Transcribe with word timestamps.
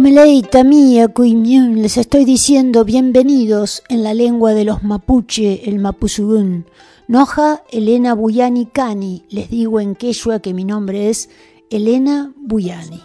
Comelei, 0.00 0.40
Tamía, 0.40 1.08
Cuimión, 1.08 1.82
les 1.82 1.98
estoy 1.98 2.24
diciendo 2.24 2.86
bienvenidos 2.86 3.82
en 3.90 4.02
la 4.02 4.14
lengua 4.14 4.54
de 4.54 4.64
los 4.64 4.82
mapuche, 4.82 5.68
el 5.68 5.78
mapuzugún. 5.78 6.64
Noja 7.06 7.62
Elena 7.70 8.14
Buyani 8.14 8.64
Cani, 8.64 9.26
les 9.28 9.50
digo 9.50 9.78
en 9.78 9.94
quechua 9.94 10.40
que 10.40 10.54
mi 10.54 10.64
nombre 10.64 11.10
es 11.10 11.28
Elena 11.68 12.32
Buyani. 12.38 13.02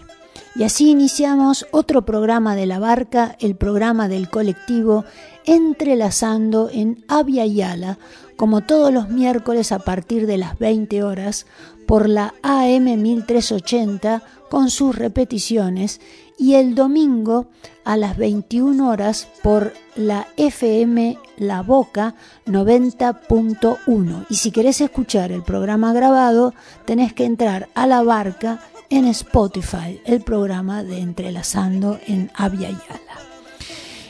Y 0.56 0.64
así 0.64 0.90
iniciamos 0.90 1.68
otro 1.72 2.06
programa 2.06 2.56
de 2.56 2.66
la 2.66 2.80
barca, 2.80 3.36
el 3.42 3.58
programa 3.58 4.08
del 4.08 4.30
colectivo 4.30 5.04
Entrelazando 5.44 6.70
en 6.72 7.04
Avia 7.10 7.46
Yala, 7.46 8.00
como 8.38 8.62
todos 8.62 8.94
los 8.94 9.10
miércoles 9.10 9.74
a 9.74 9.80
partir 9.80 10.28
de 10.28 10.38
las 10.38 10.58
20 10.60 11.04
horas 11.04 11.46
por 11.88 12.08
la 12.08 12.34
AM 12.42 12.86
1380 12.86 14.24
con 14.50 14.70
sus 14.70 14.96
repeticiones 14.96 16.02
y 16.38 16.56
el 16.56 16.76
domingo 16.76 17.48
a 17.84 17.98
las 17.98 18.18
21 18.18 18.90
horas 18.90 19.28
por 19.44 19.74
la 19.96 20.28
FM 20.38 21.18
La 21.38 21.62
Boca 21.62 22.16
90.1. 22.46 24.26
Y 24.30 24.36
si 24.36 24.52
querés 24.52 24.82
escuchar 24.82 25.32
el 25.32 25.44
programa 25.44 25.94
grabado, 25.94 26.54
tenés 26.86 27.14
que 27.14 27.26
entrar 27.26 27.70
a 27.74 27.88
la 27.88 28.04
barca 28.04 28.60
en 28.90 29.06
Spotify, 29.06 30.02
el 30.06 30.22
programa 30.22 30.84
de 30.84 31.00
Entrelazando 31.00 32.00
en 32.08 32.32
Avia 32.36 32.70
Yala. 32.70 33.20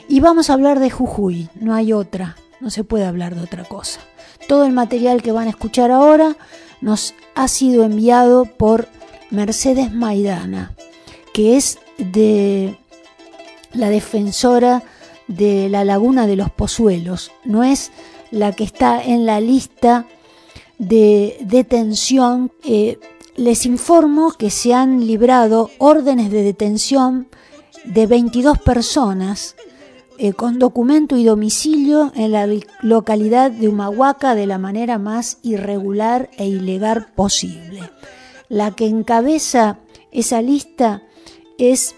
Y 0.08 0.20
vamos 0.20 0.50
a 0.50 0.52
hablar 0.52 0.78
de 0.80 0.90
Jujuy, 0.90 1.48
no 1.54 1.74
hay 1.74 1.92
otra, 1.92 2.36
no 2.60 2.70
se 2.70 2.84
puede 2.84 3.06
hablar 3.06 3.34
de 3.34 3.42
otra 3.42 3.64
cosa. 3.64 4.00
Todo 4.48 4.64
el 4.64 4.72
material 4.72 5.22
que 5.22 5.32
van 5.32 5.48
a 5.48 5.50
escuchar 5.50 5.90
ahora 5.90 6.36
nos 6.80 7.14
ha 7.34 7.48
sido 7.48 7.84
enviado 7.84 8.44
por 8.44 8.88
Mercedes 9.30 9.92
Maidana, 9.92 10.74
que 11.32 11.56
es 11.56 11.78
de 11.98 12.78
la 13.72 13.90
defensora 13.90 14.82
de 15.28 15.68
la 15.68 15.84
laguna 15.84 16.26
de 16.26 16.36
los 16.36 16.50
Pozuelos, 16.50 17.32
no 17.44 17.64
es 17.64 17.90
la 18.30 18.52
que 18.52 18.64
está 18.64 19.02
en 19.02 19.26
la 19.26 19.40
lista 19.40 20.06
de 20.78 21.36
detención. 21.40 22.52
Eh, 22.64 22.98
les 23.36 23.66
informo 23.66 24.32
que 24.32 24.50
se 24.50 24.72
han 24.72 25.06
librado 25.06 25.70
órdenes 25.78 26.30
de 26.30 26.42
detención 26.42 27.28
de 27.84 28.06
22 28.06 28.58
personas 28.58 29.56
eh, 30.18 30.32
con 30.32 30.58
documento 30.58 31.16
y 31.18 31.24
domicilio 31.24 32.10
en 32.14 32.32
la 32.32 32.48
localidad 32.80 33.50
de 33.50 33.68
Humahuaca 33.68 34.34
de 34.34 34.46
la 34.46 34.56
manera 34.56 34.98
más 34.98 35.38
irregular 35.42 36.30
e 36.38 36.46
ilegal 36.46 37.08
posible. 37.14 37.82
La 38.48 38.70
que 38.70 38.86
encabeza 38.86 39.78
esa 40.12 40.40
lista 40.40 41.02
es 41.58 41.94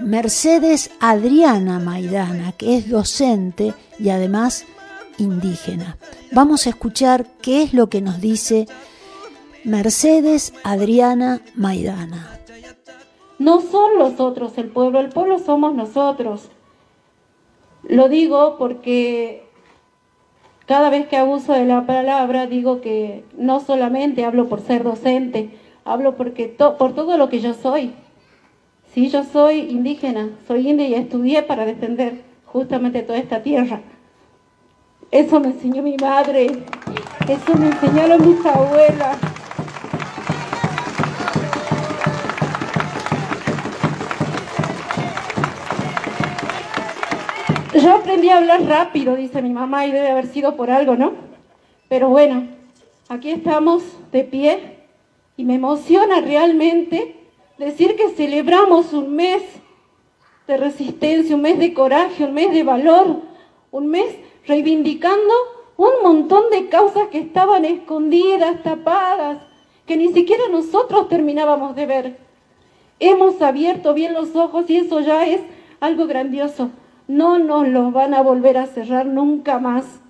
Mercedes 0.00 0.90
Adriana 1.00 1.78
Maidana, 1.78 2.52
que 2.52 2.76
es 2.76 2.88
docente 2.90 3.74
y 3.98 4.10
además 4.10 4.66
indígena. 5.18 5.96
Vamos 6.32 6.66
a 6.66 6.70
escuchar 6.70 7.26
qué 7.40 7.62
es 7.62 7.72
lo 7.72 7.88
que 7.88 8.00
nos 8.00 8.20
dice 8.20 8.66
Mercedes 9.64 10.52
Adriana 10.64 11.40
Maidana. 11.54 12.40
No 13.38 13.60
son 13.60 13.98
los 13.98 14.20
otros 14.20 14.56
el 14.58 14.68
pueblo, 14.68 15.00
el 15.00 15.08
pueblo 15.08 15.38
somos 15.38 15.74
nosotros. 15.74 16.48
Lo 17.84 18.08
digo 18.08 18.56
porque 18.58 19.48
cada 20.66 20.90
vez 20.90 21.08
que 21.08 21.16
abuso 21.16 21.52
de 21.52 21.64
la 21.64 21.86
palabra 21.86 22.46
digo 22.46 22.80
que 22.80 23.24
no 23.36 23.60
solamente 23.60 24.24
hablo 24.24 24.48
por 24.48 24.60
ser 24.60 24.84
docente, 24.84 25.50
hablo 25.84 26.16
porque 26.16 26.46
por 26.46 26.94
todo 26.94 27.16
lo 27.18 27.28
que 27.28 27.40
yo 27.40 27.54
soy. 27.54 27.92
Sí, 28.92 29.08
yo 29.08 29.24
soy 29.24 29.60
indígena, 29.70 30.30
soy 30.46 30.68
india 30.68 30.86
y 30.86 30.94
estudié 30.94 31.42
para 31.42 31.64
defender 31.64 32.22
justamente 32.44 33.02
toda 33.02 33.18
esta 33.18 33.42
tierra. 33.42 33.80
Eso 35.10 35.40
me 35.40 35.48
enseñó 35.48 35.82
mi 35.82 35.96
madre, 35.96 36.46
eso 37.28 37.54
me 37.56 37.68
enseñaron 37.68 38.26
mis 38.26 38.44
abuelas. 38.44 39.31
Yo 47.82 47.90
aprendí 47.96 48.28
a 48.28 48.36
hablar 48.36 48.62
rápido, 48.62 49.16
dice 49.16 49.42
mi 49.42 49.50
mamá, 49.50 49.84
y 49.86 49.90
debe 49.90 50.08
haber 50.08 50.28
sido 50.28 50.54
por 50.54 50.70
algo, 50.70 50.94
¿no? 50.94 51.14
Pero 51.88 52.10
bueno, 52.10 52.46
aquí 53.08 53.30
estamos 53.30 53.82
de 54.12 54.22
pie 54.22 54.78
y 55.36 55.44
me 55.44 55.56
emociona 55.56 56.20
realmente 56.20 57.16
decir 57.58 57.96
que 57.96 58.10
celebramos 58.10 58.92
un 58.92 59.16
mes 59.16 59.42
de 60.46 60.56
resistencia, 60.58 61.34
un 61.34 61.42
mes 61.42 61.58
de 61.58 61.74
coraje, 61.74 62.22
un 62.22 62.34
mes 62.34 62.52
de 62.52 62.62
valor, 62.62 63.16
un 63.72 63.88
mes 63.88 64.14
reivindicando 64.46 65.34
un 65.76 66.04
montón 66.04 66.50
de 66.52 66.68
causas 66.68 67.08
que 67.08 67.18
estaban 67.18 67.64
escondidas, 67.64 68.62
tapadas, 68.62 69.42
que 69.86 69.96
ni 69.96 70.12
siquiera 70.12 70.44
nosotros 70.52 71.08
terminábamos 71.08 71.74
de 71.74 71.86
ver. 71.86 72.16
Hemos 73.00 73.42
abierto 73.42 73.92
bien 73.92 74.14
los 74.14 74.36
ojos 74.36 74.70
y 74.70 74.76
eso 74.76 75.00
ya 75.00 75.26
es 75.26 75.40
algo 75.80 76.06
grandioso. 76.06 76.70
No 77.12 77.38
nos 77.38 77.68
los 77.68 77.92
van 77.92 78.14
a 78.14 78.22
volver 78.22 78.56
a 78.56 78.64
cerrar 78.64 79.04
nunca 79.04 79.58
más. 79.58 80.00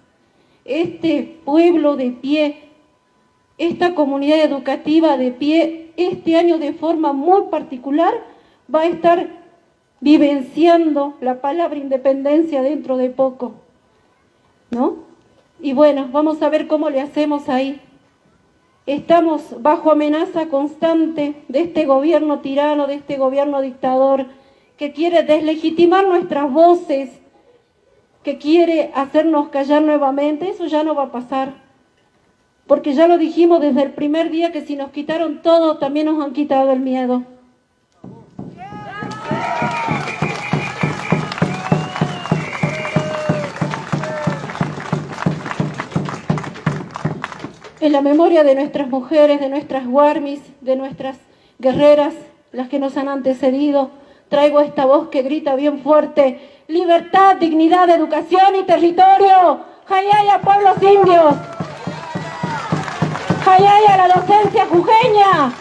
Este 0.64 1.40
pueblo 1.44 1.96
de 1.96 2.12
pie, 2.12 2.68
esta 3.58 3.96
comunidad 3.96 4.38
educativa 4.38 5.16
de 5.16 5.32
pie 5.32 5.90
este 5.96 6.36
año 6.36 6.58
de 6.58 6.72
forma 6.72 7.12
muy 7.12 7.48
particular 7.50 8.14
va 8.72 8.82
a 8.82 8.86
estar 8.86 9.28
vivenciando 9.98 11.14
la 11.20 11.40
palabra 11.40 11.76
independencia 11.76 12.62
dentro 12.62 12.96
de 12.96 13.10
poco. 13.10 13.54
¿No? 14.70 14.98
Y 15.60 15.72
bueno, 15.72 16.08
vamos 16.12 16.40
a 16.40 16.50
ver 16.50 16.68
cómo 16.68 16.88
le 16.88 17.00
hacemos 17.00 17.48
ahí. 17.48 17.80
Estamos 18.86 19.60
bajo 19.60 19.90
amenaza 19.90 20.46
constante 20.46 21.34
de 21.48 21.62
este 21.62 21.84
gobierno 21.84 22.38
tirano, 22.38 22.86
de 22.86 22.94
este 22.94 23.16
gobierno 23.16 23.60
dictador, 23.60 24.26
que 24.82 24.92
quiere 24.92 25.22
deslegitimar 25.22 26.08
nuestras 26.08 26.52
voces, 26.52 27.08
que 28.24 28.38
quiere 28.38 28.90
hacernos 28.96 29.48
callar 29.50 29.80
nuevamente. 29.80 30.48
Eso 30.48 30.66
ya 30.66 30.82
no 30.82 30.96
va 30.96 31.04
a 31.04 31.12
pasar. 31.12 31.54
Porque 32.66 32.92
ya 32.92 33.06
lo 33.06 33.16
dijimos 33.16 33.60
desde 33.60 33.80
el 33.80 33.92
primer 33.92 34.32
día 34.32 34.50
que 34.50 34.62
si 34.62 34.74
nos 34.74 34.90
quitaron 34.90 35.40
todo, 35.40 35.78
también 35.78 36.06
nos 36.06 36.20
han 36.20 36.32
quitado 36.32 36.72
el 36.72 36.80
miedo. 36.80 37.22
En 47.78 47.92
la 47.92 48.00
memoria 48.00 48.42
de 48.42 48.56
nuestras 48.56 48.88
mujeres, 48.88 49.38
de 49.38 49.48
nuestras 49.48 49.86
guarmis, 49.86 50.40
de 50.60 50.74
nuestras 50.74 51.18
guerreras, 51.60 52.14
las 52.50 52.68
que 52.68 52.80
nos 52.80 52.96
han 52.96 53.08
antecedido, 53.08 54.01
traigo 54.32 54.60
esta 54.60 54.86
voz 54.86 55.08
que 55.08 55.20
grita 55.20 55.54
bien 55.56 55.82
fuerte, 55.82 56.64
libertad, 56.66 57.36
dignidad, 57.36 57.90
educación 57.90 58.56
y 58.58 58.62
territorio. 58.64 59.60
¡Jayaya, 59.86 60.40
pueblos 60.40 60.76
indios! 60.82 61.34
Jayaya, 63.44 63.96
la 63.98 64.08
docencia 64.08 64.66
jujeña. 64.66 65.52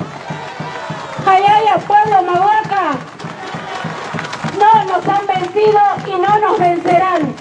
Jayaya, 1.25 1.75
pueblo 1.85 2.23
mahuaca. 2.23 2.97
No 4.57 4.85
nos 4.85 5.05
han 5.05 5.27
vencido 5.27 5.81
y 6.07 6.11
no 6.11 6.39
nos 6.39 6.57
vencerán. 6.57 7.35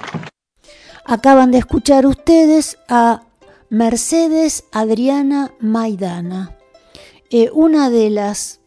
Acaban 1.04 1.52
de 1.52 1.58
escuchar 1.58 2.06
ustedes 2.06 2.76
a 2.88 3.22
Mercedes 3.68 4.64
Adriana 4.72 5.52
Maidana, 5.60 6.56
eh, 7.30 7.50
una 7.52 7.88
de 7.88 8.10
las 8.10 8.59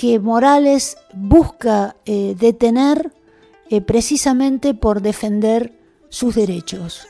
que 0.00 0.18
Morales 0.18 0.96
busca 1.12 1.94
eh, 2.06 2.34
detener 2.34 3.12
eh, 3.68 3.82
precisamente 3.82 4.72
por 4.72 5.02
defender 5.02 5.78
sus 6.08 6.36
derechos. 6.36 7.06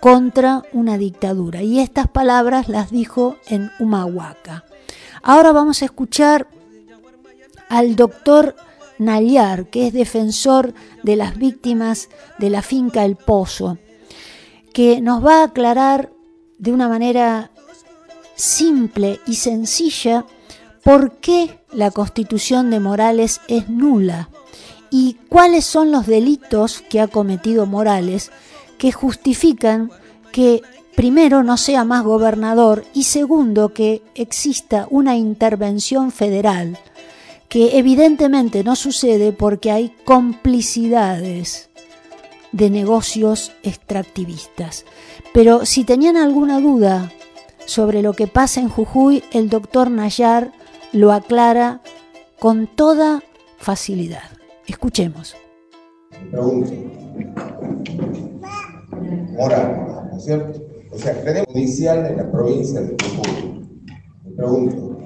contra 0.00 0.62
una 0.72 0.96
dictadura. 0.96 1.62
Y 1.62 1.80
estas 1.80 2.06
palabras 2.06 2.68
las 2.68 2.92
dijo 2.92 3.34
en 3.48 3.72
Humahuaca. 3.80 4.64
Ahora 5.20 5.50
vamos 5.50 5.82
a 5.82 5.86
escuchar 5.86 6.46
al 7.68 7.96
doctor 7.96 8.54
Nayar, 8.98 9.66
que 9.70 9.88
es 9.88 9.92
defensor 9.92 10.72
de 11.02 11.16
las 11.16 11.36
víctimas 11.36 12.08
de 12.38 12.50
la 12.50 12.62
finca 12.62 13.04
El 13.04 13.16
Pozo, 13.16 13.78
que 14.72 15.00
nos 15.00 15.26
va 15.26 15.40
a 15.40 15.46
aclarar 15.46 16.12
de 16.58 16.72
una 16.72 16.88
manera 16.88 17.50
simple 18.36 19.18
y 19.26 19.34
sencilla 19.34 20.24
por 20.84 21.16
qué 21.16 21.57
la 21.72 21.90
constitución 21.90 22.70
de 22.70 22.80
Morales 22.80 23.40
es 23.48 23.68
nula 23.68 24.28
y 24.90 25.16
cuáles 25.28 25.64
son 25.64 25.92
los 25.92 26.06
delitos 26.06 26.82
que 26.88 27.00
ha 27.00 27.08
cometido 27.08 27.66
Morales 27.66 28.30
que 28.78 28.92
justifican 28.92 29.90
que 30.32 30.62
primero 30.96 31.42
no 31.42 31.56
sea 31.56 31.84
más 31.84 32.04
gobernador 32.04 32.84
y 32.94 33.04
segundo 33.04 33.74
que 33.74 34.02
exista 34.14 34.86
una 34.90 35.16
intervención 35.16 36.10
federal 36.10 36.78
que 37.48 37.78
evidentemente 37.78 38.62
no 38.62 38.76
sucede 38.76 39.32
porque 39.32 39.70
hay 39.70 39.94
complicidades 40.04 41.70
de 42.52 42.70
negocios 42.70 43.52
extractivistas. 43.62 44.84
Pero 45.32 45.66
si 45.66 45.84
tenían 45.84 46.16
alguna 46.16 46.60
duda 46.60 47.12
sobre 47.64 48.02
lo 48.02 48.12
que 48.14 48.26
pasa 48.26 48.60
en 48.60 48.68
Jujuy, 48.68 49.22
el 49.32 49.48
doctor 49.48 49.90
Nayar 49.90 50.52
lo 50.92 51.12
aclara 51.12 51.82
con 52.38 52.66
toda 52.66 53.22
facilidad. 53.58 54.22
Escuchemos. 54.66 55.36
Moral, 59.36 60.08
¿no 60.10 60.16
es 60.16 60.24
cierto? 60.24 60.60
O 60.90 60.98
sea, 60.98 61.22
tenemos 61.22 61.46
judicial 61.52 62.06
en 62.06 62.16
la 62.16 62.30
provincia 62.30 62.80
de 62.80 62.96
Jujuy. 63.02 63.68
Me 64.24 64.30
pregunto. 64.32 64.98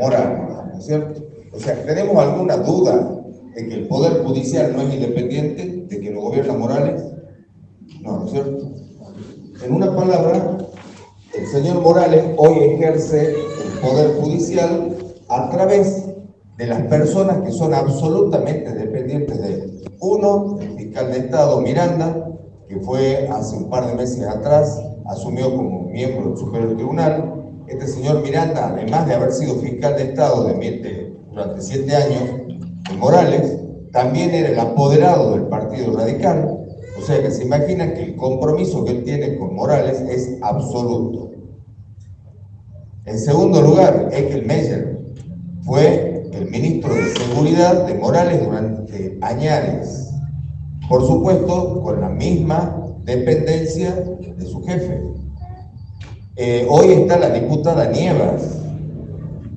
Moral, 0.00 0.68
¿no 0.72 0.78
es 0.78 0.86
cierto? 0.86 1.22
O 1.52 1.60
sea, 1.60 1.84
¿tenemos 1.84 2.16
alguna 2.16 2.56
duda 2.56 3.20
de 3.54 3.68
que 3.68 3.74
el 3.74 3.86
Poder 3.86 4.24
Judicial 4.24 4.74
no 4.74 4.82
es 4.82 4.94
independiente, 4.94 5.86
de 5.88 6.00
que 6.00 6.10
lo 6.10 6.22
gobierna 6.22 6.54
Morales? 6.54 7.02
No, 8.00 8.18
¿no 8.18 8.24
es 8.26 8.32
cierto? 8.32 8.72
En 9.64 9.72
una 9.72 9.94
palabra, 9.94 10.58
el 11.36 11.46
señor 11.48 11.80
Morales 11.82 12.24
hoy 12.36 12.58
ejerce 12.58 13.34
el 13.34 13.80
Poder 13.80 14.14
Judicial 14.20 14.96
a 15.28 15.50
través 15.50 16.04
de 16.56 16.66
las 16.66 16.82
personas 16.82 17.38
que 17.38 17.50
son 17.50 17.74
absolutamente 17.74 18.72
dependientes 18.72 19.42
de. 19.42 19.74
Uno, 20.00 20.58
el 20.60 20.76
fiscal 20.76 21.10
de 21.12 21.18
Estado 21.18 21.60
Miranda, 21.60 22.30
que 22.68 22.78
fue 22.80 23.28
hace 23.28 23.56
un 23.56 23.70
par 23.70 23.86
de 23.86 23.94
meses 23.94 24.26
atrás, 24.26 24.80
asumió 25.06 25.54
como 25.54 25.88
miembro 25.88 26.28
del 26.28 26.36
Superior 26.36 26.76
Tribunal. 26.76 27.34
Este 27.66 27.86
señor 27.86 28.22
Miranda, 28.22 28.68
además 28.68 29.06
de 29.06 29.14
haber 29.14 29.32
sido 29.32 29.56
fiscal 29.56 29.96
de 29.96 30.04
Estado 30.04 30.46
durante 31.30 31.60
siete 31.62 31.96
años 31.96 32.22
de 32.90 32.96
Morales, 32.96 33.58
también 33.92 34.30
era 34.30 34.50
el 34.50 34.60
apoderado 34.60 35.32
del 35.32 35.46
Partido 35.46 35.96
Radical. 35.96 36.63
O 37.04 37.06
sea 37.06 37.20
que 37.20 37.30
se 37.30 37.44
imagina 37.44 37.92
que 37.92 38.02
el 38.02 38.16
compromiso 38.16 38.82
que 38.82 38.92
él 38.92 39.04
tiene 39.04 39.36
con 39.36 39.54
Morales 39.54 40.00
es 40.08 40.38
absoluto. 40.40 41.32
En 43.04 43.18
segundo 43.18 43.60
lugar, 43.60 44.08
Ekel 44.10 44.46
Meyer 44.46 45.04
fue 45.64 46.30
el 46.32 46.50
ministro 46.50 46.94
de 46.94 47.10
Seguridad 47.10 47.86
de 47.86 47.92
Morales 47.92 48.42
durante 48.42 49.18
años. 49.20 50.14
Por 50.88 51.06
supuesto, 51.06 51.82
con 51.82 52.00
la 52.00 52.08
misma 52.08 52.74
dependencia 53.02 53.92
de 53.92 54.46
su 54.46 54.64
jefe. 54.64 55.02
Eh, 56.36 56.66
hoy 56.70 57.02
está 57.02 57.18
la 57.18 57.28
diputada 57.28 57.90
Nievas. 57.90 58.62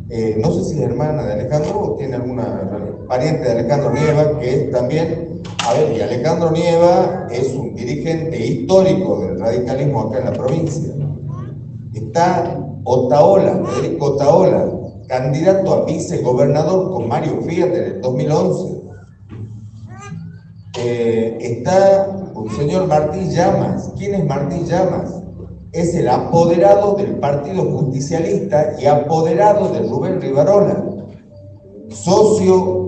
Eh, 0.09 0.35
no 0.37 0.51
sé 0.51 0.65
si 0.65 0.81
es 0.81 0.81
hermana 0.81 1.23
de 1.23 1.31
Alejandro 1.31 1.79
o 1.79 1.95
tiene 1.95 2.15
alguna 2.15 3.05
pariente 3.07 3.45
de 3.45 3.51
Alejandro 3.51 3.93
Nieva, 3.93 4.37
que 4.37 4.53
es 4.53 4.71
también, 4.71 5.41
a 5.67 5.73
ver, 5.73 5.97
y 5.97 6.01
Alejandro 6.01 6.51
Nieva 6.51 7.27
es 7.29 7.53
un 7.53 7.75
dirigente 7.75 8.39
histórico 8.39 9.19
del 9.19 9.37
radicalismo 9.37 10.01
acá 10.01 10.19
en 10.19 10.25
la 10.25 10.31
provincia. 10.31 10.93
Está 11.93 12.57
Otaola, 12.85 13.65
Federico 13.65 14.05
Otaola, 14.13 14.71
candidato 15.07 15.73
a 15.73 15.85
vicegobernador 15.85 16.91
con 16.91 17.09
Mario 17.09 17.41
Fiat 17.41 17.75
en 17.75 17.83
el 17.83 18.01
2011. 18.01 18.77
Eh, 20.79 21.37
está 21.41 22.15
un 22.33 22.49
señor 22.51 22.87
Martín 22.87 23.29
Llamas. 23.29 23.91
¿Quién 23.97 24.13
es 24.15 24.25
Martín 24.25 24.65
Llamas? 24.65 25.21
Es 25.73 25.93
el 25.95 26.07
apoderado 26.07 26.95
del 26.95 27.17
Partido 27.17 27.63
Justicialista 27.63 28.73
y 28.79 28.85
apoderado 28.85 29.67
de 29.73 29.79
Rubén 29.81 30.21
Rivarola, 30.21 30.81
socio, 31.89 32.86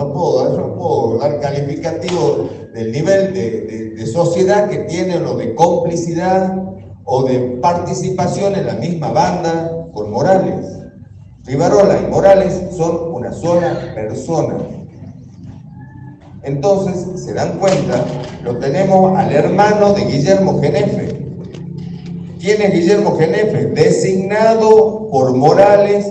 no, 0.00 0.12
puedo, 0.12 1.12
no 1.12 1.18
dar 1.18 1.40
calificativo 1.40 2.48
del 2.72 2.92
nivel 2.92 3.34
de, 3.34 4.06
sociedad 4.06 4.68
que 4.68 4.78
tiene 4.84 5.18
o 5.18 5.36
de 5.36 5.54
complicidad 5.54 6.56
o 7.04 7.22
de 7.24 7.38
participación 7.60 8.54
en 8.54 8.66
la 8.66 8.74
misma 8.74 9.12
banda 9.12 9.86
con 9.92 10.10
Morales. 10.10 10.66
Rivarola 11.44 12.00
y 12.00 12.10
Morales 12.10 12.60
son 12.76 13.12
una 13.12 13.30
sola 13.32 13.92
persona. 13.94 14.56
Entonces, 16.42 17.22
se 17.22 17.34
dan 17.34 17.58
cuenta, 17.58 18.04
lo 18.42 18.56
tenemos 18.56 19.16
al 19.18 19.32
hermano 19.32 19.92
de 19.92 20.06
Guillermo 20.06 20.60
Genefe. 20.60 21.26
¿Quién 22.40 22.62
es 22.62 22.72
Guillermo 22.72 23.18
Genefe? 23.18 23.66
Designado 23.66 25.08
por 25.10 25.36
Morales 25.36 26.06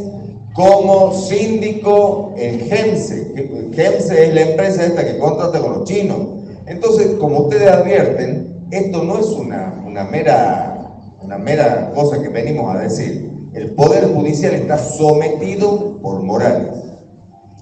como 0.59 1.13
síndico 1.13 2.33
en 2.35 2.59
GEMSE. 2.59 3.71
GEMSE 3.71 4.27
es 4.27 4.33
la 4.33 4.41
empresa 4.41 4.85
esta 4.85 5.05
que 5.05 5.17
contrata 5.17 5.61
con 5.61 5.71
los 5.71 5.83
chinos. 5.85 6.17
Entonces, 6.65 7.15
como 7.17 7.43
ustedes 7.43 7.71
advierten, 7.71 8.67
esto 8.69 9.01
no 9.05 9.19
es 9.19 9.27
una, 9.27 9.81
una, 9.87 10.03
mera, 10.03 10.97
una 11.21 11.37
mera 11.37 11.93
cosa 11.95 12.21
que 12.21 12.27
venimos 12.27 12.75
a 12.75 12.79
decir. 12.79 13.49
El 13.53 13.73
Poder 13.73 14.13
Judicial 14.13 14.53
está 14.53 14.77
sometido 14.77 15.97
por 16.01 16.21
Morales. 16.21 16.75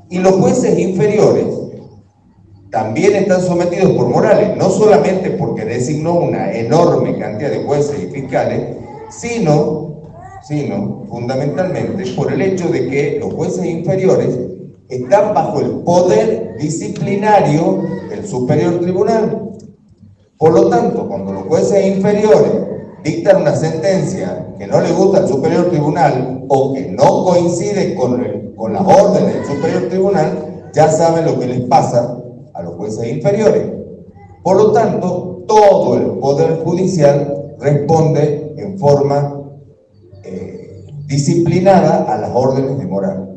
Y 0.10 0.18
los 0.18 0.34
jueces 0.38 0.80
inferiores 0.80 1.46
también 2.72 3.16
están 3.16 3.42
sometidos 3.42 3.92
por 3.92 4.08
Morales, 4.08 4.58
no 4.58 4.72
solamente 4.72 5.30
porque 5.30 5.66
designó 5.66 6.16
una 6.16 6.52
enorme 6.52 7.16
cantidad 7.20 7.52
de 7.52 7.64
jueces 7.64 7.96
y 8.02 8.08
fiscales, 8.08 8.76
sino, 9.12 9.87
sino 10.48 11.04
fundamentalmente 11.10 12.06
por 12.16 12.32
el 12.32 12.42
hecho 12.42 12.70
de 12.70 12.88
que 12.88 13.18
los 13.20 13.34
jueces 13.34 13.66
inferiores 13.66 14.40
están 14.88 15.34
bajo 15.34 15.60
el 15.60 15.72
poder 15.82 16.56
disciplinario 16.58 17.84
del 18.10 18.26
superior 18.26 18.80
tribunal. 18.80 19.52
Por 20.38 20.54
lo 20.54 20.70
tanto, 20.70 21.08
cuando 21.08 21.34
los 21.34 21.44
jueces 21.44 21.98
inferiores 21.98 22.52
dictan 23.04 23.42
una 23.42 23.56
sentencia 23.56 24.54
que 24.58 24.68
no 24.68 24.80
le 24.80 24.92
gusta 24.92 25.20
al 25.20 25.28
superior 25.28 25.70
tribunal 25.70 26.46
o 26.48 26.74
que 26.74 26.92
no 26.92 27.26
coincide 27.26 27.96
con, 27.96 28.54
con 28.56 28.72
las 28.72 28.84
órdenes 28.84 29.34
del 29.34 29.46
superior 29.46 29.90
tribunal, 29.90 30.70
ya 30.74 30.90
saben 30.90 31.26
lo 31.26 31.38
que 31.38 31.48
les 31.48 31.62
pasa 31.62 32.18
a 32.54 32.64
los 32.64 32.76
jueces 32.76 33.10
inferiores. 33.10 33.64
Por 34.44 34.56
lo 34.56 34.72
tanto, 34.72 35.44
todo 35.46 35.98
el 35.98 36.20
Poder 36.20 36.62
Judicial 36.64 37.56
responde 37.60 38.54
en 38.58 38.78
forma 38.80 39.38
disciplinada 41.08 42.04
a 42.04 42.18
las 42.20 42.32
órdenes 42.34 42.78
de 42.78 42.86
Morales. 42.86 43.28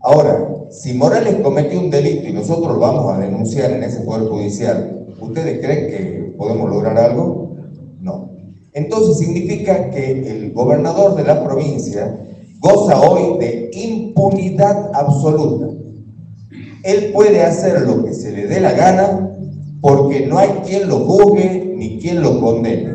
Ahora, 0.00 0.66
si 0.70 0.92
Morales 0.92 1.36
cometió 1.42 1.80
un 1.80 1.90
delito 1.90 2.28
y 2.28 2.32
nosotros 2.32 2.74
lo 2.74 2.78
vamos 2.78 3.10
a 3.10 3.18
denunciar 3.18 3.70
en 3.70 3.84
ese 3.84 4.00
Poder 4.00 4.28
Judicial, 4.28 5.06
¿ustedes 5.20 5.64
creen 5.64 5.86
que 5.86 6.34
podemos 6.36 6.68
lograr 6.68 6.98
algo? 6.98 7.56
No. 8.00 8.30
Entonces 8.72 9.18
significa 9.18 9.90
que 9.90 10.28
el 10.30 10.52
gobernador 10.52 11.16
de 11.16 11.24
la 11.24 11.42
provincia 11.42 12.20
goza 12.60 13.00
hoy 13.00 13.38
de 13.38 13.70
impunidad 13.72 14.90
absoluta 14.92 15.74
él 16.84 17.12
puede 17.12 17.42
hacer 17.42 17.80
lo 17.80 18.04
que 18.04 18.12
se 18.12 18.30
le 18.30 18.46
dé 18.46 18.60
la 18.60 18.72
gana 18.72 19.30
porque 19.80 20.26
no 20.26 20.38
hay 20.38 20.50
quien 20.66 20.88
lo 20.88 21.00
juzgue 21.00 21.74
ni 21.76 21.98
quien 21.98 22.22
lo 22.22 22.40
condene. 22.40 22.94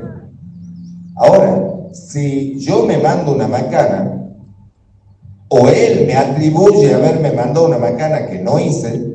Ahora, 1.15 1.73
si 2.07 2.59
yo 2.59 2.85
me 2.85 2.97
mando 2.97 3.33
una 3.33 3.47
macana 3.47 4.31
o 5.49 5.67
él 5.67 6.05
me 6.07 6.15
atribuye 6.15 6.93
haberme 6.93 7.31
mandado 7.31 7.67
una 7.67 7.77
macana 7.77 8.27
que 8.27 8.39
no 8.39 8.59
hice, 8.59 9.09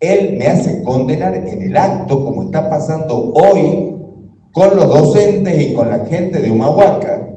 él 0.00 0.36
me 0.38 0.46
hace 0.46 0.82
condenar 0.82 1.34
en 1.34 1.62
el 1.62 1.76
acto 1.76 2.24
como 2.24 2.44
está 2.44 2.70
pasando 2.70 3.32
hoy 3.34 3.96
con 4.52 4.76
los 4.76 4.88
docentes 4.88 5.60
y 5.60 5.74
con 5.74 5.90
la 5.90 6.06
gente 6.06 6.40
de 6.40 6.50
Humahuaca, 6.50 7.28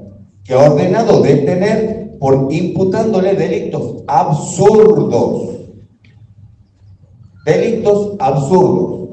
que 0.44 0.54
ha 0.54 0.72
ordenado 0.72 1.22
detener 1.22 2.18
por 2.20 2.48
imputándole 2.52 3.34
delitos 3.34 4.04
absurdos 4.08 5.54
delitos 7.46 8.14
absurdos. 8.20 9.10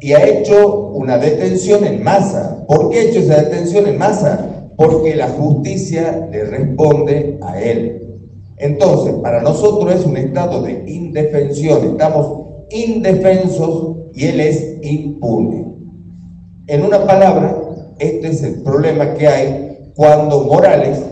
y 0.00 0.12
ha 0.12 0.26
hecho 0.26 0.81
una 1.02 1.18
detención 1.18 1.84
en 1.84 2.02
masa. 2.02 2.64
¿Por 2.66 2.90
qué 2.90 3.08
hecho 3.08 3.18
esa 3.18 3.42
detención 3.42 3.86
en 3.86 3.98
masa? 3.98 4.68
Porque 4.76 5.16
la 5.16 5.28
justicia 5.28 6.28
le 6.30 6.44
responde 6.44 7.38
a 7.42 7.60
él. 7.60 8.02
Entonces, 8.56 9.14
para 9.14 9.42
nosotros 9.42 9.92
es 9.94 10.06
un 10.06 10.16
estado 10.16 10.62
de 10.62 10.84
indefensión, 10.86 11.84
estamos 11.84 12.42
indefensos 12.70 13.96
y 14.14 14.26
él 14.26 14.40
es 14.40 14.76
impune. 14.82 15.66
En 16.68 16.84
una 16.84 17.04
palabra, 17.04 17.58
este 17.98 18.28
es 18.28 18.42
el 18.44 18.62
problema 18.62 19.14
que 19.14 19.26
hay 19.26 19.90
cuando 19.96 20.44
Morales 20.44 21.02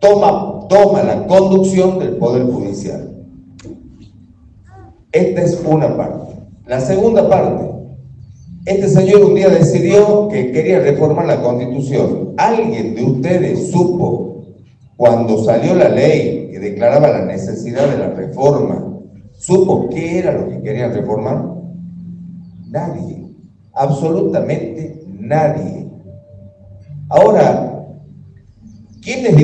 toma, 0.00 0.66
toma 0.68 1.02
la 1.02 1.26
conducción 1.26 1.98
del 1.98 2.16
Poder 2.16 2.44
Judicial. 2.44 3.10
Esta 5.12 5.42
es 5.42 5.62
una 5.64 5.96
parte. 5.96 6.34
La 6.66 6.80
segunda 6.80 7.28
parte, 7.28 7.73
este 8.64 8.88
señor 8.88 9.24
un 9.24 9.34
día 9.34 9.48
decidió 9.48 10.28
que 10.28 10.50
quería 10.50 10.80
reformar 10.80 11.26
la 11.26 11.42
constitución. 11.42 12.34
¿Alguien 12.36 12.94
de 12.94 13.02
ustedes 13.04 13.70
supo 13.70 14.44
cuando 14.96 15.42
salió 15.44 15.74
la 15.74 15.88
ley 15.88 16.48
que 16.50 16.58
declaraba 16.58 17.08
la 17.08 17.24
necesidad 17.24 17.88
de 17.88 17.98
la 17.98 18.10
reforma, 18.10 19.00
supo 19.32 19.88
qué 19.90 20.18
era 20.18 20.32
lo 20.32 20.48
que 20.48 20.62
querían 20.62 20.94
reformar? 20.94 21.44
Nadie, 22.70 23.26
absolutamente 23.72 25.04
nadie. 25.18 25.86
Ahora, 27.10 27.86
¿quiénes, 29.02 29.36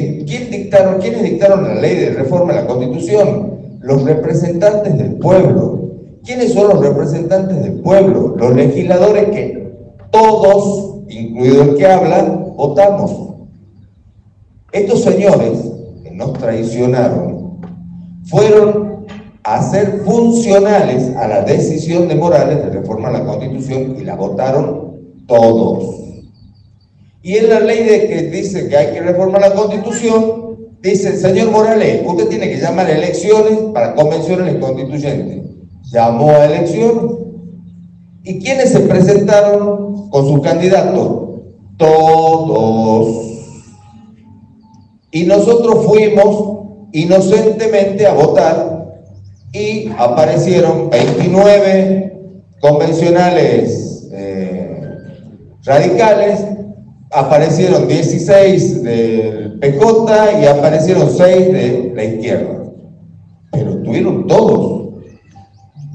dictaron, 0.50 1.00
¿quiénes 1.00 1.22
dictaron 1.22 1.64
la 1.64 1.74
ley 1.74 1.96
de 1.96 2.10
reforma 2.10 2.54
de 2.54 2.62
la 2.62 2.66
constitución? 2.66 3.50
los 3.80 4.04
representantes 4.04 4.96
del 4.96 5.14
pueblo. 5.14 5.89
¿Quiénes 6.24 6.52
son 6.52 6.68
los 6.68 6.80
representantes 6.80 7.62
del 7.62 7.80
pueblo? 7.80 8.34
Los 8.36 8.54
legisladores 8.54 9.30
que 9.30 9.72
todos, 10.10 11.00
incluido 11.08 11.62
el 11.62 11.76
que 11.76 11.86
habla, 11.86 12.22
votamos. 12.56 13.36
Estos 14.72 15.02
señores 15.02 15.58
que 16.02 16.10
nos 16.10 16.34
traicionaron 16.34 17.60
fueron 18.24 19.06
a 19.42 19.62
ser 19.62 20.02
funcionales 20.04 21.16
a 21.16 21.26
la 21.26 21.42
decisión 21.42 22.06
de 22.08 22.14
Morales 22.14 22.58
de 22.58 22.70
reformar 22.70 23.12
la 23.12 23.24
constitución 23.24 23.96
y 23.98 24.04
la 24.04 24.14
votaron 24.14 25.00
todos. 25.26 25.96
Y 27.22 27.36
en 27.36 27.48
la 27.48 27.60
ley 27.60 27.84
de 27.84 28.08
que 28.08 28.22
dice 28.24 28.68
que 28.68 28.76
hay 28.76 28.92
que 28.92 29.00
reformar 29.00 29.40
la 29.40 29.54
constitución, 29.54 30.40
Dice, 30.82 31.14
señor 31.18 31.50
Morales, 31.50 32.00
usted 32.06 32.28
tiene 32.28 32.48
que 32.48 32.56
llamar 32.56 32.88
elecciones 32.88 33.58
para 33.74 33.94
convenciones 33.94 34.56
constituyentes. 34.56 35.49
Llamó 35.90 36.30
a 36.30 36.46
elecciones. 36.46 37.18
¿Y 38.22 38.38
quiénes 38.40 38.70
se 38.70 38.80
presentaron 38.80 40.10
con 40.10 40.26
sus 40.26 40.40
candidatos? 40.40 41.40
Todos. 41.76 43.26
Y 45.10 45.24
nosotros 45.24 45.86
fuimos 45.86 46.58
inocentemente 46.92 48.06
a 48.06 48.14
votar 48.14 48.94
y 49.52 49.90
aparecieron 49.98 50.90
29 50.90 52.12
convencionales 52.60 54.08
eh, 54.12 54.82
radicales 55.64 56.44
aparecieron 57.10 57.88
16 57.88 58.82
del 58.82 59.58
PJ 59.60 60.40
y 60.40 60.46
aparecieron 60.46 61.10
6 61.10 61.52
de 61.52 61.92
la 61.94 62.04
izquierda. 62.04 62.62
Pero 63.50 63.70
estuvieron 63.70 64.26
todos. 64.26 64.79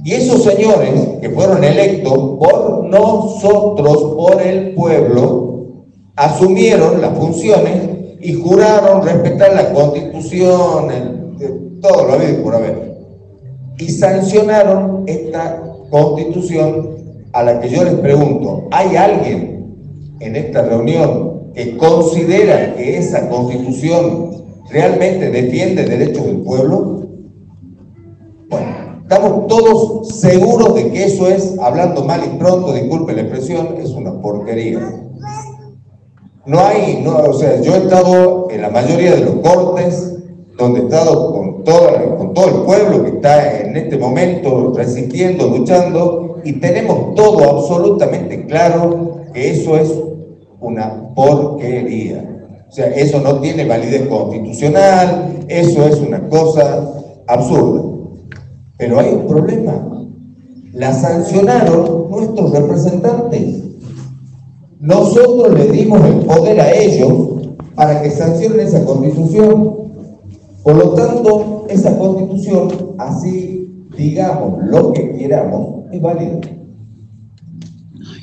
Y 0.05 0.13
esos 0.13 0.43
señores 0.43 1.17
que 1.19 1.31
fueron 1.31 1.63
electos 1.63 2.13
por 2.13 2.83
nosotros, 2.83 4.13
por 4.15 4.39
el 4.39 4.75
pueblo, 4.75 5.85
asumieron 6.15 7.01
las 7.01 7.17
funciones 7.17 7.89
y 8.21 8.33
juraron 8.33 9.01
respetar 9.01 9.55
la 9.55 9.74
constitución, 9.74 11.39
todo 11.81 12.05
lo 12.05 12.13
habido 12.13 12.43
por 12.43 12.53
haber. 12.53 12.97
Y 13.79 13.89
sancionaron 13.89 15.05
esta 15.07 15.63
constitución 15.89 16.97
a 17.33 17.41
la 17.41 17.59
que 17.59 17.69
yo 17.69 17.83
les 17.83 17.95
pregunto, 17.95 18.67
¿hay 18.69 18.95
alguien 18.95 19.75
en 20.19 20.35
esta 20.35 20.62
reunión 20.62 21.51
que 21.55 21.77
considera 21.77 22.75
que 22.75 23.00
esa 23.00 23.27
constitución 23.27 24.45
realmente 24.69 25.31
defiende 25.31 25.83
derechos 25.83 26.27
del 26.27 26.41
pueblo? 26.41 27.07
Bueno, 28.51 28.85
estamos 29.07 29.45
todos 29.45 30.07
seguros 30.19 30.74
de 30.74 30.89
que 30.89 31.05
eso 31.05 31.27
es, 31.27 31.59
hablando 31.59 32.03
mal 32.03 32.21
y 32.25 32.38
pronto, 32.39 32.74
disculpe 32.74 33.13
la 33.13 33.21
expresión, 33.21 33.75
es 33.77 33.91
una 33.91 34.19
porquería. 34.19 34.79
No 36.47 36.59
hay, 36.59 37.01
no, 37.03 37.15
o 37.17 37.33
sea, 37.33 37.62
yo 37.62 37.75
he 37.75 37.77
estado 37.77 38.47
en 38.50 38.63
la 38.63 38.69
mayoría 38.69 39.13
de 39.13 39.21
los 39.21 39.35
cortes, 39.35 40.15
donde 40.57 40.79
he 40.79 40.83
estado 40.85 41.33
con, 41.33 41.63
toda, 41.63 42.17
con 42.17 42.33
todo 42.33 42.47
el 42.47 42.55
pueblo 42.63 43.03
que 43.03 43.09
está 43.12 43.62
en 43.62 43.77
este 43.77 43.97
momento 44.00 44.74
resistiendo, 44.75 45.50
luchando, 45.50 46.39
y 46.43 46.53
tenemos 46.53 47.13
todo 47.13 47.43
absolutamente 47.43 48.47
claro 48.47 49.21
que 49.33 49.51
eso 49.51 49.77
es 49.77 49.93
una 50.59 51.13
porquería. 51.13 52.27
O 52.67 52.71
sea, 52.71 52.88
eso 52.88 53.19
no 53.19 53.39
tiene 53.39 53.65
validez 53.65 54.07
constitucional, 54.07 55.45
eso 55.47 55.85
es 55.85 56.00
una 56.00 56.27
cosa 56.27 57.03
absurda. 57.27 57.95
Pero 58.77 59.00
hay 59.00 59.13
un 59.13 59.27
problema. 59.27 60.08
La 60.74 60.94
sancionaron 60.94 62.10
nuestros 62.10 62.51
representantes. 62.51 63.63
Nosotros 64.79 65.58
le 65.58 65.72
dimos 65.72 66.03
el 66.05 66.25
poder 66.25 66.60
a 66.60 66.72
ellos 66.74 67.50
para 67.75 68.01
que 68.01 68.12
sancionen 68.12 68.60
esa 68.60 68.84
constitución. 68.86 69.75
Por 70.63 70.75
lo 70.75 70.89
tanto, 70.94 71.65
esa 71.70 71.98
constitución, 71.98 72.96
así 72.98 73.88
digamos 73.98 74.63
lo 74.65 74.91
que 74.91 75.15
queramos, 75.15 75.86
es 75.91 76.01
válida. 76.01 76.39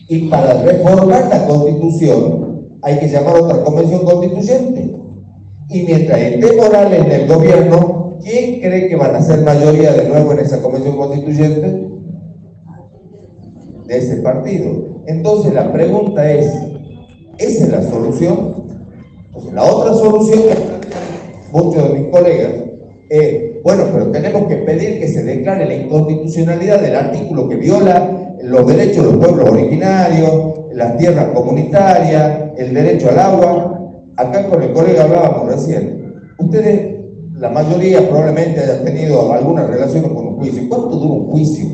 Y 0.08 0.28
para 0.28 0.62
reformar 0.62 1.28
la 1.28 1.46
constitución 1.46 2.42
hay 2.82 2.98
que 2.98 3.08
llamar 3.08 3.36
otra 3.36 3.64
convención 3.64 4.04
constituyente. 4.04 4.96
Y 5.70 5.82
mientras 5.84 6.20
esté 6.20 6.56
Morales 6.56 7.06
en 7.06 7.12
el 7.12 7.28
gobierno, 7.28 8.01
¿quién 8.22 8.60
cree 8.60 8.88
que 8.88 8.96
van 8.96 9.14
a 9.14 9.20
ser 9.20 9.40
mayoría 9.42 9.92
de 9.92 10.08
nuevo 10.08 10.32
en 10.32 10.38
esa 10.40 10.60
convención 10.62 10.96
constituyente? 10.96 11.88
De 13.86 13.98
ese 13.98 14.16
partido. 14.16 15.02
Entonces 15.06 15.52
la 15.52 15.72
pregunta 15.72 16.30
es, 16.30 16.46
¿esa 17.38 17.64
es 17.64 17.70
la 17.70 17.82
solución? 17.82 18.66
Entonces 19.26 19.52
la 19.52 19.64
otra 19.64 19.94
solución 19.94 20.40
muchos 21.52 21.92
de 21.92 21.98
mis 21.98 22.08
colegas 22.08 22.52
es, 23.10 23.62
bueno, 23.62 23.84
pero 23.92 24.10
tenemos 24.10 24.46
que 24.48 24.56
pedir 24.56 24.98
que 24.98 25.08
se 25.08 25.22
declare 25.22 25.66
la 25.66 25.74
inconstitucionalidad 25.74 26.80
del 26.80 26.96
artículo 26.96 27.48
que 27.48 27.56
viola 27.56 28.34
los 28.42 28.66
derechos 28.66 29.04
de 29.04 29.12
los 29.12 29.16
pueblos 29.16 29.50
originarios, 29.50 30.52
las 30.72 30.96
tierras 30.96 31.26
comunitarias, 31.34 32.52
el 32.56 32.74
derecho 32.74 33.10
al 33.10 33.18
agua. 33.18 33.78
Acá 34.16 34.46
con 34.48 34.62
el 34.62 34.72
colega 34.72 35.04
hablábamos 35.04 35.48
recién. 35.48 36.32
Ustedes, 36.38 36.91
la 37.42 37.50
mayoría 37.50 38.08
probablemente 38.08 38.60
hayan 38.60 38.84
tenido 38.84 39.32
alguna 39.32 39.66
relación 39.66 40.14
con 40.14 40.28
un 40.28 40.36
juicio. 40.36 40.62
¿Cuánto 40.68 40.90
dura 40.90 41.14
un 41.14 41.26
juicio? 41.26 41.66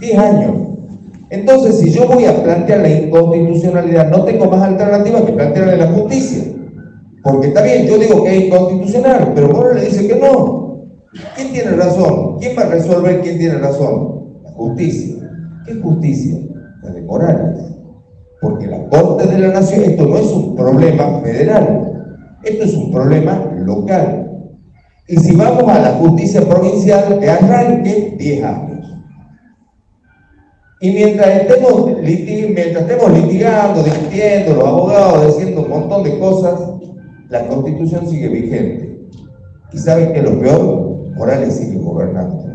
Diez 0.00 0.18
años. 0.18 0.52
Entonces, 1.28 1.78
si 1.78 1.90
yo 1.90 2.06
voy 2.06 2.24
a 2.24 2.42
plantear 2.42 2.80
la 2.80 2.88
inconstitucionalidad, 2.88 4.08
no 4.08 4.24
tengo 4.24 4.46
más 4.46 4.62
alternativa 4.62 5.26
que 5.26 5.32
plantearle 5.34 5.76
la 5.76 5.92
justicia. 5.92 6.54
Porque 7.22 7.48
está 7.48 7.60
bien, 7.60 7.86
yo 7.86 7.98
digo 7.98 8.24
que 8.24 8.34
es 8.34 8.44
inconstitucional, 8.44 9.32
pero 9.34 9.48
Moro 9.48 9.74
le 9.74 9.84
dice 9.84 10.08
que 10.08 10.16
no. 10.16 10.78
¿Quién 11.36 11.52
tiene 11.52 11.72
razón? 11.72 12.38
¿Quién 12.38 12.56
va 12.58 12.62
a 12.62 12.70
resolver 12.70 13.20
quién 13.20 13.38
tiene 13.38 13.58
razón? 13.58 14.40
La 14.42 14.52
justicia. 14.52 15.16
¿Qué 15.66 15.74
justicia? 15.74 16.38
La 16.82 16.90
de 16.90 17.02
Morales. 17.02 17.60
Porque 18.40 18.68
la 18.68 18.88
Corte 18.88 19.26
de 19.26 19.38
la 19.38 19.48
Nación, 19.48 19.84
esto 19.84 20.06
no 20.06 20.16
es 20.16 20.26
un 20.32 20.56
problema 20.56 21.20
federal, 21.20 21.91
esto 22.44 22.64
es 22.64 22.74
un 22.74 22.90
problema 22.90 23.52
local. 23.64 24.30
Y 25.08 25.16
si 25.16 25.34
vamos 25.36 25.68
a 25.68 25.80
la 25.80 25.90
justicia 25.94 26.40
provincial, 26.48 27.20
de 27.20 27.30
arranque 27.30 28.14
10 28.18 28.44
años. 28.44 28.72
Y 30.80 30.90
mientras 30.90 31.42
estemos, 31.42 31.90
litigando, 33.12 33.82
discutiendo, 33.84 34.54
los 34.54 34.64
abogados 34.64 35.26
diciendo 35.28 35.62
un 35.62 35.68
montón 35.68 36.02
de 36.02 36.18
cosas, 36.18 36.60
la 37.28 37.46
constitución 37.46 38.08
sigue 38.08 38.28
vigente. 38.28 39.08
¿Y 39.72 39.78
saben 39.78 40.12
qué 40.12 40.18
es 40.18 40.24
lo 40.24 40.40
peor? 40.40 40.92
Morales 41.14 41.56
sigue 41.56 41.78
gobernando. 41.78 42.46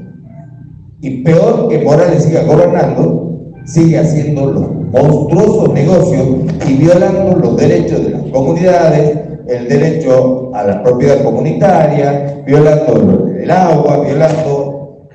Y 1.01 1.23
peor 1.23 1.69
que 1.69 1.79
Morales 1.79 2.23
siga 2.23 2.43
gobernando, 2.43 3.53
sigue 3.65 3.99
haciendo 3.99 4.51
los 4.51 4.71
monstruosos 4.91 5.73
negocios 5.73 6.27
y 6.67 6.73
violando 6.73 7.37
los 7.37 7.57
derechos 7.57 8.03
de 8.03 8.09
las 8.09 8.23
comunidades, 8.23 9.26
el 9.47 9.67
derecho 9.67 10.51
a 10.53 10.63
la 10.63 10.83
propiedad 10.83 11.23
comunitaria, 11.23 12.43
violando 12.45 13.27
el 13.27 13.49
agua, 13.49 14.01
violando 14.01 15.07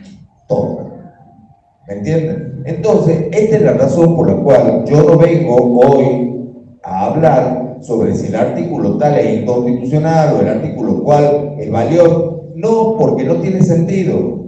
todo. 0.48 0.92
¿Me 1.86 1.94
entienden? 1.94 2.62
Entonces, 2.64 3.26
esta 3.32 3.56
es 3.56 3.62
la 3.62 3.72
razón 3.72 4.16
por 4.16 4.30
la 4.30 4.36
cual 4.42 4.84
yo 4.86 5.02
no 5.02 5.18
vengo 5.18 5.56
hoy 5.56 6.40
a 6.82 7.06
hablar 7.06 7.76
sobre 7.80 8.14
si 8.14 8.28
el 8.28 8.36
artículo 8.36 8.96
tal 8.96 9.18
es 9.18 9.40
inconstitucional 9.40 10.34
o 10.34 10.40
el 10.40 10.48
artículo 10.48 11.02
cual 11.02 11.56
es 11.58 11.70
valioso. 11.70 12.44
No, 12.54 12.96
porque 12.96 13.24
no 13.24 13.36
tiene 13.36 13.62
sentido. 13.62 14.40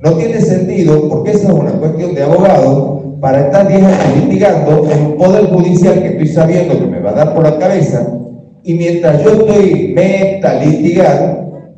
No 0.00 0.12
tiene 0.12 0.40
sentido 0.40 1.08
porque 1.08 1.32
esa 1.32 1.48
es 1.48 1.54
una 1.54 1.72
cuestión 1.72 2.14
de 2.14 2.22
abogado 2.22 3.18
para 3.20 3.46
estar 3.46 3.68
10 3.68 3.82
años 3.82 4.24
litigando 4.24 4.88
en 4.90 5.06
un 5.06 5.16
poder 5.16 5.46
judicial 5.46 6.02
que 6.02 6.08
estoy 6.08 6.28
sabiendo 6.28 6.78
que 6.78 6.86
me 6.86 7.00
va 7.00 7.10
a 7.10 7.14
dar 7.14 7.34
por 7.34 7.44
la 7.44 7.58
cabeza 7.58 8.06
y 8.66 8.74
mientras 8.74 9.22
yo 9.22 9.30
estoy 9.30 9.92
meta 9.94 10.54
litigando, 10.54 11.70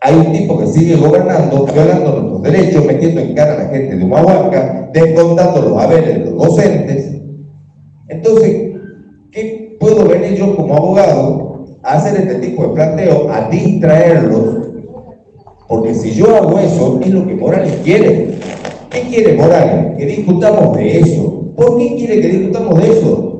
hay 0.00 0.16
un 0.16 0.32
tipo 0.32 0.58
que 0.58 0.66
sigue 0.66 0.96
gobernando, 0.96 1.64
violando 1.72 2.20
nuestros 2.20 2.42
derechos, 2.42 2.84
metiendo 2.84 3.20
en 3.20 3.34
cara 3.34 3.54
a 3.54 3.58
la 3.58 3.68
gente 3.68 3.94
de 3.94 4.04
Humahuaca, 4.04 4.90
descontando 4.92 5.62
los 5.62 5.80
haberes 5.80 6.18
de 6.18 6.30
los 6.30 6.34
docentes. 6.34 7.12
Entonces, 8.08 8.72
¿qué 9.30 9.76
puedo 9.78 10.08
venir 10.08 10.34
yo 10.34 10.56
como 10.56 10.76
abogado 10.76 11.64
a 11.84 11.92
hacer 11.92 12.20
este 12.20 12.34
tipo 12.46 12.66
de 12.66 12.74
planteo, 12.74 13.30
a 13.30 13.48
distraerlos? 13.48 14.68
Porque 15.68 15.94
si 15.94 16.10
yo 16.10 16.34
hago 16.34 16.58
eso, 16.58 16.98
es 17.04 17.10
lo 17.10 17.24
que 17.24 17.36
Morales 17.36 17.78
quiere. 17.84 18.34
¿Qué 18.90 19.02
quiere 19.02 19.34
Morales? 19.34 19.96
Que 19.96 20.06
discutamos 20.06 20.76
de 20.76 20.98
eso. 20.98 21.52
¿Por 21.54 21.78
qué 21.78 21.94
quiere 21.94 22.20
que 22.20 22.28
discutamos 22.28 22.82
de 22.82 22.90
eso? 22.90 23.31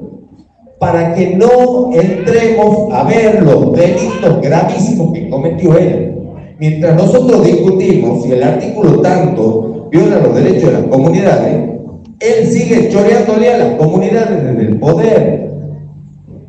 Para 0.83 1.15
que 1.15 1.37
no 1.37 1.93
entremos 1.93 2.93
a 2.93 3.05
ver 3.05 3.41
los 3.41 3.73
delitos 3.73 4.41
gravísimos 4.43 5.13
que 5.13 5.31
cometió 5.31 5.79
él. 5.79 6.13
Mientras 6.59 6.97
nosotros 6.97 7.47
discutimos 7.47 8.25
si 8.25 8.33
el 8.33 8.43
artículo 8.43 9.01
tanto 9.01 9.87
viola 9.93 10.19
los 10.19 10.35
derechos 10.35 10.73
de 10.73 10.73
las 10.73 10.83
comunidades, 10.89 11.71
él 12.19 12.47
sigue 12.49 12.89
choreándole 12.89 13.55
a 13.55 13.59
las 13.59 13.75
comunidades 13.77 14.43
desde 14.43 14.73
el 14.73 14.81
poder. 14.81 15.53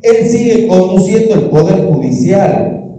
Él 0.02 0.26
sigue 0.26 0.66
conduciendo 0.66 1.34
el 1.36 1.42
poder 1.42 1.86
judicial. 1.86 2.90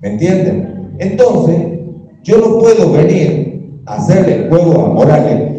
¿Me 0.00 0.08
entienden? 0.08 0.94
Entonces, 0.98 1.56
yo 2.22 2.38
no 2.38 2.58
puedo 2.58 2.90
venir 2.90 3.82
a 3.84 3.96
hacerle 3.96 4.46
juego 4.48 4.80
a 4.80 4.88
Morales, 4.94 5.53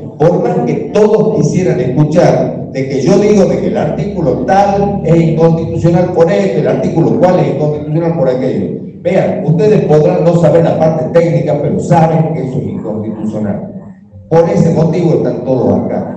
que 0.66 0.74
todos 0.94 1.38
quisieran 1.38 1.80
escuchar 1.80 2.70
de 2.72 2.90
que 2.90 3.02
yo 3.02 3.18
digo 3.20 3.46
de 3.46 3.60
que 3.60 3.68
el 3.68 3.78
artículo 3.78 4.46
tal 4.46 5.02
es 5.06 5.16
inconstitucional 5.16 6.12
por 6.14 6.30
esto, 6.32 6.60
el 6.60 6.68
artículo 6.68 7.20
cual 7.20 7.40
es 7.40 7.56
inconstitucional 7.56 8.18
por 8.18 8.30
aquello. 8.30 8.68
Vean, 9.02 9.46
ustedes 9.46 9.86
podrán 9.86 10.24
no 10.24 10.36
saber 10.42 10.64
la 10.64 10.80
parte 10.80 11.06
técnica, 11.18 11.58
pero 11.62 11.80
saben 11.80 12.34
que 12.34 12.42
eso 12.42 12.58
es 12.58 12.64
inconstitucional. 12.66 13.72
Por 14.30 14.50
ese 14.50 14.74
motivo 14.74 15.14
están 15.14 15.46
todos 15.46 15.80
acá. 15.80 16.16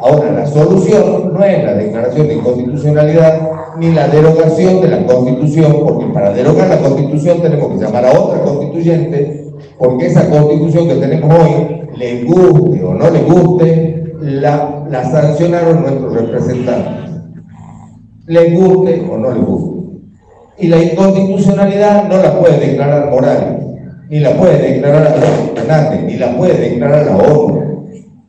Ahora, 0.00 0.30
la 0.30 0.46
solución 0.46 1.32
no 1.32 1.42
es 1.42 1.64
la 1.64 1.74
declaración 1.74 2.28
de 2.28 2.34
inconstitucionalidad 2.34 3.50
ni 3.78 3.92
la 3.92 4.08
derogación 4.08 4.80
de 4.80 4.88
la 4.88 5.06
constitución, 5.06 5.76
porque 5.82 6.06
para 6.12 6.32
derogar 6.32 6.68
la 6.68 6.78
constitución 6.78 7.40
tenemos 7.40 7.72
que 7.72 7.84
llamar 7.84 8.04
a 8.04 8.12
otra 8.12 8.40
constituyente, 8.42 9.46
porque 9.78 10.06
esa 10.06 10.28
constitución 10.28 10.88
que 10.88 10.94
tenemos 10.96 11.30
hoy, 11.34 11.75
le 11.98 12.24
guste 12.24 12.84
o 12.84 12.94
no 12.94 13.10
le 13.10 13.20
guste, 13.22 14.14
la, 14.20 14.84
la 14.90 15.04
sancionaron 15.10 15.82
nuestros 15.82 16.14
representantes. 16.14 17.12
Le 18.26 18.50
guste 18.50 19.06
o 19.10 19.16
no 19.16 19.32
le 19.32 19.40
guste. 19.40 19.76
Y 20.58 20.68
la 20.68 20.82
inconstitucionalidad 20.82 22.08
no 22.08 22.16
la 22.16 22.38
puede 22.38 22.58
declarar 22.58 23.10
Morales, 23.10 23.62
ni 24.08 24.20
la 24.20 24.36
puede 24.36 24.72
declarar 24.72 25.14
Fernández, 25.54 26.02
ni 26.04 26.16
la 26.16 26.36
puede 26.36 26.70
declarar 26.70 27.06
la 27.06 27.16
ONU. 27.16 27.86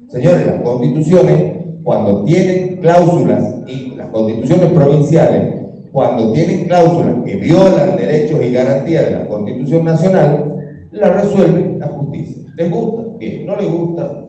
Señores, 0.09 0.45
las 0.45 0.61
constituciones, 0.61 1.53
cuando 1.83 2.23
tienen 2.23 2.77
cláusulas, 2.77 3.43
y 3.67 3.95
las 3.95 4.07
constituciones 4.07 4.71
provinciales, 4.71 5.55
cuando 5.91 6.31
tienen 6.33 6.65
cláusulas 6.65 7.15
que 7.25 7.35
violan 7.37 7.95
derechos 7.95 8.43
y 8.43 8.51
garantías 8.51 9.05
de 9.05 9.11
la 9.11 9.27
Constitución 9.27 9.85
Nacional, 9.85 10.53
la 10.91 11.09
resuelve 11.09 11.77
la 11.79 11.87
justicia. 11.87 12.43
¿Les 12.55 12.71
gusta? 12.71 13.06
Bien. 13.17 13.45
¿No 13.45 13.55
les 13.55 13.71
gusta? 13.71 14.25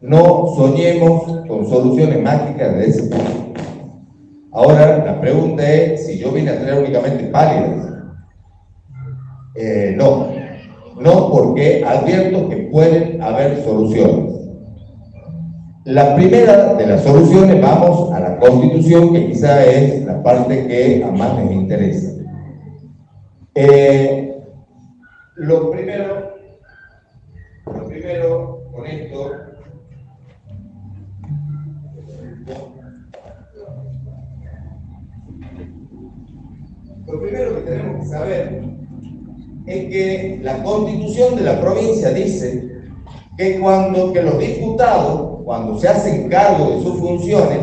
No 0.00 0.52
soñemos 0.56 1.46
con 1.46 1.66
soluciones 1.68 2.20
mágicas 2.22 2.74
de 2.76 2.86
ese 2.86 3.02
tipo. 3.08 3.22
Ahora, 4.50 4.98
la 5.04 5.20
pregunta 5.20 5.66
es 5.66 6.06
si 6.06 6.18
yo 6.18 6.30
vine 6.32 6.50
a 6.50 6.60
traer 6.60 6.82
únicamente 6.82 7.24
pálidas. 7.24 7.88
Eh, 9.54 9.94
no, 9.96 10.28
no 11.00 11.30
porque 11.30 11.84
advierto 11.84 12.48
que 12.48 12.56
pueden 12.72 13.22
haber 13.22 13.62
soluciones. 13.62 14.32
La 15.84 16.14
primera 16.14 16.74
de 16.74 16.86
las 16.86 17.02
soluciones, 17.02 17.60
vamos 17.60 18.12
a 18.12 18.20
la 18.20 18.38
constitución, 18.38 19.12
que 19.12 19.26
quizá 19.28 19.64
es 19.64 20.04
la 20.04 20.22
parte 20.22 20.66
que 20.66 21.02
a 21.02 21.10
más 21.10 21.38
les 21.38 21.52
interesa. 21.52 22.12
Eh, 23.54 24.36
lo 25.36 25.70
primero, 25.70 26.34
lo 27.66 27.86
primero 27.88 28.62
con 28.72 28.86
esto 28.86 29.30
Lo 37.06 37.20
primero 37.20 37.62
saber 38.04 38.62
es 39.66 39.84
que 39.84 40.40
la 40.42 40.62
constitución 40.62 41.36
de 41.36 41.42
la 41.42 41.60
provincia 41.60 42.10
dice 42.10 42.68
que 43.36 43.60
cuando 43.60 44.12
que 44.12 44.22
los 44.22 44.38
diputados, 44.38 45.40
cuando 45.44 45.78
se 45.78 45.88
hacen 45.88 46.28
cargo 46.28 46.70
de 46.70 46.82
sus 46.82 46.98
funciones, 46.98 47.58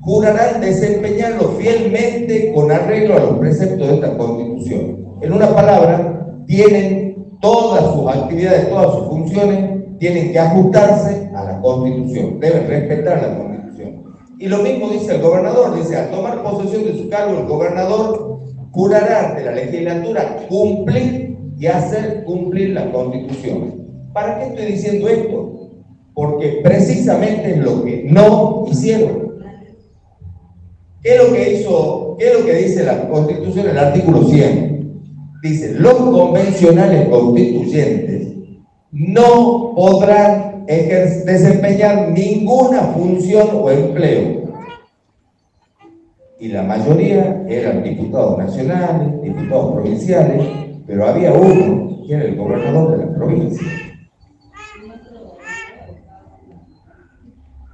jurarán 0.00 0.60
desempeñarlo 0.60 1.50
fielmente 1.58 2.52
con 2.54 2.70
arreglo 2.70 3.16
a 3.16 3.20
los 3.20 3.38
preceptos 3.38 3.88
de 3.88 3.94
esta 3.94 4.16
constitución. 4.16 5.18
En 5.22 5.32
una 5.32 5.54
palabra, 5.54 6.44
tienen 6.46 7.16
todas 7.40 7.94
sus 7.94 8.08
actividades, 8.08 8.68
todas 8.68 8.94
sus 8.94 9.06
funciones, 9.08 9.98
tienen 9.98 10.32
que 10.32 10.38
ajustarse 10.38 11.30
a 11.34 11.44
la 11.44 11.60
constitución, 11.60 12.38
deben 12.40 12.66
respetar 12.66 13.22
la 13.22 13.38
constitución. 13.38 14.02
Y 14.38 14.48
lo 14.48 14.58
mismo 14.58 14.90
dice 14.90 15.14
el 15.14 15.22
gobernador, 15.22 15.76
dice, 15.76 15.96
al 15.96 16.10
tomar 16.10 16.42
posesión 16.42 16.84
de 16.84 16.98
su 16.98 17.08
cargo, 17.08 17.38
el 17.38 17.46
gobernador 17.46 18.33
jurará 18.74 19.30
ante 19.30 19.44
la 19.44 19.52
legislatura 19.52 20.36
cumplir 20.48 21.36
y 21.56 21.66
hacer 21.66 22.24
cumplir 22.24 22.70
la 22.70 22.90
constitución. 22.90 23.86
¿Para 24.12 24.38
qué 24.38 24.46
estoy 24.46 24.66
diciendo 24.72 25.08
esto? 25.08 25.70
Porque 26.12 26.60
precisamente 26.62 27.52
es 27.52 27.58
lo 27.58 27.84
que 27.84 28.04
no 28.10 28.66
hicieron. 28.68 29.34
¿Qué 31.02 31.14
es 31.14 31.22
lo 31.22 31.32
que 31.32 31.52
hizo, 31.52 32.16
qué 32.18 32.26
es 32.26 32.38
lo 32.40 32.46
que 32.46 32.54
dice 32.54 32.84
la 32.84 33.08
constitución 33.08 33.68
el 33.68 33.78
artículo 33.78 34.24
100? 34.24 35.02
Dice, 35.42 35.74
los 35.74 35.94
convencionales 35.94 37.08
constituyentes 37.08 38.28
no 38.90 39.72
podrán 39.76 40.64
desempeñar 40.66 42.10
ninguna 42.10 42.80
función 42.94 43.48
o 43.52 43.70
empleo 43.70 44.43
y 46.44 46.48
la 46.48 46.62
mayoría 46.62 47.42
eran 47.48 47.82
diputados 47.82 48.36
nacionales, 48.36 49.22
diputados 49.22 49.72
provinciales, 49.72 50.46
pero 50.86 51.06
había 51.06 51.32
uno 51.32 52.04
que 52.06 52.12
era 52.12 52.24
el 52.24 52.36
gobernador 52.36 52.90
de 52.90 53.06
la 53.06 53.14
provincia. 53.14 53.66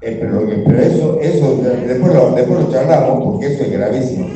Eh, 0.02 0.18
pero, 0.20 0.78
eso, 0.78 1.18
eso 1.20 1.56
después, 1.85 2.14
lo, 2.14 2.30
después 2.30 2.61
lo 2.61 2.70
charlamos 2.70 3.24
porque 3.24 3.46
eso 3.48 3.64
es 3.64 3.72
gravísimo. 3.72 4.28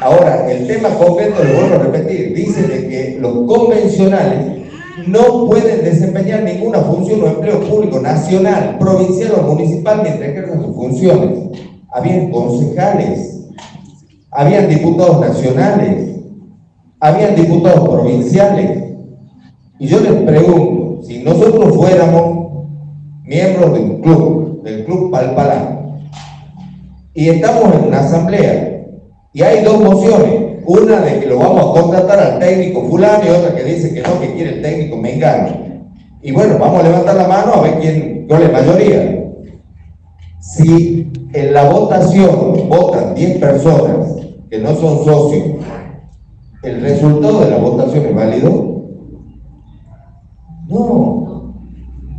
Ahora, 0.00 0.50
el 0.50 0.66
tema 0.66 0.88
concreto, 0.94 1.44
lo 1.44 1.60
vuelvo 1.60 1.74
a 1.74 1.78
repetir, 1.80 2.34
dice 2.34 2.62
de 2.62 2.88
que 2.88 3.18
los 3.20 3.46
convencionales 3.46 4.70
no 5.06 5.44
pueden 5.44 5.84
desempeñar 5.84 6.44
ninguna 6.44 6.80
función 6.80 7.24
o 7.24 7.26
empleo 7.26 7.60
público 7.60 8.00
nacional, 8.00 8.78
provincial 8.80 9.32
o 9.38 9.42
municipal 9.42 10.00
mientras 10.02 10.30
ejerzan 10.30 10.64
sus 10.64 10.74
funciones 10.74 11.50
habían 11.92 12.30
concejales, 12.30 13.48
habían 14.30 14.68
diputados 14.68 15.20
nacionales, 15.20 16.16
habían 17.00 17.34
diputados 17.34 17.88
provinciales. 17.88 18.84
Y 19.78 19.86
yo 19.86 20.00
les 20.00 20.12
pregunto, 20.22 21.02
si 21.02 21.22
nosotros 21.22 21.74
fuéramos 21.74 22.66
miembros 23.24 23.72
de 23.74 23.80
un 23.80 24.00
club, 24.02 24.62
del 24.62 24.84
Club 24.84 25.10
Palpalá, 25.10 25.98
y 27.14 27.28
estamos 27.28 27.74
en 27.74 27.88
una 27.88 28.00
asamblea, 28.00 28.86
y 29.32 29.42
hay 29.42 29.64
dos 29.64 29.80
mociones, 29.80 30.50
una 30.66 31.00
de 31.00 31.20
que 31.20 31.26
lo 31.26 31.38
vamos 31.38 31.60
a 31.60 31.80
contratar 31.80 32.18
al 32.18 32.38
técnico 32.38 32.82
fulano 32.88 33.24
y 33.24 33.30
otra 33.30 33.54
que 33.54 33.64
dice 33.64 33.94
que 33.94 34.02
no, 34.02 34.20
que 34.20 34.34
quiere 34.34 34.56
el 34.56 34.62
técnico 34.62 34.96
mengano. 34.96 35.70
Y 36.22 36.32
bueno, 36.32 36.58
vamos 36.58 36.80
a 36.80 36.88
levantar 36.88 37.16
la 37.16 37.26
mano 37.26 37.54
a 37.54 37.62
ver 37.62 37.78
quién, 37.80 38.26
cuál 38.28 38.42
es 38.42 38.52
mayoría. 38.52 39.24
Si 40.40 41.10
en 41.32 41.52
la 41.52 41.70
votación 41.70 42.68
votan 42.68 43.14
10 43.14 43.38
personas 43.38 44.16
que 44.50 44.58
no 44.58 44.74
son 44.74 45.04
socios, 45.04 45.58
¿el 46.62 46.80
resultado 46.80 47.40
de 47.40 47.50
la 47.50 47.58
votación 47.58 48.06
es 48.06 48.14
válido? 48.14 48.70
No, 50.68 51.54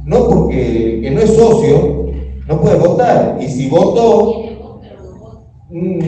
No 0.06 0.28
porque 0.30 1.00
que 1.02 1.12
no 1.12 1.22
es 1.22 1.36
socio 1.36 2.02
no 2.48 2.60
puede 2.60 2.78
votar. 2.78 3.38
Y 3.40 3.48
si 3.48 3.70
votó, 3.70 4.44
mm, 5.70 6.00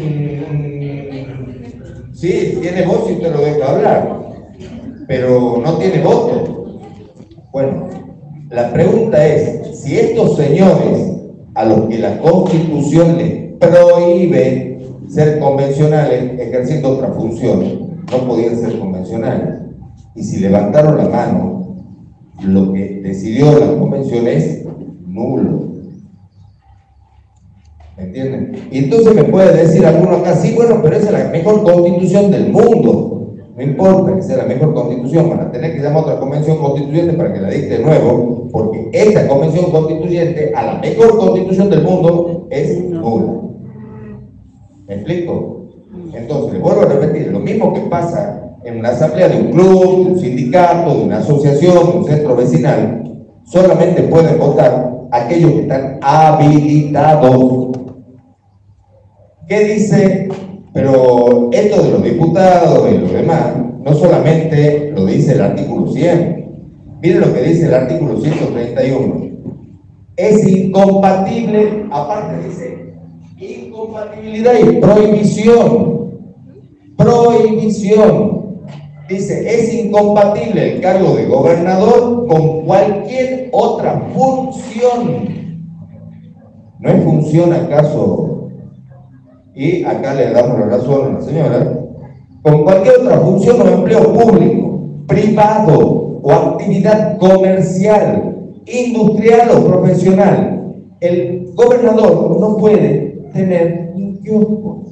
sí, 2.13 2.57
tiene 2.61 2.85
voz 2.85 3.09
y 3.09 3.15
te 3.15 3.29
lo 3.29 3.39
deja 3.39 3.71
hablar, 3.71 4.19
pero 5.07 5.61
no 5.63 5.77
tiene 5.77 6.03
voto. 6.03 6.79
Bueno, 7.51 7.89
la 8.49 8.73
pregunta 8.73 9.25
es, 9.25 9.79
si 9.79 9.97
estos 9.97 10.35
señores 10.35 11.12
a 11.55 11.65
los 11.65 11.87
que 11.87 11.99
la 11.99 12.19
Constitución 12.19 13.17
les 13.17 13.53
prohíbe 13.59 14.79
ser 15.07 15.39
convencionales 15.39 16.39
ejerciendo 16.39 16.89
otra 16.89 17.09
función, 17.09 17.93
no 18.11 18.27
podían 18.27 18.59
ser 18.59 18.79
convencionales. 18.79 19.61
Y 20.15 20.23
si 20.23 20.39
levantaron 20.39 20.97
la 20.97 21.09
mano, 21.09 21.75
lo 22.43 22.73
que 22.73 23.01
decidió 23.03 23.57
la 23.59 23.77
convención 23.77 24.27
es 24.27 24.65
nulo. 25.07 25.73
¿Me 27.97 28.03
entienden? 28.03 28.69
Y 28.71 28.79
entonces 28.79 29.13
me 29.13 29.23
puede 29.23 29.55
decir 29.55 29.85
alguno 29.85 30.17
acá, 30.17 30.35
sí, 30.35 30.53
bueno, 30.55 30.79
pero 30.81 30.95
esa 30.95 31.05
es 31.07 31.25
la 31.25 31.31
mejor 31.31 31.63
constitución 31.63 32.31
del 32.31 32.51
mundo. 32.51 33.22
No 33.55 33.61
importa 33.61 34.15
que 34.15 34.23
sea 34.23 34.37
la 34.37 34.45
mejor 34.45 34.73
constitución, 34.73 35.29
van 35.29 35.41
a 35.41 35.51
tener 35.51 35.75
que 35.75 35.81
llamar 35.83 36.03
otra 36.03 36.19
convención 36.19 36.57
constituyente 36.57 37.13
para 37.13 37.31
que 37.31 37.39
la 37.39 37.49
dicte 37.49 37.77
de 37.77 37.83
nuevo, 37.83 38.49
porque 38.51 38.89
esta 38.91 39.27
convención 39.27 39.69
constituyente 39.69 40.51
a 40.55 40.65
la 40.65 40.79
mejor 40.79 41.17
constitución 41.19 41.69
del 41.69 41.83
mundo 41.83 42.47
es 42.49 42.83
nula. 42.89 43.41
¿Me 44.87 44.95
explico? 44.95 45.67
Entonces, 46.13 46.59
vuelvo 46.59 46.81
a 46.81 46.85
repetir, 46.85 47.31
lo 47.31 47.39
mismo 47.39 47.73
que 47.73 47.81
pasa 47.81 48.57
en 48.63 48.79
una 48.79 48.89
asamblea 48.89 49.29
de 49.29 49.39
un 49.39 49.51
club, 49.51 50.05
de 50.05 50.11
un 50.13 50.19
sindicato, 50.19 50.97
de 50.97 51.03
una 51.03 51.17
asociación, 51.19 51.91
de 51.91 51.97
un 51.97 52.05
centro 52.05 52.35
vecinal, 52.35 53.03
solamente 53.45 54.01
pueden 54.03 54.39
votar 54.39 54.93
aquellos 55.11 55.51
que 55.51 55.61
están 55.61 55.99
habilitados. 56.01 57.67
¿Qué 59.47 59.59
dice 59.65 60.29
pero 60.73 61.49
esto 61.51 61.83
de 61.83 61.91
los 61.91 62.03
diputados 62.03 62.91
y 62.91 62.97
los 62.97 63.13
demás, 63.13 63.53
no 63.83 63.93
solamente 63.93 64.91
lo 64.95 65.05
dice 65.05 65.33
el 65.33 65.41
artículo 65.41 65.91
100, 65.91 66.45
miren 66.99 67.21
lo 67.21 67.31
que 67.31 67.43
dice 67.43 67.67
el 67.67 67.73
artículo 67.75 68.19
131. 68.19 69.23
Es 70.15 70.47
incompatible, 70.47 71.85
aparte 71.91 72.47
dice, 72.47 72.93
incompatibilidad 73.37 74.53
y 74.59 74.77
prohibición. 74.77 76.11
Prohibición. 76.97 78.43
Dice, 79.07 79.53
es 79.53 79.73
incompatible 79.73 80.75
el 80.75 80.81
cargo 80.81 81.15
de 81.15 81.25
gobernador 81.25 82.25
con 82.27 82.61
cualquier 82.61 83.49
otra 83.51 84.01
función. 84.15 85.43
¿No 86.79 86.89
es 86.89 87.03
función 87.03 87.53
acaso 87.53 88.42
y 89.55 89.83
acá 89.83 90.15
le 90.15 90.31
damos 90.31 90.59
la 90.59 90.65
razón 90.65 91.07
a 91.07 91.19
la 91.19 91.21
señora, 91.21 91.79
con 92.41 92.63
cualquier 92.63 93.01
otra 93.01 93.19
función 93.19 93.61
o 93.61 93.67
empleo 93.67 94.13
público, 94.13 94.79
privado 95.07 96.19
o 96.21 96.31
actividad 96.31 97.17
comercial, 97.17 98.35
industrial 98.65 99.51
o 99.51 99.65
profesional, 99.65 100.73
el 100.99 101.51
gobernador 101.53 102.39
no 102.39 102.57
puede 102.57 103.19
tener 103.33 103.91
un 103.95 104.17
kiosco. 104.17 104.83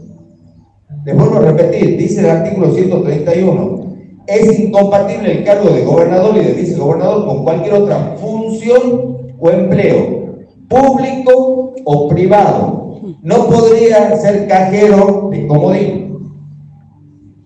Les 1.05 1.15
vuelvo 1.15 1.37
a 1.37 1.51
repetir, 1.51 1.97
dice 1.97 2.19
el 2.19 2.29
artículo 2.29 2.71
131, 2.71 3.81
es 4.27 4.59
incompatible 4.59 5.31
el 5.31 5.43
cargo 5.43 5.69
de 5.69 5.83
gobernador 5.83 6.37
y 6.37 6.45
de 6.45 6.53
vicegobernador 6.53 7.25
con 7.25 7.43
cualquier 7.43 7.73
otra 7.75 8.15
función 8.17 9.17
o 9.39 9.49
empleo, 9.49 10.35
público 10.69 11.73
o 11.83 12.07
privado, 12.07 12.80
no 13.21 13.47
podría 13.47 14.15
ser 14.17 14.47
cajero 14.47 15.29
de 15.31 15.47
comodín. 15.47 16.11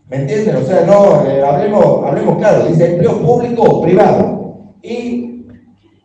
¿Me 0.10 0.18
entienden? 0.18 0.56
O 0.58 0.62
sea, 0.62 0.86
no, 0.86 1.28
eh, 1.28 1.42
hablemos, 1.42 2.06
hablemos 2.06 2.38
claro, 2.38 2.68
dice 2.68 2.94
empleo 2.94 3.20
público 3.22 3.64
o 3.64 3.82
privado. 3.82 4.66
Y 4.84 5.46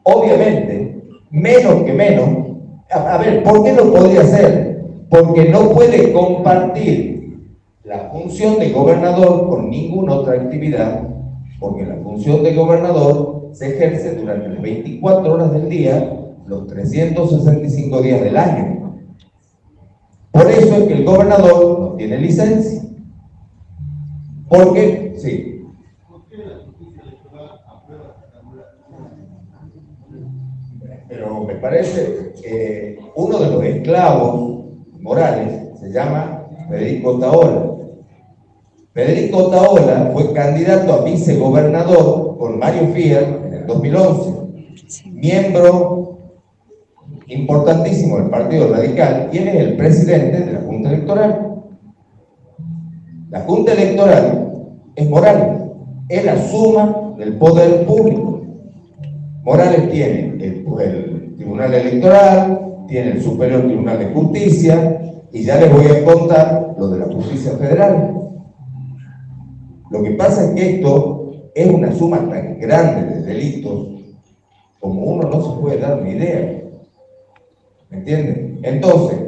obviamente, 0.03 1.03
menos 1.31 1.83
que 1.83 1.93
menos, 1.93 2.29
a, 2.91 3.15
a 3.15 3.19
ver, 3.19 3.43
¿por 3.43 3.63
qué 3.63 3.73
no 3.73 3.93
podría 3.93 4.25
ser? 4.25 4.81
Porque 5.11 5.49
no 5.49 5.71
puede 5.71 6.13
compartir 6.13 7.21
la 7.85 8.11
función 8.11 8.59
de 8.59 8.71
gobernador 8.71 9.49
con 9.49 9.69
ninguna 9.69 10.15
otra 10.15 10.35
actividad, 10.35 11.03
porque 11.59 11.85
la 11.85 11.97
función 11.97 12.43
de 12.43 12.55
gobernador 12.55 13.51
se 13.53 13.75
ejerce 13.75 14.15
durante 14.15 14.49
las 14.49 14.63
24 14.63 15.35
horas 15.35 15.53
del 15.53 15.69
día, 15.69 16.17
los 16.47 16.67
365 16.69 18.03
días 18.03 18.21
del 18.23 18.37
año. 18.37 18.80
Por 20.31 20.51
eso 20.51 20.75
es 20.77 20.85
que 20.85 20.95
el 20.95 21.05
gobernador 21.05 21.81
no 21.81 21.97
tiene 21.97 22.19
licencia. 22.19 22.83
Porque, 24.49 25.15
sí. 25.17 25.65
Pero 31.09 31.45
me 31.45 31.55
parece 31.57 32.33
que 32.41 32.99
uno 33.15 33.39
de 33.39 33.51
los 33.51 33.65
esclavos 33.65 34.65
morales 35.01 35.79
se 35.81 35.93
llama 35.93 36.47
Federico 36.69 37.19
Taola. 37.19 37.71
Federico 38.93 39.51
Taola 39.51 40.11
fue 40.13 40.33
candidato 40.33 40.93
a 40.93 41.05
vicegobernador 41.05 42.39
con 42.39 42.59
Mario 42.59 42.89
Fier 42.93 43.43
en 43.47 43.55
el 43.55 43.67
2011, 43.67 44.31
miembro 45.07 46.10
importantísimo 47.31 48.19
del 48.19 48.31
Partido 48.31 48.73
Radical, 48.73 49.29
¿quién 49.31 49.49
es 49.49 49.55
el 49.57 49.77
presidente 49.77 50.41
de 50.41 50.53
la 50.53 50.61
Junta 50.61 50.89
Electoral? 50.91 51.63
La 53.31 53.41
Junta 53.41 53.73
Electoral 53.73 54.53
es 54.97 55.09
Morales, 55.09 55.61
es 56.09 56.25
la 56.25 56.37
suma 56.37 57.15
del 57.19 57.37
poder 57.37 57.87
público. 57.87 58.43
Morales 59.43 59.91
tiene 59.91 60.35
el, 60.41 60.65
el 60.81 61.35
Tribunal 61.37 61.73
Electoral, 61.73 62.61
tiene 62.89 63.13
el 63.13 63.23
Superior 63.23 63.63
Tribunal 63.63 63.99
de 63.99 64.07
Justicia, 64.07 65.01
y 65.33 65.45
ya 65.45 65.61
les 65.61 65.73
voy 65.73 65.87
a 65.87 66.05
contar 66.05 66.75
lo 66.77 66.89
de 66.89 66.99
la 66.99 67.07
justicia 67.07 67.53
federal. 67.53 68.15
Lo 69.91 70.03
que 70.03 70.11
pasa 70.13 70.45
es 70.45 70.51
que 70.55 70.77
esto 70.77 71.33
es 71.55 71.71
una 71.71 71.93
suma 71.93 72.19
tan 72.29 72.59
grande 72.59 73.15
de 73.15 73.23
delitos 73.23 73.89
como 74.81 75.05
uno 75.05 75.29
no 75.29 75.43
se 75.43 75.61
puede 75.61 75.79
dar 75.79 76.01
una 76.01 76.11
idea. 76.11 76.60
¿Me? 77.91 78.59
Entonces, 78.63 79.19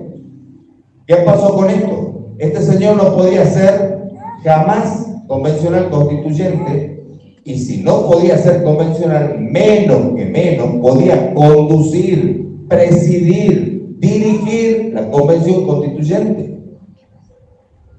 ¿qué 1.07 1.17
pasó 1.17 1.55
con 1.55 1.69
esto? 1.69 2.35
Este 2.39 2.61
señor 2.63 2.97
no 2.97 3.15
podía 3.17 3.45
ser 3.45 4.11
jamás 4.43 5.07
convencional 5.27 5.91
constituyente 5.91 7.03
y 7.45 7.59
si 7.59 7.83
no 7.83 8.07
podía 8.07 8.39
ser 8.39 8.63
convencional, 8.63 9.37
menos 9.39 10.15
que 10.15 10.27
menos 10.27 10.77
podía 10.81 11.35
conducir, 11.35 12.67
presidir, 12.69 13.97
dirigir 13.99 14.93
la 14.95 15.11
convención 15.11 15.67
constituyente. 15.67 16.61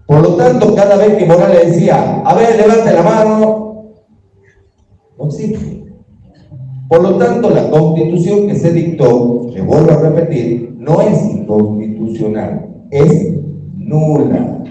Por 0.05 0.21
lo 0.21 0.35
tanto, 0.35 0.75
cada 0.75 0.95
vez 0.95 1.15
que 1.15 1.25
Morales 1.25 1.73
decía, 1.73 2.21
a 2.21 2.33
ver, 2.35 2.55
levante 2.55 2.93
la 2.93 3.03
mano, 3.03 3.93
no 5.17 5.25
existe. 5.25 5.82
Por 6.93 7.01
lo 7.01 7.15
tanto, 7.15 7.49
la 7.49 7.71
constitución 7.71 8.47
que 8.47 8.53
se 8.53 8.71
dictó, 8.71 9.47
le 9.51 9.63
vuelvo 9.63 9.93
a 9.93 9.97
repetir, 9.97 10.75
no 10.77 11.01
es 11.01 11.23
inconstitucional, 11.23 12.67
es 12.91 13.33
nula. 13.75 14.63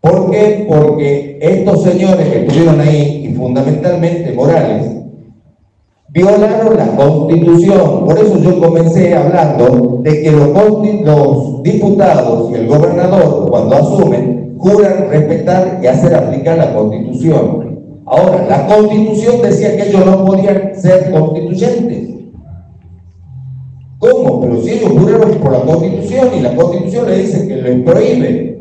¿Por 0.00 0.30
qué? 0.30 0.64
Porque 0.66 1.38
estos 1.42 1.82
señores 1.82 2.26
que 2.30 2.38
estuvieron 2.38 2.80
ahí, 2.80 3.26
y 3.28 3.34
fundamentalmente 3.34 4.32
Morales, 4.32 4.86
violaron 6.08 6.78
la 6.78 6.96
constitución. 6.96 8.06
Por 8.06 8.18
eso 8.18 8.38
yo 8.38 8.58
comencé 8.58 9.14
hablando 9.14 10.00
de 10.02 10.22
que 10.22 10.30
los, 10.30 10.48
los 11.04 11.62
diputados 11.64 12.50
y 12.50 12.54
el 12.54 12.66
gobernador, 12.66 13.50
cuando 13.50 13.76
asumen, 13.76 14.54
juran 14.56 15.10
respetar 15.10 15.80
y 15.82 15.86
hacer 15.86 16.14
aplicar 16.14 16.56
la 16.56 16.72
constitución. 16.72 17.67
Ahora, 18.10 18.46
la 18.48 18.66
constitución 18.66 19.42
decía 19.42 19.76
que 19.76 19.90
ellos 19.90 20.06
no 20.06 20.24
podían 20.24 20.74
ser 20.74 21.10
constituyentes. 21.10 22.08
¿Cómo? 23.98 24.40
Pero 24.40 24.62
si 24.62 24.70
ellos 24.70 24.92
juraron 24.92 25.38
por 25.38 25.52
la 25.52 25.60
constitución 25.60 26.28
y 26.34 26.40
la 26.40 26.56
constitución 26.56 27.06
le 27.06 27.18
dice 27.18 27.46
que 27.46 27.56
les 27.56 27.82
prohíbe. 27.82 28.60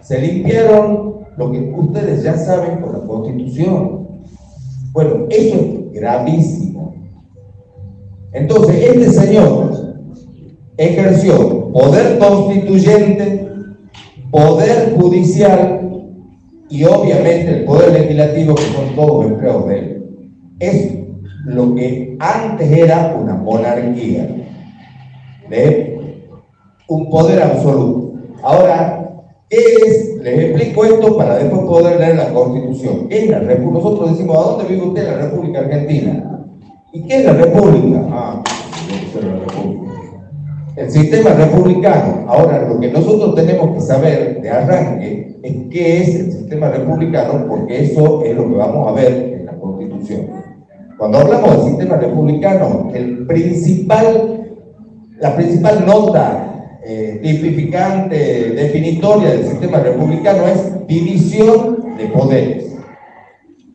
Se 0.00 0.20
limpiaron 0.20 1.18
lo 1.36 1.52
que 1.52 1.72
ustedes 1.76 2.24
ya 2.24 2.36
saben 2.36 2.80
por 2.80 2.98
la 2.98 3.06
constitución. 3.06 4.08
Bueno, 4.92 5.26
eso 5.30 5.56
es 5.56 5.92
gravísimo. 5.92 6.94
Entonces, 8.32 8.76
este 8.82 9.10
señor 9.10 9.70
ejerció 10.76 11.70
poder 11.70 12.18
constituyente, 12.18 13.48
poder 14.32 14.96
judicial 14.98 15.78
y 16.70 16.84
obviamente 16.84 17.58
el 17.58 17.64
poder 17.64 17.92
legislativo 17.92 18.54
que 18.54 18.62
son 18.62 18.94
todos 18.94 19.26
empleados 19.26 19.68
de 19.68 19.78
él. 19.78 20.04
Eso 20.60 20.98
lo 21.48 21.74
que 21.74 22.16
antes 22.18 22.70
era 22.70 23.16
una 23.18 23.34
monarquía, 23.34 24.28
de 25.48 26.22
un 26.88 27.08
poder 27.10 27.42
absoluto. 27.42 28.12
Ahora, 28.42 29.24
¿qué 29.48 29.56
es? 29.86 30.16
Les 30.22 30.38
explico 30.40 30.84
esto 30.84 31.16
para 31.16 31.38
después 31.38 31.62
poder 31.62 31.98
leer 31.98 32.16
la 32.16 32.32
Constitución. 32.32 33.08
¿Qué 33.08 33.24
es 33.24 33.30
la 33.30 33.38
República? 33.38 33.84
Nosotros 33.84 34.10
decimos, 34.10 34.36
¿a 34.36 34.50
dónde 34.50 34.64
vive 34.64 34.86
usted? 34.86 35.06
La 35.06 35.18
República 35.18 35.60
Argentina. 35.60 36.44
¿Y 36.92 37.02
qué 37.06 37.16
es 37.16 37.24
la 37.24 37.32
República? 37.32 38.06
Ah, 38.10 38.42
la 39.14 39.30
República. 39.36 39.87
El 40.78 40.92
sistema 40.92 41.30
republicano. 41.30 42.24
Ahora, 42.28 42.68
lo 42.68 42.78
que 42.78 42.92
nosotros 42.92 43.34
tenemos 43.34 43.74
que 43.74 43.80
saber 43.80 44.40
de 44.40 44.48
arranque 44.48 45.36
es 45.42 45.52
qué 45.72 46.02
es 46.02 46.14
el 46.14 46.32
sistema 46.32 46.68
republicano, 46.68 47.46
porque 47.48 47.82
eso 47.82 48.22
es 48.24 48.36
lo 48.36 48.48
que 48.48 48.54
vamos 48.54 48.86
a 48.86 48.92
ver 48.92 49.38
en 49.40 49.46
la 49.46 49.54
Constitución. 49.54 50.28
Cuando 50.96 51.18
hablamos 51.18 51.50
del 51.50 51.70
sistema 51.70 51.96
republicano, 51.96 52.92
principal, 53.26 54.56
la 55.18 55.34
principal 55.34 55.84
nota 55.84 56.78
eh, 56.84 57.18
tipificante, 57.24 58.50
definitoria 58.50 59.30
del 59.30 59.48
sistema 59.48 59.80
republicano 59.80 60.46
es 60.46 60.86
división 60.86 61.96
de 61.98 62.06
poderes. 62.06 62.76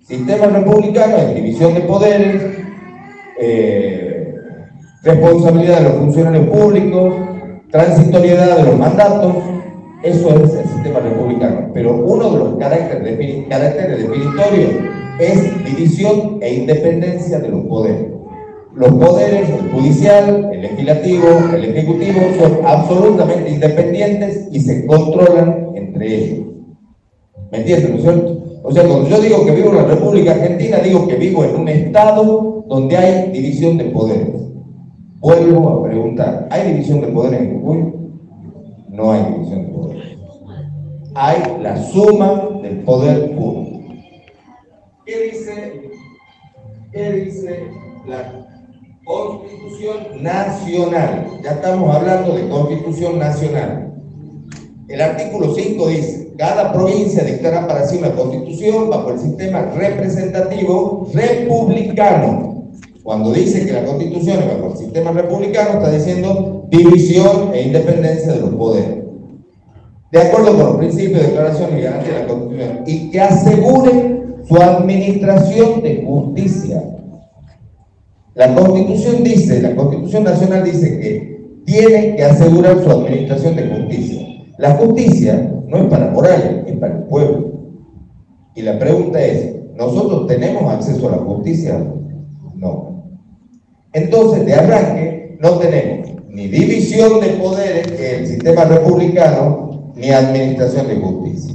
Sistema 0.08 0.46
republicano 0.46 1.18
es 1.18 1.36
división 1.36 1.74
de 1.74 1.82
poderes, 1.82 2.44
eh, 3.42 4.03
responsabilidad 5.04 5.80
de 5.80 5.84
los 5.84 5.94
funcionarios 5.98 6.48
públicos, 6.48 7.14
transitoriedad 7.70 8.58
de 8.58 8.64
los 8.64 8.80
mandatos, 8.80 9.36
eso 10.02 10.30
es 10.44 10.54
el 10.54 10.68
sistema 10.70 11.00
republicano. 11.00 11.72
Pero 11.74 11.96
uno 11.96 12.32
de 12.32 12.38
los 12.38 12.58
caracteres, 12.58 14.00
definitorios 14.00 14.72
es 15.20 15.66
división 15.66 16.40
e 16.42 16.56
independencia 16.56 17.40
de 17.40 17.50
los 17.50 17.66
poderes. 17.66 18.08
Los 18.76 18.92
poderes, 18.94 19.50
el 19.50 19.72
judicial, 19.72 20.50
el 20.52 20.62
legislativo, 20.62 21.28
el 21.54 21.66
ejecutivo, 21.66 22.20
son 22.40 22.66
absolutamente 22.66 23.52
independientes 23.52 24.48
y 24.52 24.60
se 24.62 24.86
controlan 24.88 25.70
entre 25.76 26.16
ellos. 26.16 26.48
¿Me 27.52 27.60
entienden, 27.60 27.92
no 27.92 27.98
es 27.98 28.04
cierto? 28.04 28.44
O 28.64 28.72
sea, 28.72 28.84
cuando 28.88 29.10
yo 29.10 29.20
digo 29.20 29.46
que 29.46 29.52
vivo 29.52 29.70
en 29.70 29.76
la 29.76 29.84
República 29.84 30.32
Argentina, 30.32 30.78
digo 30.78 31.08
que 31.08 31.16
vivo 31.16 31.44
en 31.44 31.56
un 31.56 31.68
Estado 31.68 32.64
donde 32.68 32.98
hay 32.98 33.32
división 33.32 33.78
de 33.78 33.86
poderes. 33.86 34.53
Vuelvo 35.24 35.70
a 35.70 35.84
preguntar, 35.84 36.48
¿hay 36.52 36.74
división 36.74 37.00
de 37.00 37.08
poderes 37.08 37.40
en 37.40 37.62
Jujuy? 37.62 37.94
No 38.90 39.14
hay 39.14 39.24
división 39.32 39.68
de 39.68 39.72
poderes. 39.72 40.18
Hay 41.16 41.42
la 41.62 41.82
suma 41.82 42.50
del 42.62 42.80
poder 42.82 43.34
público. 43.34 43.94
¿Qué 45.06 45.32
dice, 45.32 45.92
qué 46.92 47.12
dice 47.14 47.68
la 48.06 48.34
Constitución 49.06 50.22
Nacional? 50.22 51.28
Ya 51.42 51.52
estamos 51.52 51.96
hablando 51.96 52.36
de 52.36 52.50
Constitución 52.50 53.18
Nacional. 53.18 53.94
El 54.90 55.02
artículo 55.02 55.56
5 55.56 55.88
dice, 55.88 56.34
cada 56.38 56.74
provincia 56.74 57.24
dictará 57.24 57.66
para 57.66 57.86
sí 57.86 57.98
una 57.98 58.14
constitución 58.14 58.90
bajo 58.90 59.12
el 59.12 59.20
sistema 59.20 59.62
representativo 59.74 61.08
republicano. 61.14 62.53
Cuando 63.04 63.34
dice 63.34 63.66
que 63.66 63.74
la 63.74 63.86
constitución 63.86 64.40
es 64.40 64.48
bajo 64.48 64.72
el 64.72 64.78
sistema 64.78 65.12
republicano, 65.12 65.74
está 65.74 65.92
diciendo 65.92 66.68
división 66.70 67.52
e 67.54 67.64
independencia 67.64 68.34
de 68.34 68.40
los 68.40 68.56
poderes. 68.56 69.04
De 70.12 70.22
acuerdo 70.22 70.56
con 70.56 70.66
los 70.66 70.76
principios 70.78 71.22
de 71.22 71.28
declaración 71.28 71.78
y 71.78 71.82
garantía 71.82 72.14
de 72.14 72.20
la 72.20 72.28
constitución. 72.28 72.84
Y 72.86 73.10
que 73.12 73.20
asegure 73.20 74.24
su 74.48 74.56
administración 74.56 75.82
de 75.82 76.04
justicia. 76.06 76.84
La 78.36 78.54
Constitución 78.56 79.24
dice, 79.24 79.62
la 79.62 79.76
Constitución 79.76 80.24
Nacional 80.24 80.64
dice 80.64 81.00
que 81.00 81.62
tiene 81.66 82.16
que 82.16 82.24
asegurar 82.24 82.84
su 82.84 82.90
administración 82.90 83.56
de 83.56 83.70
justicia. 83.70 84.28
La 84.58 84.72
justicia 84.72 85.52
no 85.68 85.78
es 85.78 85.84
para 85.86 86.12
Morales, 86.12 86.68
es 86.68 86.78
para 86.78 86.98
el 86.98 87.04
pueblo. 87.04 87.54
Y 88.56 88.62
la 88.62 88.78
pregunta 88.80 89.24
es, 89.24 89.56
¿nosotros 89.76 90.28
tenemos 90.28 90.72
acceso 90.72 91.08
a 91.08 91.12
la 91.12 91.18
justicia? 91.18 91.84
No. 92.56 92.93
Entonces, 93.94 94.46
de 94.46 94.54
arranque, 94.54 95.38
no 95.40 95.58
tenemos 95.60 96.10
ni 96.34 96.48
división 96.48 97.20
de 97.20 97.28
poderes, 97.34 97.88
es 97.92 98.14
el 98.14 98.28
sistema 98.28 98.64
republicano, 98.64 99.92
ni 99.96 100.10
administración 100.10 100.88
de 100.88 100.96
justicia. 100.96 101.54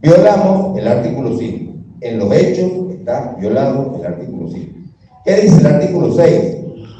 Violamos 0.00 0.78
el 0.78 0.86
artículo 0.86 1.36
5. 1.36 1.72
En 2.02 2.18
los 2.20 2.32
hechos 2.32 2.70
está 2.92 3.34
violado 3.40 3.96
el 3.98 4.06
artículo 4.06 4.48
5. 4.48 4.78
¿Qué 5.24 5.34
dice 5.40 5.58
el 5.58 5.66
artículo 5.66 6.14
6? 6.14 6.56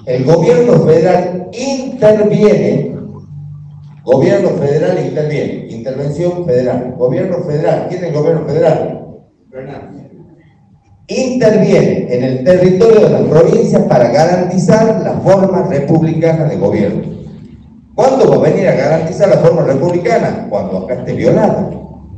El 0.06 0.24
gobierno 0.24 0.80
federal 0.80 1.48
interviene, 1.52 2.96
gobierno 4.02 4.48
federal 4.50 4.98
interviene, 5.06 5.68
intervención 5.70 6.44
federal, 6.44 6.94
gobierno 6.98 7.38
federal, 7.44 7.86
¿quién 7.88 8.02
es 8.02 8.08
el 8.08 8.14
gobierno 8.14 8.44
federal? 8.46 9.06
Interviene 11.08 12.08
en 12.10 12.24
el 12.24 12.44
territorio 12.44 13.00
de 13.00 13.10
las 13.10 13.22
provincias 13.22 13.82
para 13.82 14.08
garantizar 14.08 15.02
la 15.04 15.12
forma 15.20 15.62
republicana 15.68 16.46
de 16.46 16.56
gobierno. 16.56 17.02
¿Cuándo 17.94 18.28
va 18.28 18.36
a 18.36 18.50
venir 18.50 18.68
a 18.68 18.74
garantizar 18.74 19.28
la 19.28 19.38
forma 19.38 19.62
republicana? 19.62 20.48
Cuando 20.50 20.78
acá 20.78 20.94
esté 20.94 21.12
violada. 21.12 21.70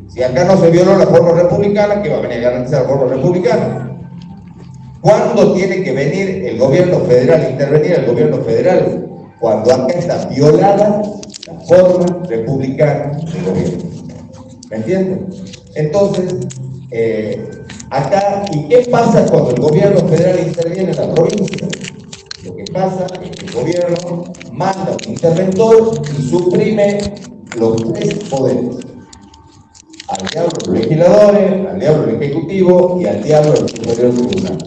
Si 0.08 0.22
acá 0.22 0.44
no 0.44 0.56
se 0.56 0.70
violó 0.70 0.96
la 0.96 1.06
forma 1.06 1.32
republicana, 1.32 2.02
¿qué 2.02 2.08
va 2.08 2.16
a 2.16 2.20
venir 2.22 2.38
a 2.38 2.50
garantizar 2.50 2.82
la 2.82 2.88
forma 2.88 3.14
republicana? 3.14 3.98
¿Cuándo 5.02 5.52
tiene 5.52 5.82
que 5.82 5.92
venir 5.92 6.46
el 6.46 6.58
gobierno 6.58 7.00
federal, 7.00 7.46
intervenir 7.50 7.92
el 7.92 8.06
gobierno 8.06 8.38
federal? 8.38 9.06
Cuando 9.38 9.72
acá 9.72 9.98
está 9.98 10.26
violada 10.28 11.02
la 11.46 11.60
forma 11.60 12.06
republicana 12.26 13.18
de 13.18 13.50
gobierno. 13.50 13.84
¿Me 14.70 14.76
entienden? 14.78 15.26
Entonces, 15.74 16.34
eh, 16.90 17.48
acá, 17.90 18.44
¿y 18.52 18.68
qué 18.68 18.88
pasa 18.90 19.26
cuando 19.26 19.50
el 19.50 19.60
gobierno 19.60 20.00
federal 20.08 20.46
interviene 20.46 20.90
en 20.92 20.96
la 20.96 21.14
provincia? 21.14 21.68
Lo 22.44 22.56
que 22.56 22.64
pasa 22.72 23.06
es 23.22 23.30
que 23.30 23.46
el 23.46 23.52
gobierno 23.52 24.24
manda 24.52 24.96
un 25.04 25.12
interventor 25.12 26.00
y 26.18 26.22
suprime 26.22 26.98
los 27.56 27.92
tres 27.92 28.14
poderes 28.30 28.76
al 30.08 30.26
diablo 30.26 30.50
los 30.66 30.78
legisladores, 30.78 31.66
al 31.70 31.78
diablo 31.78 32.04
el 32.04 32.22
ejecutivo 32.22 32.98
y 33.00 33.06
al 33.06 33.22
diablo 33.22 33.52
el 33.52 33.68
superior 33.68 34.14
tribunal. 34.14 34.58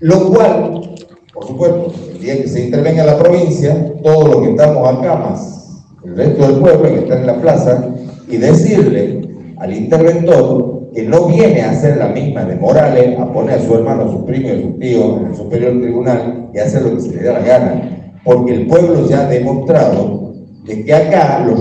Lo 0.00 0.28
cual, 0.28 0.96
por 1.32 1.46
supuesto, 1.46 1.92
el 2.12 2.20
día 2.20 2.42
que 2.42 2.48
se 2.48 2.66
intervenga 2.66 3.04
la 3.04 3.18
provincia, 3.18 3.94
todos 4.02 4.28
los 4.28 4.42
que 4.42 4.50
estamos 4.50 4.86
acá, 4.86 5.16
más 5.16 5.82
el 6.04 6.16
resto 6.16 6.46
del 6.46 6.60
pueblo 6.60 6.82
que 6.82 6.98
está 7.00 7.20
en 7.20 7.26
la 7.26 7.40
plaza, 7.40 7.88
y 8.28 8.36
decirle 8.36 9.20
al 9.56 9.74
interventor 9.74 10.77
que 10.94 11.02
no 11.02 11.26
viene 11.26 11.62
a 11.62 11.70
hacer 11.70 11.96
la 11.96 12.08
misma 12.08 12.44
de 12.44 12.56
Morales, 12.56 13.18
a 13.18 13.32
poner 13.32 13.58
a 13.58 13.62
su 13.62 13.74
hermano, 13.74 14.04
a 14.04 14.12
su 14.12 14.24
primo 14.24 14.48
y 14.48 14.50
a 14.50 14.62
su 14.62 14.78
tío 14.78 15.18
en 15.18 15.26
el 15.26 15.34
superior 15.34 15.80
tribunal 15.80 16.48
y 16.54 16.58
hacer 16.58 16.82
lo 16.82 16.94
que 16.94 17.02
se 17.02 17.10
le 17.10 17.22
dé 17.22 17.32
la 17.32 17.40
gana, 17.40 18.12
porque 18.24 18.54
el 18.54 18.66
pueblo 18.66 19.08
ya 19.08 19.20
ha 19.20 19.28
demostrado 19.28 20.34
de 20.64 20.84
que 20.84 20.94
acá 20.94 21.44
los 21.46 21.60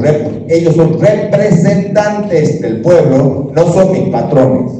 ellos 0.50 0.76
son 0.76 1.00
representantes 1.00 2.62
del 2.62 2.82
pueblo, 2.82 3.52
no 3.56 3.74
son 3.74 3.94
mis 3.94 4.10
patrones. 4.10 4.72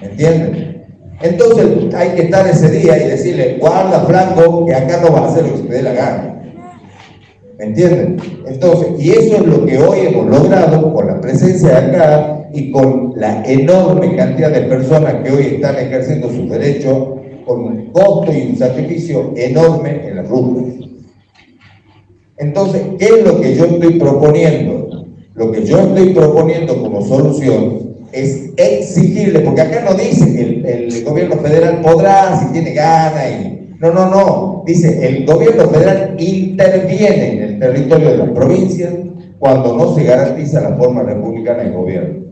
¿Entienden? 0.00 0.84
Entonces 1.20 1.94
hay 1.94 2.10
que 2.10 2.22
estar 2.22 2.46
ese 2.48 2.68
día 2.70 2.98
y 2.98 3.08
decirle, 3.08 3.58
guarda 3.60 4.00
Franco, 4.00 4.66
que 4.66 4.74
acá 4.74 5.00
no 5.00 5.12
va 5.12 5.20
a 5.20 5.28
hacer 5.28 5.44
lo 5.44 5.52
que 5.52 5.58
se 5.58 5.64
te 5.64 5.74
dé 5.74 5.82
la 5.82 5.92
gana. 5.92 6.41
¿Me 7.62 7.68
entienden? 7.68 8.16
Entonces, 8.44 8.88
y 8.98 9.10
eso 9.10 9.36
es 9.36 9.46
lo 9.46 9.64
que 9.64 9.78
hoy 9.78 10.00
hemos 10.00 10.26
logrado 10.26 10.92
con 10.92 11.06
la 11.06 11.20
presencia 11.20 11.68
de 11.68 11.76
acá 11.76 12.48
y 12.52 12.72
con 12.72 13.12
la 13.14 13.44
enorme 13.44 14.16
cantidad 14.16 14.50
de 14.50 14.62
personas 14.62 15.14
que 15.22 15.30
hoy 15.30 15.42
están 15.54 15.76
ejerciendo 15.76 16.28
sus 16.28 16.50
derechos 16.50 17.20
con 17.46 17.62
un 17.62 17.92
costo 17.92 18.32
y 18.32 18.50
un 18.50 18.58
sacrificio 18.58 19.32
enorme 19.36 20.08
en 20.08 20.16
las 20.16 20.28
rutas. 20.28 20.88
Entonces, 22.36 22.82
¿qué 22.98 23.04
es 23.04 23.24
lo 23.24 23.40
que 23.40 23.54
yo 23.54 23.66
estoy 23.66 23.96
proponiendo? 23.96 25.06
Lo 25.36 25.52
que 25.52 25.64
yo 25.64 25.78
estoy 25.82 26.14
proponiendo 26.14 26.82
como 26.82 27.06
solución 27.06 27.94
es 28.10 28.50
exigirle, 28.56 29.38
porque 29.38 29.60
acá 29.60 29.84
no 29.88 29.94
dice 29.94 30.34
que 30.34 30.88
el, 30.88 31.04
gobierno 31.04 31.36
federal 31.36 31.80
podrá 31.80 32.40
si 32.40 32.52
tiene 32.52 32.72
ganas 32.72 33.24
y... 33.40 33.61
No, 33.82 33.92
no, 33.92 34.08
no. 34.08 34.62
Dice, 34.64 35.04
el 35.08 35.26
gobierno 35.26 35.68
federal 35.68 36.14
interviene 36.16 37.32
en 37.32 37.42
el 37.42 37.58
territorio 37.58 38.10
de 38.10 38.16
las 38.18 38.30
provincias 38.30 38.94
cuando 39.40 39.76
no 39.76 39.92
se 39.96 40.04
garantiza 40.04 40.60
la 40.60 40.76
forma 40.76 41.02
republicana 41.02 41.64
de 41.64 41.70
gobierno. 41.70 42.24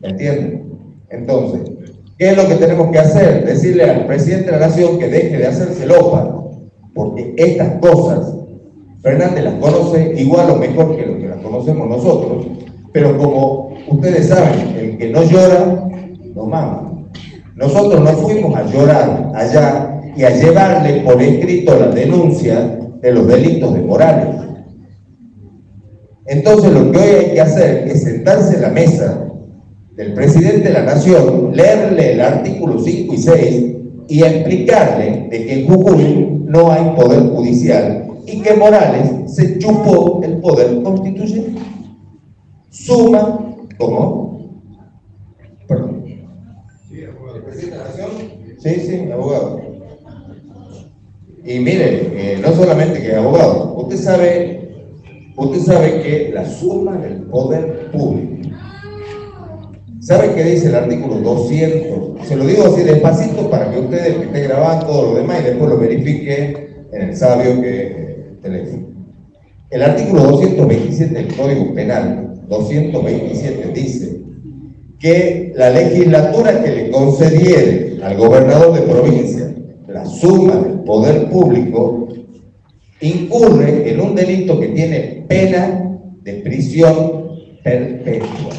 ¿Me 0.00 0.08
entienden? 0.08 0.64
Entonces, 1.10 1.70
¿qué 2.16 2.30
es 2.30 2.36
lo 2.38 2.48
que 2.48 2.54
tenemos 2.54 2.90
que 2.90 2.98
hacer? 2.98 3.44
Decirle 3.44 3.84
al 3.84 4.06
presidente 4.06 4.46
de 4.46 4.52
la 4.52 4.68
nación 4.68 4.98
que 4.98 5.08
deje 5.08 5.36
de 5.36 5.46
hacerse 5.46 5.84
lopa, 5.84 6.46
porque 6.94 7.34
estas 7.36 7.72
cosas 7.80 8.34
Fernández 9.02 9.44
las 9.44 9.54
conoce 9.54 10.14
igual 10.16 10.50
o 10.50 10.56
mejor 10.56 10.96
que 10.96 11.06
lo 11.06 11.18
que 11.18 11.28
las 11.28 11.38
conocemos 11.38 11.88
nosotros, 11.88 12.46
pero 12.92 13.18
como 13.18 13.74
ustedes 13.86 14.28
saben, 14.28 14.74
el 14.78 14.96
que 14.96 15.10
no 15.10 15.22
llora, 15.24 15.88
no 16.34 16.46
mama. 16.46 17.06
Nosotros 17.54 18.00
no 18.00 18.10
fuimos 18.12 18.56
a 18.56 18.64
llorar 18.64 19.30
allá 19.34 19.97
y 20.18 20.24
a 20.24 20.30
llevarle 20.30 21.02
por 21.02 21.22
escrito 21.22 21.78
la 21.78 21.90
denuncia 21.90 22.76
de 23.00 23.12
los 23.12 23.28
delitos 23.28 23.72
de 23.72 23.82
Morales. 23.82 24.34
Entonces 26.26 26.72
lo 26.72 26.90
que 26.90 26.98
hoy 26.98 27.08
hay 27.08 27.30
que 27.34 27.40
hacer 27.40 27.86
es 27.86 28.02
sentarse 28.02 28.56
en 28.56 28.62
la 28.62 28.70
mesa 28.70 29.28
del 29.94 30.14
presidente 30.14 30.68
de 30.68 30.72
la 30.72 30.82
Nación, 30.82 31.52
leerle 31.54 32.14
el 32.14 32.20
artículo 32.20 32.80
5 32.80 33.14
y 33.14 33.16
6 33.16 33.64
y 34.08 34.22
explicarle 34.24 35.28
de 35.30 35.46
que 35.46 35.60
en 35.60 35.68
Jujuy 35.68 36.42
no 36.46 36.72
hay 36.72 36.96
poder 36.96 37.20
judicial 37.28 38.08
y 38.26 38.42
que 38.42 38.54
Morales 38.54 39.32
se 39.32 39.56
chupó 39.58 40.20
el 40.24 40.38
poder 40.38 40.82
constituyente. 40.82 41.60
Suma, 42.70 43.54
¿cómo? 43.78 44.50
Perdón. 45.68 46.02
¿El 46.90 47.42
presidente 47.44 47.76
de 47.76 47.84
la 47.84 47.88
Nación? 47.88 48.10
Sí, 48.58 48.74
sí, 48.80 49.12
abogado. 49.12 49.67
Y 51.48 51.60
mire, 51.60 52.10
eh, 52.14 52.38
no 52.42 52.52
solamente 52.52 53.00
que 53.00 53.08
es 53.08 53.14
abogado, 53.14 53.74
usted 53.78 53.96
sabe, 53.96 54.60
usted 55.34 55.60
sabe 55.60 56.02
que 56.02 56.30
la 56.34 56.44
suma 56.44 56.98
del 56.98 57.22
poder 57.22 57.90
público 57.90 58.38
¿Sabe 60.00 60.34
qué 60.34 60.44
dice 60.44 60.68
el 60.68 60.74
artículo 60.74 61.16
200? 61.16 62.26
Se 62.26 62.36
lo 62.36 62.46
digo 62.46 62.64
así 62.64 62.82
despacito 62.82 63.50
para 63.50 63.70
que 63.70 63.80
ustedes 63.80 64.16
que 64.16 64.24
estén 64.24 64.44
grabando 64.44 64.86
todo 64.86 65.10
lo 65.10 65.18
demás 65.18 65.40
y 65.40 65.44
después 65.44 65.70
lo 65.70 65.78
verifique 65.78 66.68
en 66.92 67.02
el 67.02 67.16
sabio 67.16 67.60
que 67.60 68.36
teléfono. 68.40 68.86
El 69.70 69.82
artículo 69.82 70.22
227 70.24 71.14
del 71.14 71.36
Código 71.36 71.74
Penal, 71.74 72.40
227, 72.48 73.72
dice 73.74 74.20
que 74.98 75.52
la 75.56 75.70
legislatura 75.70 76.62
que 76.62 76.70
le 76.70 76.90
concediere 76.90 77.98
al 78.02 78.16
gobernador 78.16 78.74
de 78.74 78.82
provincia 78.82 79.54
la 79.88 80.04
suma 80.04 80.56
del 80.56 80.80
poder 80.80 81.30
público 81.30 82.08
incurre 83.00 83.90
en 83.90 84.00
un 84.00 84.14
delito 84.14 84.60
que 84.60 84.68
tiene 84.68 85.24
pena 85.26 85.98
de 86.22 86.34
prisión 86.34 87.28
perpetua. 87.64 88.50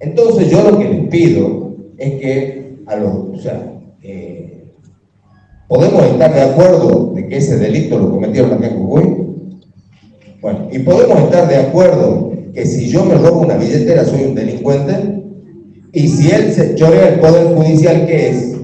Entonces 0.00 0.50
yo 0.50 0.70
lo 0.70 0.78
que 0.78 0.88
les 0.88 1.08
pido 1.08 1.76
es 1.96 2.12
que 2.14 2.78
a 2.86 2.96
los, 2.96 3.12
o 3.12 3.38
sea, 3.40 3.72
eh, 4.02 4.64
podemos 5.68 6.04
estar 6.04 6.34
de 6.34 6.42
acuerdo 6.42 7.12
de 7.14 7.28
que 7.28 7.36
ese 7.36 7.58
delito 7.58 7.98
lo 7.98 8.10
cometieron 8.10 8.52
acá 8.52 8.68
en. 8.68 9.28
Bueno, 10.40 10.68
y 10.72 10.78
podemos 10.80 11.20
estar 11.24 11.48
de 11.48 11.56
acuerdo 11.56 12.32
que 12.54 12.64
si 12.64 12.88
yo 12.88 13.04
me 13.04 13.14
robo 13.14 13.40
una 13.40 13.56
billetera 13.56 14.04
soy 14.04 14.24
un 14.24 14.34
delincuente. 14.34 15.14
Y 15.92 16.06
si 16.06 16.30
él 16.30 16.52
se 16.52 16.74
chorea 16.74 17.08
el 17.08 17.20
poder 17.20 17.54
judicial, 17.54 18.06
¿qué 18.06 18.28
es? 18.28 18.57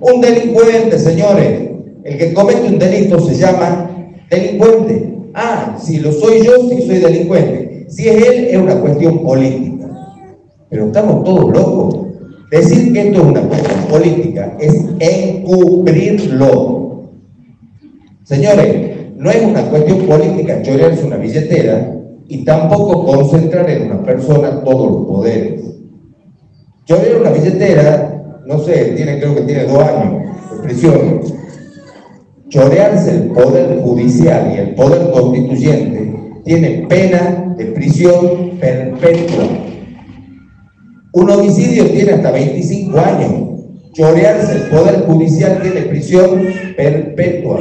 Un 0.00 0.20
delincuente, 0.20 0.98
señores. 0.98 1.70
El 2.04 2.18
que 2.18 2.32
comete 2.32 2.68
un 2.68 2.78
delito 2.78 3.20
se 3.20 3.34
llama 3.34 3.90
delincuente. 4.30 5.14
Ah, 5.34 5.76
si 5.80 5.98
lo 5.98 6.12
soy 6.12 6.44
yo, 6.44 6.68
si 6.68 6.86
soy 6.86 6.98
delincuente. 6.98 7.86
Si 7.88 8.08
es 8.08 8.26
él, 8.26 8.44
es 8.50 8.58
una 8.58 8.80
cuestión 8.80 9.22
política. 9.22 9.88
Pero 10.68 10.86
estamos 10.86 11.24
todos 11.24 11.52
locos. 11.52 12.08
Decir 12.50 12.92
que 12.92 13.08
esto 13.08 13.20
es 13.20 13.26
una 13.26 13.42
cuestión 13.42 13.80
política 13.90 14.56
es 14.58 14.74
encubrirlo. 15.00 16.78
Señores, 18.24 18.90
no 19.16 19.30
es 19.30 19.42
una 19.42 19.62
cuestión 19.68 20.06
política 20.06 20.62
chorearse 20.62 21.04
una 21.04 21.16
billetera 21.16 21.94
y 22.26 22.44
tampoco 22.44 23.04
concentrar 23.04 23.68
en 23.68 23.90
una 23.90 24.02
persona 24.02 24.62
todos 24.64 24.90
los 24.90 25.06
poderes. 25.06 25.62
Chorear 26.86 27.20
una 27.20 27.30
billetera, 27.30 28.17
no 28.48 28.58
sé, 28.60 28.94
tiene, 28.96 29.18
creo 29.18 29.34
que 29.34 29.42
tiene 29.42 29.64
dos 29.64 29.78
años 29.78 30.22
de 30.50 30.62
prisión. 30.62 31.20
Chorearse 32.48 33.10
el 33.10 33.22
poder 33.28 33.78
judicial 33.82 34.50
y 34.54 34.58
el 34.58 34.74
poder 34.74 35.10
constituyente 35.10 36.14
tiene 36.46 36.86
pena 36.88 37.54
de 37.58 37.66
prisión 37.66 38.58
perpetua. 38.58 39.44
Un 41.12 41.30
homicidio 41.30 41.90
tiene 41.90 42.12
hasta 42.12 42.30
25 42.30 42.98
años. 42.98 43.32
Chorearse 43.92 44.52
el 44.52 44.62
Poder 44.70 45.06
Judicial 45.06 45.60
tiene 45.60 45.80
prisión 45.82 46.46
perpetua. 46.76 47.60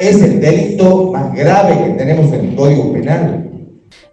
Es 0.00 0.22
el 0.22 0.40
delito 0.40 1.12
más 1.12 1.34
grave 1.34 1.84
que 1.84 1.90
tenemos 1.98 2.32
en 2.32 2.46
el 2.46 2.56
Código 2.56 2.92
Penal. 2.92 3.50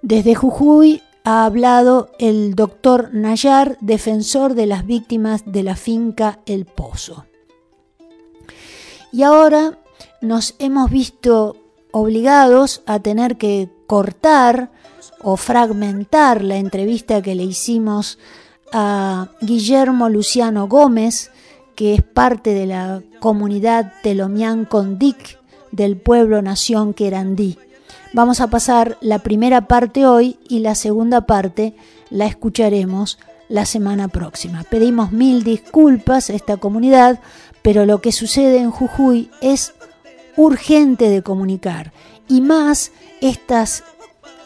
Desde 0.02 0.36
Jujuy 0.36 1.02
ha 1.24 1.46
hablado 1.46 2.12
el 2.20 2.56
doctor 2.56 3.10
Nayar, 3.14 3.78
defensor 3.82 4.54
de 4.54 4.66
las 4.66 4.86
víctimas 4.86 5.44
de 5.46 5.64
la 5.64 5.76
finca 5.76 6.40
El 6.46 6.66
Pozo. 6.66 7.26
Y 9.12 9.24
ahora 9.24 9.80
nos 10.22 10.56
hemos 10.60 10.90
visto 10.90 11.58
obligados 11.92 12.82
a 12.86 13.00
tener 13.00 13.38
que 13.38 13.70
cortar 13.88 14.72
o 15.22 15.38
fragmentar 15.38 16.44
la 16.44 16.58
entrevista 16.58 17.22
que 17.22 17.36
le 17.36 17.44
hicimos 17.44 18.20
a 18.72 19.30
Guillermo 19.42 20.10
Luciano 20.10 20.68
Gómez, 20.68 21.32
que 21.76 21.96
es 21.96 22.04
parte 22.04 22.54
de 22.54 22.68
la 22.68 23.02
comunidad 23.20 23.94
Telomián 24.04 24.66
Condic 24.66 25.40
del 25.72 25.98
pueblo 25.98 26.42
Nación 26.42 26.94
Querandí. 26.94 27.58
Vamos 28.12 28.42
a 28.42 28.48
pasar 28.48 28.98
la 29.02 29.20
primera 29.20 29.68
parte 29.68 30.08
hoy 30.08 30.40
y 30.50 30.60
la 30.60 30.74
segunda 30.74 31.22
parte 31.22 31.76
la 32.10 32.26
escucharemos 32.26 33.20
la 33.50 33.66
semana 33.66 34.08
próxima. 34.08 34.64
Pedimos 34.64 35.12
mil 35.12 35.44
disculpas 35.44 36.30
a 36.30 36.34
esta 36.34 36.58
comunidad, 36.58 37.20
pero 37.62 37.86
lo 37.86 38.02
que 38.02 38.12
sucede 38.12 38.60
en 38.60 38.72
Jujuy 38.72 39.30
es 39.42 39.74
urgente 40.38 41.10
de 41.10 41.22
comunicar 41.22 41.94
y 42.28 42.42
más 42.42 42.92
estas 43.22 43.84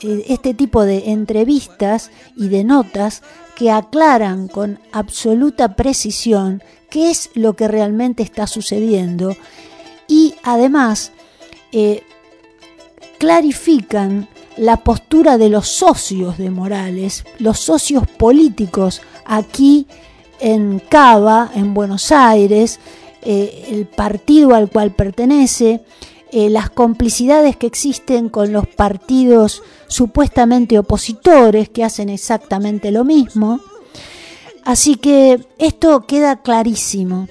eh, 0.02 0.26
este 0.28 0.54
tipo 0.54 0.84
de 0.84 1.12
entrevistas 1.12 2.12
y 2.36 2.50
de 2.50 2.66
notas 2.66 3.22
que 3.56 3.72
aclaran 3.72 4.50
con 4.50 4.80
absoluta 4.92 5.76
precisión 5.76 6.62
qué 6.90 7.12
es 7.12 7.30
lo 7.34 7.56
que 7.56 7.70
realmente 7.70 8.24
está 8.24 8.48
sucediendo 8.48 9.36
y 10.08 10.36
además 10.44 11.12
eh, 11.72 12.04
clarifican 13.24 14.28
la 14.58 14.84
postura 14.84 15.38
de 15.38 15.48
los 15.48 15.70
socios 15.70 16.38
de 16.38 16.50
Morales, 16.50 17.24
los 17.40 17.58
socios 17.58 18.06
políticos 18.06 19.02
aquí 19.24 19.88
en 20.42 20.80
Cava, 20.90 21.50
en 21.56 21.74
Buenos 21.74 22.12
Aires, 22.12 22.82
eh, 23.22 23.68
el 23.70 23.86
partido 23.86 24.54
al 24.54 24.70
cual 24.70 24.92
pertenece, 24.92 25.86
eh, 26.34 26.50
las 26.50 26.70
complicidades 26.70 27.56
que 27.56 27.66
existen 27.66 28.28
con 28.28 28.52
los 28.52 28.68
partidos 28.68 29.64
supuestamente 29.88 30.78
opositores 30.78 31.70
que 31.70 31.86
hacen 31.86 32.10
exactamente 32.10 32.92
lo 32.92 33.06
mismo. 33.06 33.62
Así 34.66 34.96
que 34.98 35.40
esto 35.60 36.06
queda 36.08 36.42
clarísimo. 36.42 37.30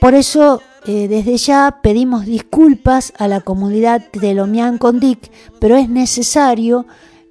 Por 0.00 0.14
eso 0.14 0.62
eh, 0.84 1.08
desde 1.08 1.36
ya 1.36 1.78
pedimos 1.82 2.26
disculpas 2.26 3.12
a 3.18 3.28
la 3.28 3.40
comunidad 3.40 4.10
de 4.12 4.34
Lomian 4.34 4.78
Condic, 4.78 5.30
pero 5.60 5.76
es 5.76 5.88
necesario 5.88 6.86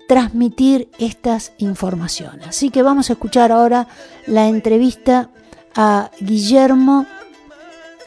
transmitir 0.08 0.90
estas 1.00 1.54
informaciones. 1.58 2.48
Así 2.48 2.70
que 2.70 2.84
vamos 2.84 3.10
a 3.10 3.14
escuchar 3.14 3.52
ahora 3.52 3.88
la 4.28 4.48
entrevista 4.48 5.30
a 5.76 6.12
Guillermo 6.20 7.06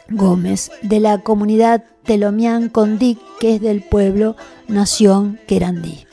Gómez 0.09 0.71
de 0.81 0.99
la 0.99 1.19
comunidad 1.21 1.83
Telomián 2.03 2.69
Condic, 2.69 3.19
que 3.39 3.55
es 3.55 3.61
del 3.61 3.81
pueblo 3.81 4.35
Nación 4.67 5.39
Querandí. 5.47 6.05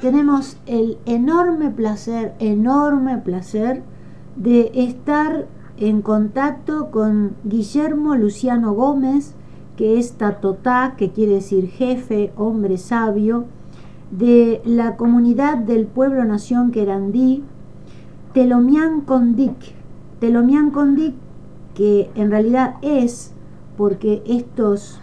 Tenemos 0.00 0.56
el 0.66 0.98
enorme 1.06 1.70
placer, 1.70 2.34
enorme 2.38 3.18
placer 3.18 3.82
de 4.36 4.72
estar 4.74 5.46
en 5.82 6.00
contacto 6.00 6.92
con 6.92 7.32
Guillermo 7.42 8.14
Luciano 8.14 8.72
Gómez, 8.72 9.34
que 9.76 9.98
es 9.98 10.12
Tatotá, 10.12 10.94
que 10.96 11.10
quiere 11.10 11.34
decir 11.34 11.66
jefe, 11.66 12.32
hombre 12.36 12.78
sabio, 12.78 13.46
de 14.12 14.62
la 14.64 14.96
comunidad 14.96 15.58
del 15.58 15.86
pueblo 15.88 16.24
Nación 16.24 16.70
Querandí, 16.70 17.42
Telomián 18.32 19.00
Condic. 19.00 19.56
Telomián 20.20 20.70
Condic, 20.70 21.14
que 21.74 22.12
en 22.14 22.30
realidad 22.30 22.76
es 22.82 23.32
porque 23.76 24.22
estos, 24.24 25.00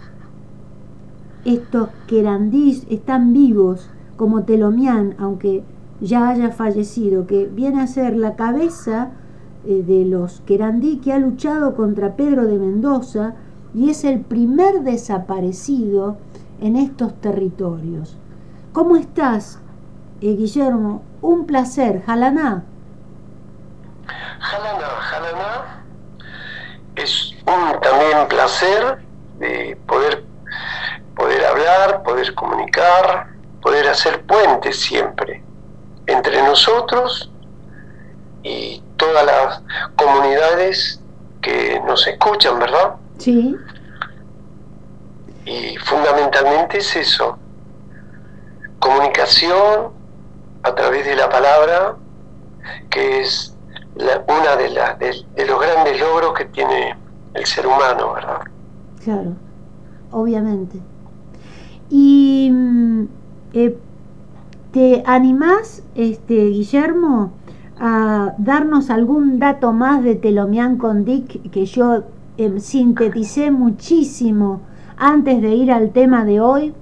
estos 1.44 1.90
querandís 2.08 2.88
están 2.90 3.34
vivos 3.34 3.90
como 4.16 4.44
Telomián, 4.44 5.16
aunque 5.18 5.62
ya 6.00 6.30
haya 6.30 6.52
fallecido, 6.52 7.28
que 7.28 7.48
viene 7.54 7.82
a 7.82 7.88
ser 7.88 8.16
la 8.16 8.38
cabeza 8.38 9.12
eh, 9.66 9.84
de 9.86 10.06
los 10.06 10.40
Querandí 10.42 11.02
que 11.02 11.12
ha 11.12 11.20
luchado 11.20 11.76
contra 11.76 12.16
Pedro 12.16 12.46
de 12.46 12.58
Mendoza 12.58 13.34
y 13.74 13.90
es 13.90 14.06
el 14.06 14.22
primer 14.22 14.84
desaparecido 14.84 16.18
en 16.62 16.78
estos 16.78 17.20
territorios. 17.20 18.18
¿Cómo 18.72 18.96
estás, 18.96 19.60
eh, 20.22 20.34
Guillermo? 20.38 21.04
Un 21.22 21.46
placer, 21.46 22.02
Jalaná. 22.06 22.64
Jalaná, 24.40 24.88
Jalaná, 24.88 25.84
es 26.96 27.36
un 27.46 27.82
también 27.82 28.28
placer 28.30 29.06
de 29.40 29.78
poder, 29.88 30.24
poder 31.18 31.46
hablar, 31.46 32.04
poder 32.04 32.34
comunicar, 32.34 33.28
poder 33.62 33.90
hacer 33.90 34.26
puentes 34.26 34.80
siempre 34.80 35.44
entre 36.08 36.42
nosotros 36.44 37.30
y 38.44 38.82
todas 38.98 39.26
las 39.26 39.62
comunidades 39.96 41.00
que 41.42 41.80
nos 41.86 42.06
escuchan, 42.08 42.60
¿verdad? 42.60 42.96
Sí. 43.18 43.56
Y 45.46 45.78
fundamentalmente 45.78 46.78
es 46.78 46.96
eso, 46.96 47.38
comunicación 48.80 49.92
a 50.64 50.76
través 50.76 51.06
de 51.06 51.16
la 51.16 51.30
palabra, 51.30 51.96
que 52.90 53.22
es 53.22 53.56
una 53.96 54.56
de, 54.56 54.70
las 54.70 55.00
de, 55.00 55.46
los 55.46 55.60
grandes 55.60 56.00
logros 56.00 56.34
que 56.34 56.46
tiene 56.46 56.96
el 57.34 57.46
ser 57.46 57.68
humano, 57.68 58.14
¿verdad? 58.14 58.42
Claro, 59.04 59.34
obviamente. 60.12 60.80
Y 61.90 62.50
mm, 62.52 63.04
eh, 63.54 63.78
te 64.72 65.04
animás, 65.06 65.82
este, 65.96 66.36
Guillermo, 66.36 67.34
a 67.80 68.34
darnos 68.38 68.90
algún 68.90 69.40
dato 69.40 69.72
más 69.72 70.04
de 70.04 70.16
Telomian 70.16 70.78
con 70.78 71.06
Dick 71.06 71.50
que 71.52 71.66
yo 71.66 72.04
em, 72.38 72.60
sinteticé 72.60 73.52
muchísimo 73.52 74.62
antes 74.98 75.42
de 75.42 75.50
ir 75.50 75.72
al 75.72 75.92
tema 75.92 76.26
de 76.26 76.42
hoy? 76.42 76.74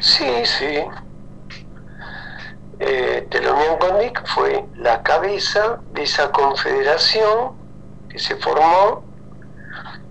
Sí, 0.00 0.26
sí. 0.44 0.84
Eh, 2.80 3.26
Telomian 3.30 3.78
Dick 4.00 4.24
fue 4.26 4.64
la 4.76 5.02
cabeza 5.02 5.80
de 5.92 6.02
esa 6.02 6.30
confederación 6.30 7.52
que 8.08 8.18
se 8.18 8.36
formó 8.36 9.02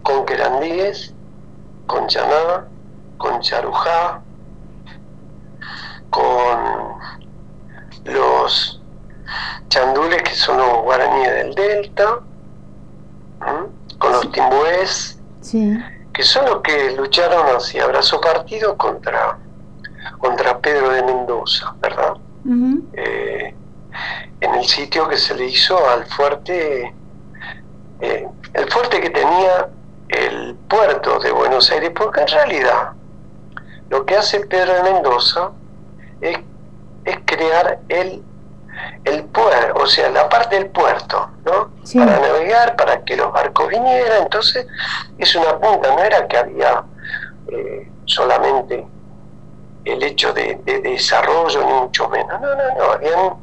con 0.03 0.25
Querandíes, 0.25 1.13
con 1.87 2.07
Chaná, 2.07 2.65
con 3.17 3.41
Charujá, 3.41 4.21
con 6.09 6.86
los 8.47 8.81
chandules 9.67 10.23
que 10.23 10.33
son 10.33 10.57
los 10.57 10.83
guaraníes 10.83 11.33
del 11.33 11.55
delta, 11.55 12.19
con 13.99 14.11
los 14.11 14.31
timbués, 14.31 15.19
que 16.13 16.23
son 16.23 16.45
los 16.45 16.61
que 16.61 16.95
lucharon 16.95 17.55
así, 17.55 17.77
abrazó 17.79 18.21
partido 18.21 18.77
contra, 18.77 19.37
contra 20.19 20.57
Pedro 20.59 20.91
de 20.91 21.03
Mendoza, 21.03 21.75
¿verdad? 21.81 22.13
Eh, 22.93 23.53
en 24.39 24.55
el 24.55 24.65
sitio 24.65 25.09
que 25.09 25.17
se 25.17 25.35
le 25.35 25.45
hizo 25.45 25.77
al 25.89 26.05
fuerte, 26.05 26.93
eh, 27.99 28.27
el 28.53 28.71
fuerte 28.71 29.01
que 29.01 29.09
tenía 29.09 29.69
el 30.07 30.55
puerto 30.69 31.19
de 31.19 31.31
Buenos 31.31 31.69
Aires, 31.71 31.91
porque 31.93 32.21
en 32.21 32.27
realidad 32.27 32.93
lo 33.89 34.05
que 34.05 34.15
hace 34.15 34.39
Pedro 34.45 34.73
de 34.73 34.83
Mendoza 34.83 35.51
es 36.21 36.37
es 37.07 37.17
crear 37.25 37.79
el, 37.87 38.21
el 39.03 39.23
puerto, 39.25 39.81
o 39.81 39.85
sea, 39.85 40.09
la 40.09 40.27
parte 40.29 40.55
del 40.55 40.67
puerto, 40.67 41.29
¿no? 41.45 41.71
Para 41.93 42.19
navegar, 42.19 42.75
para 42.75 43.03
que 43.03 43.15
los 43.15 43.31
barcos 43.31 43.69
vinieran. 43.69 44.23
Entonces, 44.23 44.67
es 45.17 45.35
una 45.35 45.57
punta, 45.59 45.89
no 45.95 46.03
era 46.03 46.27
que 46.27 46.37
había 46.37 46.83
eh, 47.49 47.89
solamente 48.05 48.85
el 49.85 50.03
hecho 50.03 50.33
de, 50.33 50.55
desarrollo, 50.83 51.65
ni 51.65 51.73
mucho 51.73 52.09
menos. 52.09 52.41
No, 52.41 52.55
no, 52.55 52.75
no, 52.77 52.91
habían 52.91 53.33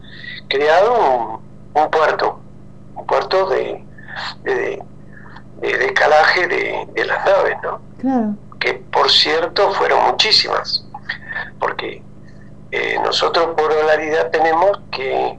creado 0.48 1.40
un, 1.74 1.90
puerto, 1.90 2.40
un 2.94 3.06
puerto 3.06 3.48
de, 3.48 3.82
de, 4.42 4.82
de 5.60 5.86
escalaje 5.86 6.46
de, 6.46 7.04
las 7.04 7.24
naves, 7.24 7.56
¿no? 7.62 7.80
Claro. 7.98 8.34
Que 8.60 8.74
por 8.74 9.10
cierto 9.10 9.72
fueron 9.72 10.04
muchísimas, 10.06 10.86
porque 11.58 12.02
eh, 12.76 12.98
nosotros 13.04 13.54
por 13.56 13.72
oralidad 13.72 14.32
tenemos 14.32 14.80
que 14.90 15.38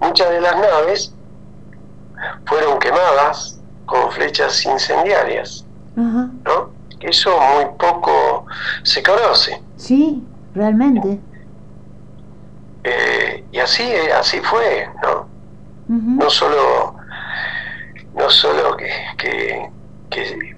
muchas 0.00 0.30
de 0.30 0.40
las 0.40 0.54
naves 0.54 1.12
fueron 2.44 2.78
quemadas 2.78 3.58
con 3.86 4.12
flechas 4.12 4.64
incendiarias, 4.64 5.66
¿no? 5.96 6.70
Eso 7.00 7.36
muy 7.40 7.64
poco 7.76 8.46
se 8.84 9.02
conoce. 9.02 9.60
Sí, 9.76 10.22
realmente. 10.54 11.18
Eh, 12.84 13.44
y 13.50 13.58
así, 13.58 13.92
así 14.16 14.38
fue, 14.38 14.88
¿no? 15.02 15.28
No 15.88 16.30
solo, 16.30 16.94
no 18.14 18.30
solo 18.30 18.76
que, 18.76 18.90
que, 19.18 19.70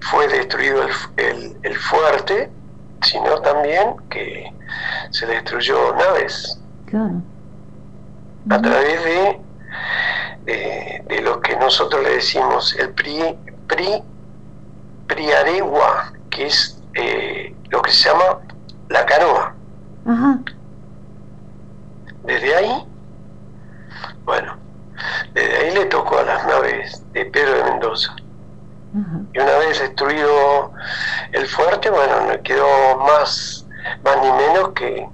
fue 0.01 0.27
destruido 0.27 0.83
el, 1.17 1.57
el 1.63 1.75
fuerte, 1.75 2.51
sino 3.01 3.41
también 3.41 3.95
que 4.09 4.53
se 5.11 5.25
destruyó 5.25 5.95
naves. 5.95 6.59
A 8.49 8.61
través 8.61 9.03
de, 9.03 9.41
de, 11.07 11.21
lo 11.21 11.39
que 11.41 11.55
nosotros 11.57 12.03
le 12.03 12.15
decimos 12.15 12.75
el 12.79 12.89
pri, 12.93 13.37
pri, 13.67 14.03
priaregua, 15.07 16.13
que 16.29 16.47
es 16.47 16.81
eh, 16.95 17.55
lo 17.69 17.81
que 17.81 17.91
se 17.91 18.09
llama 18.09 18.39
la 18.89 19.05
canoa. 19.05 19.55
Desde 22.23 22.55
ahí, 22.55 22.87
bueno, 24.25 24.57
desde 25.33 25.57
ahí 25.57 25.73
le 25.73 25.85
tocó 25.85 26.19
a 26.19 26.23
las 26.23 26.45
naves 26.47 27.03
de 27.13 27.25
Pedro 27.25 27.57
de 27.57 27.63
Mendoza. 27.65 28.15
Y 29.33 29.39
una 29.39 29.57
vez 29.57 29.79
destruido 29.79 30.71
el 31.31 31.47
fuerte, 31.47 31.89
bueno, 31.89 32.21
no 32.21 32.41
quedó 32.41 32.97
más 32.97 33.67
más 34.03 34.17
ni 34.21 34.31
menos 34.31 34.69
que, 34.73 35.07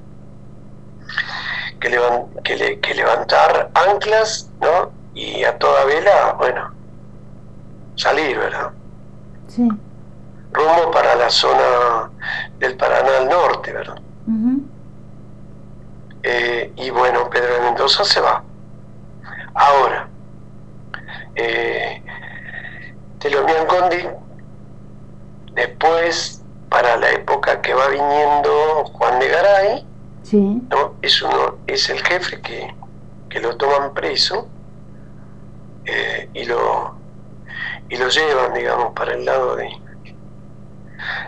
que, 1.80 2.94
levantar 2.94 3.70
anclas, 3.74 4.50
¿no? 4.60 4.92
Y 5.14 5.44
a 5.44 5.58
toda 5.58 5.86
vela, 5.86 6.34
bueno, 6.38 6.74
salir, 7.96 8.38
¿verdad? 8.38 8.72
Sí. 9.48 9.68
Rumbo 10.52 10.92
para 10.92 11.16
la 11.16 11.30
zona 11.30 12.10
del 12.60 12.76
Paraná 12.76 13.18
al 13.20 13.30
norte, 13.30 13.74
¿verdad? 13.74 13.98
Eh, 16.24 16.74
y 16.76 16.90
bueno, 16.90 17.30
Pedro 17.30 17.54
de 17.54 17.62
Mendoza 17.62 18.04
se 18.04 18.20
va. 18.20 18.44
Ahora, 19.54 20.08
eh, 21.36 22.02
Telomian 23.20 23.68
Gondi, 23.68 24.07
después 25.53 26.43
para 26.70 26.97
la 26.97 27.11
época 27.11 27.61
que 27.61 27.74
va 27.74 27.88
viniendo 27.88 28.86
Juan 28.93 29.20
de 29.20 29.28
Garay, 29.28 29.88
¿no? 30.34 30.95
es, 31.01 31.22
uno, 31.22 31.55
es 31.68 31.89
el 31.89 32.01
jefe 32.03 32.41
que, 32.41 32.74
lo 33.39 33.57
toman 33.57 33.93
preso 33.93 34.47
eh, 35.84 36.30
y, 36.34 36.45
lo, 36.45 36.95
y 37.89 37.97
lo 37.97 38.07
llevan, 38.07 38.53
digamos, 38.53 38.93
para 38.93 39.13
el 39.13 39.26
lado 39.26 39.57
de, 39.57 39.70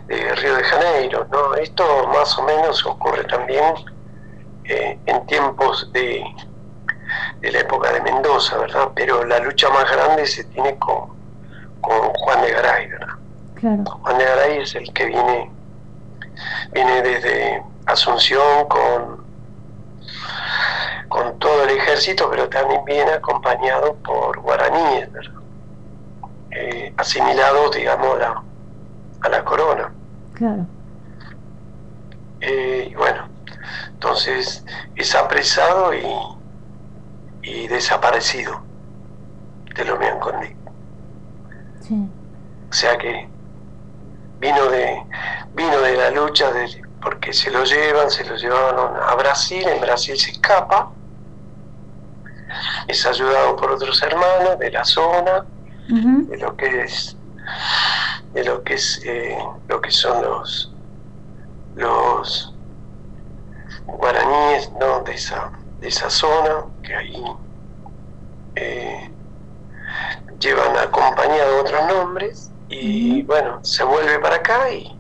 de 0.08 0.36
Río 0.36 0.56
de 0.56 0.64
Janeiro. 0.64 1.28
¿no? 1.30 1.56
Esto 1.56 2.08
más 2.08 2.38
o 2.38 2.44
menos 2.44 2.86
ocurre 2.86 3.26
también 3.26 3.76
eh, 4.64 4.98
en 5.06 5.26
tiempos 5.26 5.92
de, 5.92 6.24
de 7.42 7.52
la 7.52 7.60
época 7.60 7.92
de 7.92 8.02
Mendoza, 8.02 8.58
¿verdad? 8.58 8.90
Pero 8.96 9.26
la 9.26 9.40
lucha 9.40 9.70
más 9.70 9.92
grande 9.92 10.26
se 10.26 10.46
tiene 10.46 10.78
con, 10.78 11.17
con 11.82 12.14
Juan 12.14 12.42
de 12.42 12.52
Garay, 12.52 12.88
¿verdad? 12.88 13.16
Juan 13.86 14.18
de 14.18 14.26
Garay 14.26 14.58
es 14.60 14.76
el 14.76 14.92
que 14.94 15.06
viene, 15.06 15.52
viene 16.72 17.02
desde 17.02 17.64
Asunción 17.86 18.68
con, 18.68 19.26
con 21.08 21.40
todo 21.40 21.64
el 21.64 21.70
ejército, 21.70 22.30
pero 22.30 22.50
también 22.50 22.84
viene 22.84 23.12
acompañado 23.12 23.96
por 23.96 24.40
guaraníes, 24.42 25.10
eh, 26.52 26.94
asimilados, 26.98 27.76
digamos, 27.76 28.20
a, 28.22 28.44
a 29.22 29.30
la 29.30 29.44
corona. 29.46 29.94
Claro. 30.34 30.66
Eh, 32.42 32.90
y 32.92 32.96
bueno, 32.96 33.30
entonces 33.90 34.66
es 34.96 35.16
apresado 35.16 35.94
y, 35.94 36.06
y 37.42 37.68
desaparecido 37.70 38.62
de 39.76 39.86
lo 39.86 39.98
Condí. 40.20 40.57
Sí. 41.88 41.96
O 42.70 42.74
sea 42.74 42.98
que 42.98 43.28
vino 44.40 44.66
de, 44.66 45.04
vino 45.54 45.80
de 45.82 45.96
la 45.96 46.12
lucha 46.12 46.52
de, 46.52 46.82
porque 47.02 47.34
se 47.34 47.50
lo 47.52 47.64
llevan, 47.64 48.10
se 48.10 48.26
lo 48.26 48.36
llevaron 48.36 48.96
a 48.96 49.16
Brasil, 49.16 49.64
en 49.68 49.82
Brasil 49.82 50.18
se 50.18 50.32
escapa, 50.32 50.92
es 52.88 53.06
ayudado 53.06 53.56
por 53.56 53.72
otros 53.72 54.02
hermanos 54.02 54.60
de 54.60 54.72
la 54.72 54.84
zona, 54.84 55.46
de 55.88 56.38
lo 56.38 56.56
que 56.58 56.82
es 56.82 57.16
de 58.34 58.44
lo 58.44 58.62
que 58.64 58.74
es 58.74 59.02
eh, 59.06 59.38
lo 59.70 59.80
que 59.80 59.90
son 59.90 60.22
los 60.22 60.74
los 61.76 62.54
guaraníes 63.86 64.70
¿no? 64.80 65.00
de 65.02 65.14
esa 65.14 65.52
de 65.80 65.88
esa 65.88 66.10
zona 66.10 66.66
que 66.84 66.94
ahí 66.94 67.24
eh, 68.56 69.10
llevan 70.40 70.78
acompañado 70.78 71.62
otros 71.62 71.88
nombres 71.88 72.52
y 72.70 73.24
bueno, 73.24 73.64
se 73.64 73.84
vuelve 73.84 74.20
para 74.20 74.38
acá 74.38 74.70
y, 74.70 74.96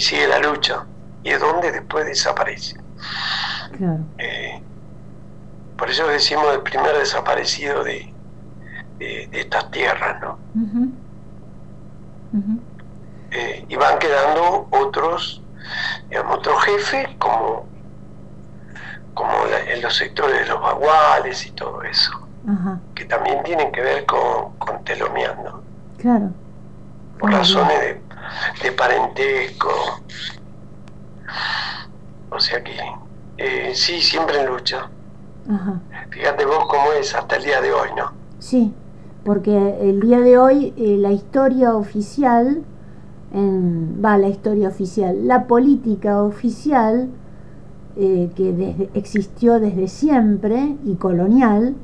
sigue 0.00 0.26
la 0.28 0.38
lucha. 0.38 0.86
Y 1.22 1.30
es 1.30 1.40
donde 1.40 1.70
después 1.70 2.06
desaparece. 2.06 2.76
Eh, 4.18 4.62
por 5.76 5.90
eso 5.90 6.06
decimos 6.06 6.46
el 6.54 6.62
primer 6.62 6.96
desaparecido 6.96 7.84
de, 7.84 8.12
de, 8.98 9.28
estas 9.32 9.70
tierras, 9.70 10.20
¿no? 10.20 10.38
Eh, 13.30 13.64
y 13.68 13.76
van 13.76 13.98
quedando 13.98 14.68
otros, 14.70 15.42
digamos, 16.08 16.38
otros 16.38 16.62
jefes 16.64 17.08
como, 17.18 17.66
como 19.14 19.32
en 19.66 19.82
los 19.82 19.96
sectores 19.96 20.40
de 20.40 20.46
los 20.46 20.60
baguales 20.60 21.46
y 21.46 21.50
todo 21.52 21.82
eso, 21.82 22.21
que 22.94 23.04
también 23.04 23.42
tienen 23.44 23.70
que 23.70 23.80
ver 23.80 24.06
con, 24.06 24.52
con 24.58 24.82
telomeando. 24.84 25.62
Claro. 25.98 26.30
Por 27.18 27.30
razones 27.30 27.96
de, 28.62 28.72
parentesco. 28.72 29.70
O 32.30 32.40
sea 32.40 32.62
que 32.64 32.76
eh, 33.38 33.72
sí, 33.74 34.00
siempre 34.00 34.40
en 34.40 34.46
lucha. 34.46 34.88
Fíjate 36.10 36.44
vos 36.44 36.66
cómo 36.68 36.92
es 36.92 37.14
hasta 37.14 37.36
el 37.36 37.44
día 37.44 37.60
de 37.60 37.72
hoy, 37.72 37.88
¿no? 37.96 38.12
Sí, 38.38 38.72
porque 39.24 39.76
el 39.80 40.00
día 40.00 40.20
de 40.20 40.38
hoy 40.38 40.74
eh, 40.76 40.96
la 40.98 41.12
historia 41.12 41.74
oficial, 41.74 42.62
va 43.34 44.18
la 44.18 44.28
historia 44.28 44.68
oficial, 44.68 45.26
la 45.26 45.46
política 45.46 46.22
oficial 46.22 47.08
eh, 47.96 48.30
que 48.34 48.88
existió 48.94 49.60
desde 49.60 49.86
siempre 49.86 50.76
y 50.84 50.94
colonial, 50.96 51.74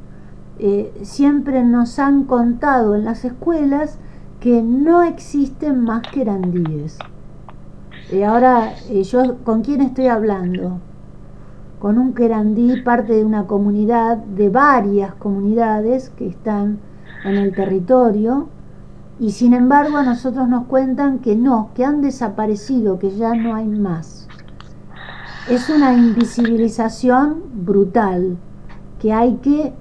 eh, 0.59 0.93
siempre 1.03 1.63
nos 1.65 1.99
han 1.99 2.25
contado 2.25 2.95
en 2.95 3.05
las 3.05 3.25
escuelas 3.25 3.99
que 4.41 4.63
no 4.63 5.03
existen 5.03 5.83
más 5.85 6.03
querandíes. 6.03 6.99
Y 8.11 8.23
ahora, 8.23 8.73
¿yo 9.05 9.37
con 9.45 9.63
quién 9.63 9.81
estoy 9.81 10.07
hablando? 10.07 10.79
Con 11.79 11.99
un 11.99 12.15
querandí, 12.15 12.81
parte 12.83 13.13
de 13.13 13.25
una 13.25 13.47
comunidad, 13.47 14.17
de 14.17 14.49
varias 14.49 15.15
comunidades 15.15 16.11
que 16.11 16.27
están 16.27 16.79
en 17.25 17.37
el 17.37 17.55
territorio 17.55 18.49
y 19.21 19.33
sin 19.33 19.53
embargo 19.53 19.97
a 19.97 20.05
nosotros 20.05 20.49
nos 20.49 20.67
cuentan 20.67 21.19
que 21.19 21.35
no, 21.35 21.71
que 21.75 21.85
han 21.85 22.01
desaparecido, 22.03 22.99
que 22.99 23.11
ya 23.11 23.35
no 23.35 23.55
hay 23.55 23.67
más. 23.67 24.29
Es 25.51 25.69
una 25.69 25.95
invisibilización 25.95 27.43
brutal 27.65 28.37
que 29.01 29.13
hay 29.13 29.37
que 29.37 29.73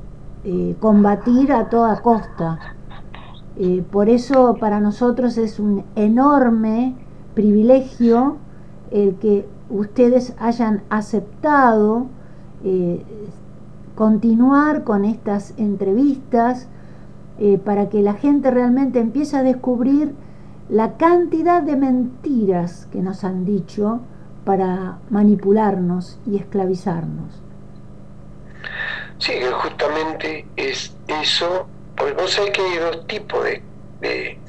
eh, 0.50 0.78
combatir 0.80 1.52
a 1.52 1.68
toda 1.68 2.02
costa. 2.02 2.58
Eh, 3.58 3.84
por 3.92 4.08
eso 4.08 4.56
para 4.58 4.80
nosotros 4.80 5.38
es 5.38 5.60
un 5.60 5.84
enorme 5.98 6.96
privilegio 7.34 8.38
el 8.90 9.16
que 9.16 9.46
ustedes 9.70 10.38
hayan 10.40 10.84
aceptado 10.90 12.06
eh, 12.64 13.04
continuar 13.96 14.86
con 14.86 15.04
estas 15.04 15.54
entrevistas 15.58 16.70
para 17.66 17.90
que 17.90 18.02
la 18.02 18.14
gente 18.14 18.50
realmente 18.50 19.00
empiece 19.00 19.36
a 19.36 19.44
descubrir 19.44 20.16
la 20.70 20.94
cantidad 20.94 21.62
de 21.62 21.76
mentiras 21.76 22.88
que 22.90 23.02
nos 23.02 23.26
han 23.26 23.44
dicho 23.44 24.00
para 24.46 25.00
manipularnos 25.10 26.20
y 26.26 26.38
esclavizarnos. 26.38 27.42
Sí, 29.20 29.34
justamente 29.52 30.46
es 30.56 30.96
eso, 31.08 31.68
porque 31.96 32.14
vos 32.14 32.32
sabés 32.32 32.52
que 32.52 32.62
hay 32.62 32.78
dos 32.78 33.08
tipos 33.08 33.44
de, 33.44 33.64
de 34.00 34.40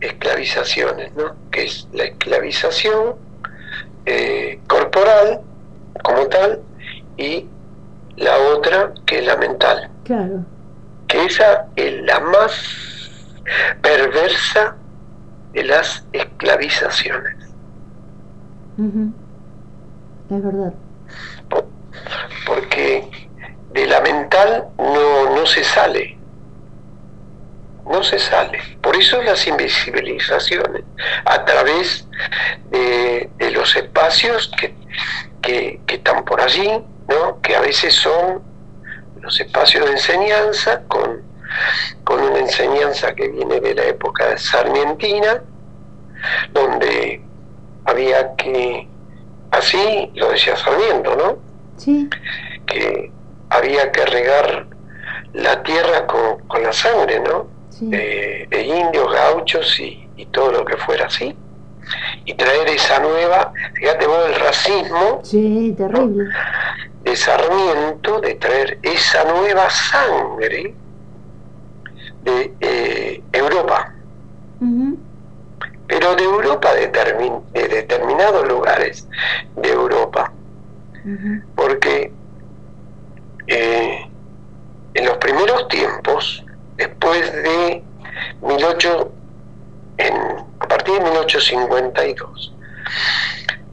esclavizaciones, 0.00 1.14
¿no? 1.14 1.36
Que 1.50 1.64
es 1.64 1.88
la 1.92 2.04
esclavización 2.04 3.16
eh, 4.06 4.60
corporal 4.66 5.40
como 6.02 6.26
tal 6.28 6.62
y 7.16 7.48
la 8.16 8.38
otra 8.38 8.92
que 9.06 9.18
es 9.18 9.26
la 9.26 9.36
mental. 9.36 9.90
Claro 10.04 10.44
que 11.06 11.24
esa 11.26 11.66
es 11.76 12.02
la 12.02 12.20
más 12.20 12.52
perversa 13.82 14.76
de 15.52 15.64
las 15.64 16.04
esclavizaciones. 16.12 17.36
Es 20.30 20.42
verdad. 20.42 20.74
Porque 22.46 23.23
de 23.74 23.86
la 23.86 24.00
mental 24.00 24.68
no, 24.78 25.34
no 25.34 25.44
se 25.46 25.64
sale. 25.64 26.16
No 27.84 28.02
se 28.02 28.18
sale. 28.18 28.58
Por 28.80 28.96
eso 28.96 29.20
las 29.22 29.46
invisibilizaciones, 29.46 30.84
a 31.24 31.44
través 31.44 32.08
de, 32.70 33.28
los 33.50 33.76
espacios 33.76 34.50
que, 34.58 34.74
que, 35.42 35.80
que 35.86 35.96
están 35.96 36.24
por 36.24 36.40
allí, 36.40 36.70
¿no? 37.08 37.40
que 37.42 37.54
a 37.56 37.60
veces 37.60 37.94
son 37.94 38.42
los 39.20 39.38
espacios 39.40 39.84
de 39.84 39.92
enseñanza 39.92 40.82
con, 40.88 41.22
con 42.04 42.22
una 42.22 42.38
enseñanza 42.38 43.14
que 43.14 43.28
viene 43.28 43.60
de 43.60 43.74
la 43.74 43.84
época 43.84 44.38
sarmientina, 44.38 45.42
donde 46.52 47.22
había 47.84 48.34
que, 48.36 48.88
así 49.50 50.10
lo 50.14 50.30
decía 50.30 50.56
Sarmiento, 50.56 51.16
¿no? 51.16 51.38
Sí. 51.76 52.08
Que 52.66 53.12
había 53.50 53.92
que 53.92 54.04
regar 54.06 54.66
la 55.32 55.62
tierra 55.62 56.06
con, 56.06 56.62
la 56.62 56.72
sangre, 56.72 57.20
¿no? 57.20 57.48
De, 57.80 58.48
indios, 58.50 59.12
gauchos 59.12 59.78
y, 59.80 60.08
y, 60.16 60.26
todo 60.26 60.52
lo 60.52 60.64
que 60.64 60.76
fuera 60.76 61.06
así. 61.06 61.36
Y 62.24 62.34
traer 62.34 62.68
esa 62.68 63.00
nueva, 63.00 63.52
fíjate 63.74 64.06
vos, 64.06 64.28
el 64.28 64.34
racismo. 64.36 65.20
Sí, 65.22 65.74
terrible 65.76 66.30
de 67.04 67.16
Sarmiento 67.16 68.20
de 68.20 68.34
traer 68.36 68.78
esa 68.82 69.24
nueva 69.24 69.68
sangre 69.70 70.74
de 72.24 72.54
eh, 72.60 73.22
Europa. 73.32 73.92
Pero 75.86 76.16
de 76.16 76.24
Europa, 76.24 76.72
de, 76.72 76.88
de, 76.88 77.68
determinados 77.68 78.48
lugares 78.48 79.06
de 79.56 79.68
Europa. 79.70 80.32
Porque 81.54 82.10
eh, 83.46 84.06
en 84.94 85.04
los 85.04 85.16
primeros 85.18 85.68
tiempos, 85.68 86.44
después 86.76 87.32
de 87.32 87.82
18, 88.42 89.12
en, 89.98 90.14
a 90.60 90.68
partir 90.68 90.94
de 90.94 91.00
1852, 91.00 92.54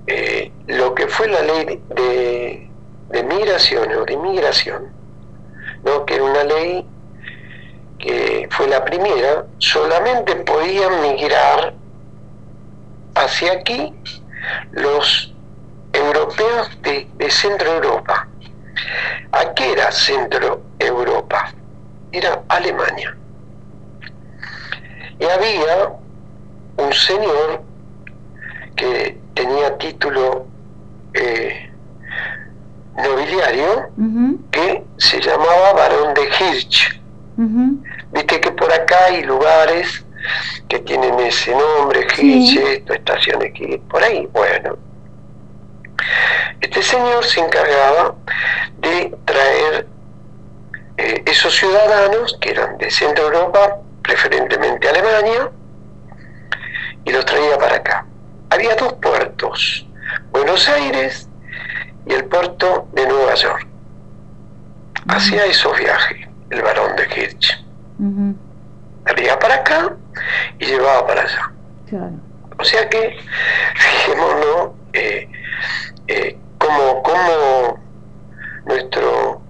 eh, 0.08 0.52
lo 0.68 0.96
que 0.96 1.08
fue 1.08 1.28
la 1.28 1.42
ley 1.42 1.82
de 1.96 2.72
de 3.12 3.24
migración 3.24 3.92
o 3.94 4.06
de 4.06 4.14
inmigración, 4.14 4.92
que 6.08 6.16
era 6.16 6.24
una 6.24 6.44
ley 6.44 6.86
que 8.00 8.48
fue 8.50 8.68
la 8.68 8.84
primera, 8.84 9.46
solamente 9.60 10.36
podían 10.38 11.02
migrar 11.02 11.74
hacia 13.16 13.54
aquí 13.54 13.94
los 14.72 15.34
europeos 15.94 16.70
de, 16.82 17.08
Centro 17.30 17.76
Europa. 17.76 18.28
¿A 19.32 19.54
qué 19.54 19.74
era 19.74 19.92
Centro 19.92 20.62
Europa? 20.80 21.54
Era 22.12 22.42
Alemania. 22.50 23.16
Y 25.20 25.26
había 25.26 25.92
un 26.78 26.94
señor 26.94 27.64
que 28.76 29.18
tenía 29.34 29.78
título 29.78 30.48
eh, 31.14 31.70
nobiliario 32.98 33.90
que 34.52 34.84
se 34.98 35.22
llamaba 35.22 35.74
Barón 35.74 36.14
de 36.14 36.24
Hirsch. 36.24 37.00
Viste 38.12 38.42
que 38.42 38.52
por 38.52 38.72
acá 38.72 39.06
hay 39.06 39.24
lugares 39.24 40.06
que 40.68 40.80
tienen 40.80 41.20
ese 41.20 41.52
nombre, 41.56 42.06
Hirsch, 42.18 42.58
esto, 42.58 42.94
estaciones 42.94 43.54
que 43.54 43.82
por 43.90 44.04
ahí. 44.04 44.28
Bueno, 44.34 44.78
este 46.60 46.82
señor 46.82 47.24
se 47.26 47.40
encargaba 47.40 48.16
de 48.80 49.16
traer 49.26 49.88
eh, 50.98 51.24
esos 51.26 51.56
ciudadanos 51.56 52.38
que 52.40 52.52
eran 52.52 52.78
de 52.78 52.90
Centro 52.92 53.26
Europa, 53.26 53.78
preferentemente 54.02 54.90
Alemania, 54.90 55.50
y 57.04 57.12
los 57.12 57.26
traía 57.26 57.58
para 57.58 57.78
acá. 57.78 58.06
Había 58.50 58.76
dos 58.76 58.94
puertos, 58.94 59.88
Buenos 60.32 60.68
Aires 60.70 61.30
y 62.06 62.14
el 62.14 62.26
puerto 62.26 62.88
de 62.94 63.08
Nueva 63.08 63.36
York. 63.36 63.68
Hacía 65.08 65.46
esos 65.46 65.78
viajes 65.78 66.28
el 66.52 66.62
varón 66.62 66.96
de 66.96 67.04
Hirsch. 67.04 67.66
Uh 68.00 68.36
para 69.40 69.56
acá 69.56 69.96
y 70.60 70.66
llevaba 70.66 71.08
para 71.08 71.22
allá. 71.22 71.52
O 72.58 72.64
sea 72.64 72.88
que, 72.90 73.18
fijémonos 73.76 74.72
eh, 74.94 75.28
eh, 76.12 76.38
como, 76.58 77.02
como 77.04 77.80
nuestro 78.66 79.42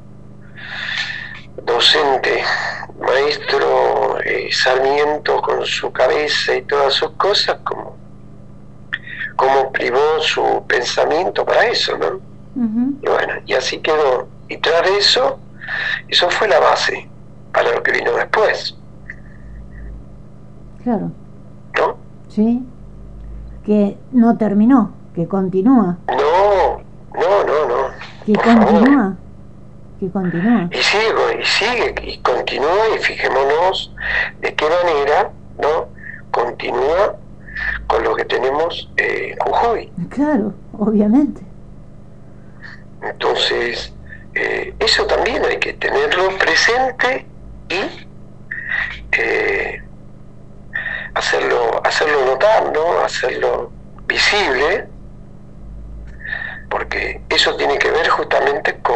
docente 1.66 2.43
maestro 2.99 4.20
eh, 4.24 4.49
Sarmiento 4.51 5.41
con 5.41 5.66
su 5.66 5.91
cabeza 5.91 6.55
y 6.55 6.62
todas 6.64 6.93
sus 6.93 7.12
cosas, 7.12 7.57
como, 7.64 7.97
como 9.36 9.72
privó 9.72 10.20
su 10.20 10.64
pensamiento 10.68 11.43
para 11.43 11.66
eso, 11.66 11.97
¿no? 11.97 12.20
Y 13.01 13.07
bueno, 13.07 13.34
y 13.45 13.53
así 13.53 13.80
quedó. 13.80 14.28
Y 14.49 14.57
tras 14.57 14.88
eso, 14.89 15.39
eso 16.09 16.30
fue 16.30 16.47
la 16.47 16.59
base 16.59 17.09
para 17.51 17.72
lo 17.72 17.82
que 17.82 17.91
vino 17.93 18.12
después. 18.12 18.76
Claro. 20.84 21.12
¿No? 21.78 21.97
Sí. 22.28 22.62
Que 23.66 23.97
no 24.12 24.38
terminó, 24.38 24.91
que 25.16 25.28
continúa. 25.28 25.97
No. 26.07 26.31
Que 28.26 28.34
continúa. 28.34 29.16
Que 30.00 30.10
continúa. 30.10 30.70
Y 30.72 30.78
sigue, 30.78 31.40
y 31.40 31.46
sigue, 31.46 31.96
y 32.04 32.18
continúa, 32.20 32.96
y 32.96 33.00
fijémonos 33.00 33.94
de 34.42 34.54
qué 34.54 34.66
manera, 34.66 35.32
¿no? 35.60 35.88
Continúa 36.32 37.16
con 37.88 38.04
lo 38.04 38.16
que 38.16 38.26
tenemos 38.26 38.90
en 38.98 39.38
Jujuy. 39.40 39.92
Claro, 40.10 40.54
obviamente. 40.78 41.42
Entonces, 43.02 43.94
eh, 44.36 44.74
eso 44.80 45.06
también 45.06 45.44
hay 45.46 45.58
que 45.58 45.74
tenerlo 45.74 46.30
presente 46.38 47.26
y 47.70 48.08
eh, 49.18 49.82
hacerlo, 51.14 51.82
hacerlo 51.84 52.26
notar, 52.26 52.72
¿no? 52.72 53.00
hacerlo 53.04 53.72
visible, 54.08 54.88
porque 56.72 57.22
eso 57.30 57.56
tiene 57.56 57.78
que 57.78 57.92
ver 57.92 58.08
justamente 58.10 58.80
con, 58.82 58.96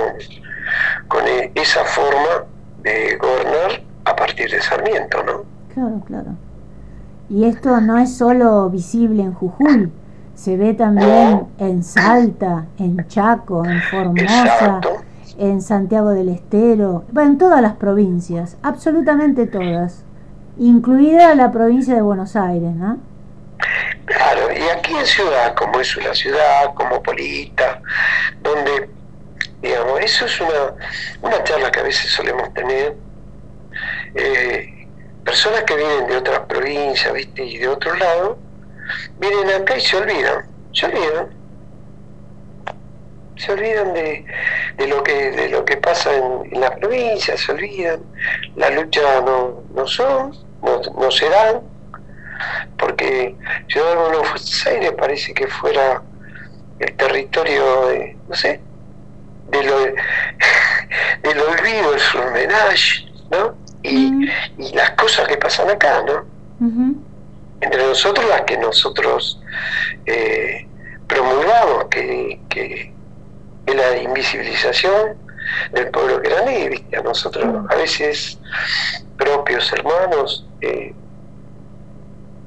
con 1.08 1.28
e, 1.28 1.52
esa 1.54 1.84
forma 1.84 2.46
de 2.82 3.18
gobernar 3.18 3.84
a 4.06 4.16
partir 4.16 4.50
de 4.50 4.60
Sarmiento, 4.62 5.22
¿no? 5.24 5.44
Claro, 5.74 6.02
claro. 6.08 6.32
Y 7.30 7.46
esto 7.46 7.82
no 7.82 7.98
es 7.98 8.16
solo 8.16 8.70
visible 8.70 9.22
en 9.22 9.34
Jujuy, 9.34 9.92
se 10.34 10.58
ve 10.58 10.74
también 10.74 11.48
en 11.60 11.84
Salta, 11.84 12.66
en 12.78 13.08
Chaco, 13.08 13.66
en 13.66 13.82
Formosa, 13.82 14.82
en 15.38 15.62
Santiago 15.62 16.10
del 16.10 16.30
Estero, 16.30 17.04
bueno, 17.12 17.32
en 17.32 17.38
todas 17.38 17.62
las 17.62 17.74
provincias, 17.74 18.58
absolutamente 18.64 19.48
todas 19.48 20.06
incluida 20.58 21.36
la 21.36 21.52
provincia 21.52 21.96
de 21.96 22.02
Buenos 22.02 22.36
Aires, 22.36 22.76
¿no? 22.76 22.98
Claro, 24.06 24.52
y 24.54 24.62
aquí 24.70 24.94
en 24.94 25.06
ciudad, 25.06 25.56
como 25.56 25.80
es 25.80 25.96
una 25.98 26.14
ciudad 26.14 26.74
cosmopolita, 26.76 27.82
donde, 28.42 28.90
digamos, 29.62 30.00
eso 30.02 30.26
es 30.26 30.42
una, 30.42 30.74
una 31.22 31.44
charla 31.44 31.72
que 31.72 31.80
a 31.80 31.84
veces 31.84 32.12
solemos 32.12 32.54
tener, 32.54 32.96
eh, 34.16 34.70
personas 35.24 35.64
que 35.64 35.76
vienen 35.76 36.08
de 36.08 36.18
otras 36.18 36.40
provincias, 36.42 37.14
¿viste? 37.14 37.44
Y 37.44 37.58
de 37.58 37.68
otro 37.68 37.96
lado, 37.96 38.38
vienen 39.18 39.50
acá 39.62 39.76
y 39.78 39.82
se 39.82 39.98
olvidan, 39.98 40.46
se 40.72 40.86
olvidan. 40.86 41.30
Se 43.38 43.52
olvidan 43.52 43.94
de, 43.94 44.26
de 44.78 44.88
lo 44.88 45.04
que 45.04 45.32
de 45.32 45.50
lo 45.50 45.66
que 45.66 45.76
pasa 45.78 46.16
en, 46.16 46.54
en 46.54 46.62
la 46.62 46.74
provincia, 46.76 47.36
se 47.38 47.52
olvidan, 47.52 48.02
la 48.56 48.70
lucha 48.70 49.02
no, 49.22 49.64
no 49.74 49.86
son, 49.88 50.32
no, 50.62 51.12
se 51.12 51.30
dan, 51.30 51.62
porque 52.78 53.36
Ciudad 53.68 53.90
de 53.90 53.96
Buenos 53.96 54.68
Aires 54.68 54.94
parece 54.98 55.34
que 55.34 55.48
fuera 55.48 56.02
el 56.80 56.94
territorio 56.96 57.88
de, 57.88 58.18
no 58.28 58.36
sé, 58.36 58.60
de 59.50 59.64
lo, 59.64 59.80
del 61.24 61.40
olvido, 61.40 61.94
el 61.94 62.00
surmenage, 62.00 63.06
¿no? 63.32 63.56
Y, 63.84 64.30
y, 64.58 64.74
las 64.74 64.92
cosas 64.92 65.28
que 65.28 65.38
pasan 65.38 65.70
acá, 65.70 66.04
¿no? 66.04 66.26
Entre 67.62 67.84
nosotros 67.84 68.28
las 68.28 68.42
que 68.42 68.58
nosotros 68.58 69.40
eh, 70.06 70.68
promulgamos, 71.08 71.86
que, 71.86 72.40
que 72.50 72.94
la 73.68 73.98
invisibilización 73.98 75.18
del 75.72 75.90
pueblo 75.90 76.22
que 76.22 76.28
era 76.30 76.70
¿viste? 76.70 76.98
A 76.98 77.02
nosotros 77.02 77.66
a 77.70 77.76
veces 77.76 78.40
propios 79.18 79.72
hermanos 79.74 80.46
eh, 80.62 80.94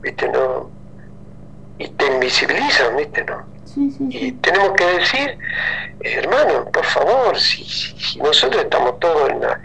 ¿viste? 0.03 0.29
No, 0.29 0.71
y 1.79 1.89
te 1.89 2.07
invisibilizan, 2.07 2.97
¿viste? 2.97 3.25
No? 3.25 3.47
Y 4.11 4.33
tenemos 4.33 4.73
que 4.73 4.85
decir, 4.85 5.39
hermano, 6.01 6.65
por 6.73 6.85
favor, 6.85 7.39
si, 7.39 7.65
si, 7.65 8.19
nosotros 8.19 8.65
estamos 8.65 8.99
todos 8.99 9.31
en 9.31 9.41
la, 9.41 9.61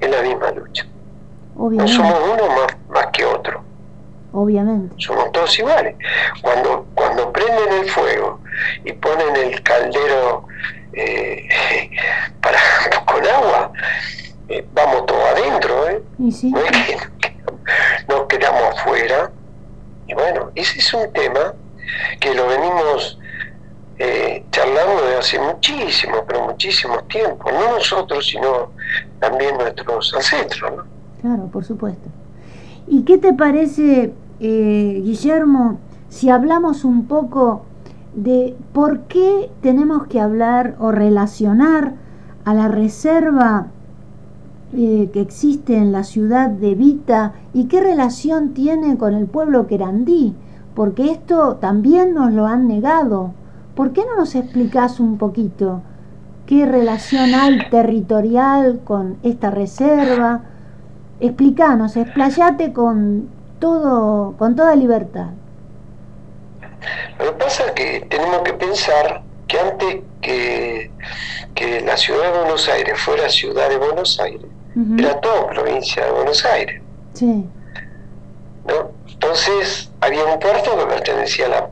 en 0.00 0.10
la 0.10 0.22
misma 0.22 0.50
lucha. 0.52 0.86
No 1.56 1.88
somos 1.88 2.20
uno 2.32 2.48
más, 2.48 2.76
más 2.88 3.06
que 3.08 3.24
otro. 3.24 3.64
Obviamente. 4.32 4.94
Somos 4.98 5.32
todos 5.32 5.58
iguales. 5.58 5.96
Cuando, 6.42 6.86
cuando 6.94 7.32
prenden 7.32 7.80
el 7.80 7.90
fuego 7.90 8.40
y 8.84 8.92
ponen 8.92 9.34
el 9.36 9.62
caldero 9.62 10.46
eh, 10.92 11.48
para, 12.42 12.58
con 13.06 13.26
agua, 13.26 13.72
eh, 14.48 14.64
vamos 14.74 15.06
todos 15.06 15.24
adentro, 15.30 15.88
¿eh? 15.88 16.02
No 16.18 16.28
es 16.28 16.40
que 16.40 16.98
nos 18.08 18.26
quedamos 18.26 18.78
afuera. 18.78 19.30
Y 20.06 20.14
bueno, 20.14 20.50
ese 20.54 20.78
es 20.78 20.94
un 20.94 21.12
tema 21.12 21.54
que 22.20 22.34
lo 22.34 22.46
venimos 22.48 23.18
eh, 23.98 24.44
charlando 24.50 25.06
de 25.06 25.16
hace 25.16 25.38
muchísimo, 25.38 26.24
pero 26.26 26.44
muchísimos 26.44 27.06
tiempos, 27.08 27.52
no 27.52 27.76
nosotros, 27.76 28.26
sino 28.26 28.72
también 29.20 29.56
nuestros 29.56 30.14
ancestros. 30.14 30.84
Claro, 31.20 31.46
por 31.46 31.64
supuesto. 31.64 32.08
¿Y 32.86 33.02
qué 33.02 33.18
te 33.18 33.32
parece, 33.32 34.12
eh, 34.40 35.00
Guillermo, 35.02 35.80
si 36.08 36.30
hablamos 36.30 36.84
un 36.84 37.06
poco 37.06 37.64
de 38.14 38.54
por 38.72 39.00
qué 39.02 39.50
tenemos 39.60 40.06
que 40.06 40.20
hablar 40.20 40.76
o 40.78 40.92
relacionar 40.92 41.94
a 42.44 42.54
la 42.54 42.68
reserva 42.68 43.66
eh, 44.74 45.10
que 45.12 45.20
existe 45.20 45.76
en 45.76 45.92
la 45.92 46.02
ciudad 46.02 46.50
de 46.50 46.74
Vita 46.74 47.34
y 47.54 47.66
qué 47.66 47.80
relación 47.80 48.52
tiene 48.52 48.98
con 48.98 49.14
el 49.14 49.26
pueblo 49.26 49.66
querandí, 49.66 50.34
porque 50.74 51.10
esto 51.10 51.56
también 51.56 52.14
nos 52.14 52.32
lo 52.32 52.46
han 52.46 52.66
negado. 52.66 53.32
¿Por 53.76 53.92
qué 53.92 54.04
no 54.04 54.16
nos 54.16 54.34
explicás 54.34 54.98
un 55.00 55.18
poquito 55.18 55.82
qué 56.46 56.66
relación 56.66 57.34
hay 57.34 57.58
territorial 57.70 58.80
con 58.84 59.18
esta 59.22 59.50
reserva? 59.50 60.42
Explícanos, 61.20 61.96
explayate 61.96 62.72
con 62.72 63.28
todo, 63.60 64.34
con 64.36 64.56
toda 64.56 64.74
libertad. 64.74 65.28
Lo 67.18 67.26
que 67.26 67.44
pasa 67.44 67.66
es 67.66 67.72
que 67.72 68.06
tenemos 68.10 68.42
que 68.42 68.52
pensar 68.54 69.22
que 69.46 69.60
antes 69.60 69.96
que, 70.20 70.90
que 71.54 71.80
la 71.82 71.96
ciudad 71.96 72.32
de 72.32 72.38
Buenos 72.40 72.68
Aires 72.68 72.98
fuera 72.98 73.28
ciudad 73.28 73.68
de 73.68 73.76
Buenos 73.76 74.18
Aires, 74.20 74.46
era 74.98 75.18
todo 75.20 75.46
provincia 75.48 76.04
de 76.04 76.10
Buenos 76.10 76.44
Aires. 76.44 76.82
Sí. 77.14 77.46
¿no? 78.66 78.90
Entonces 79.08 79.90
había 80.00 80.24
un 80.24 80.38
puerto 80.38 80.76
que 80.78 80.86
pertenecía 80.86 81.46
a 81.46 81.48
la, 81.48 81.70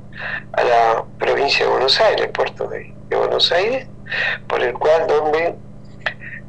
a 0.53 0.65
la 0.65 1.05
provincia 1.19 1.67
de 1.67 1.71
Buenos 1.71 2.01
Aires, 2.01 2.23
el 2.23 2.31
puerto 2.31 2.67
de, 2.69 2.95
Buenos 3.11 3.53
Aires, 3.53 3.87
por 4.49 4.61
el 4.61 4.75
cual 4.75 5.07
donde 5.07 5.55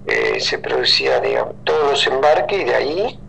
eh, 0.07 0.39
se 0.39 0.57
producían 0.57 1.21
todos 1.63 1.91
los 1.91 2.07
embarques 2.07 2.59
y 2.59 2.63
de 2.63 2.75
ahí 2.75 3.19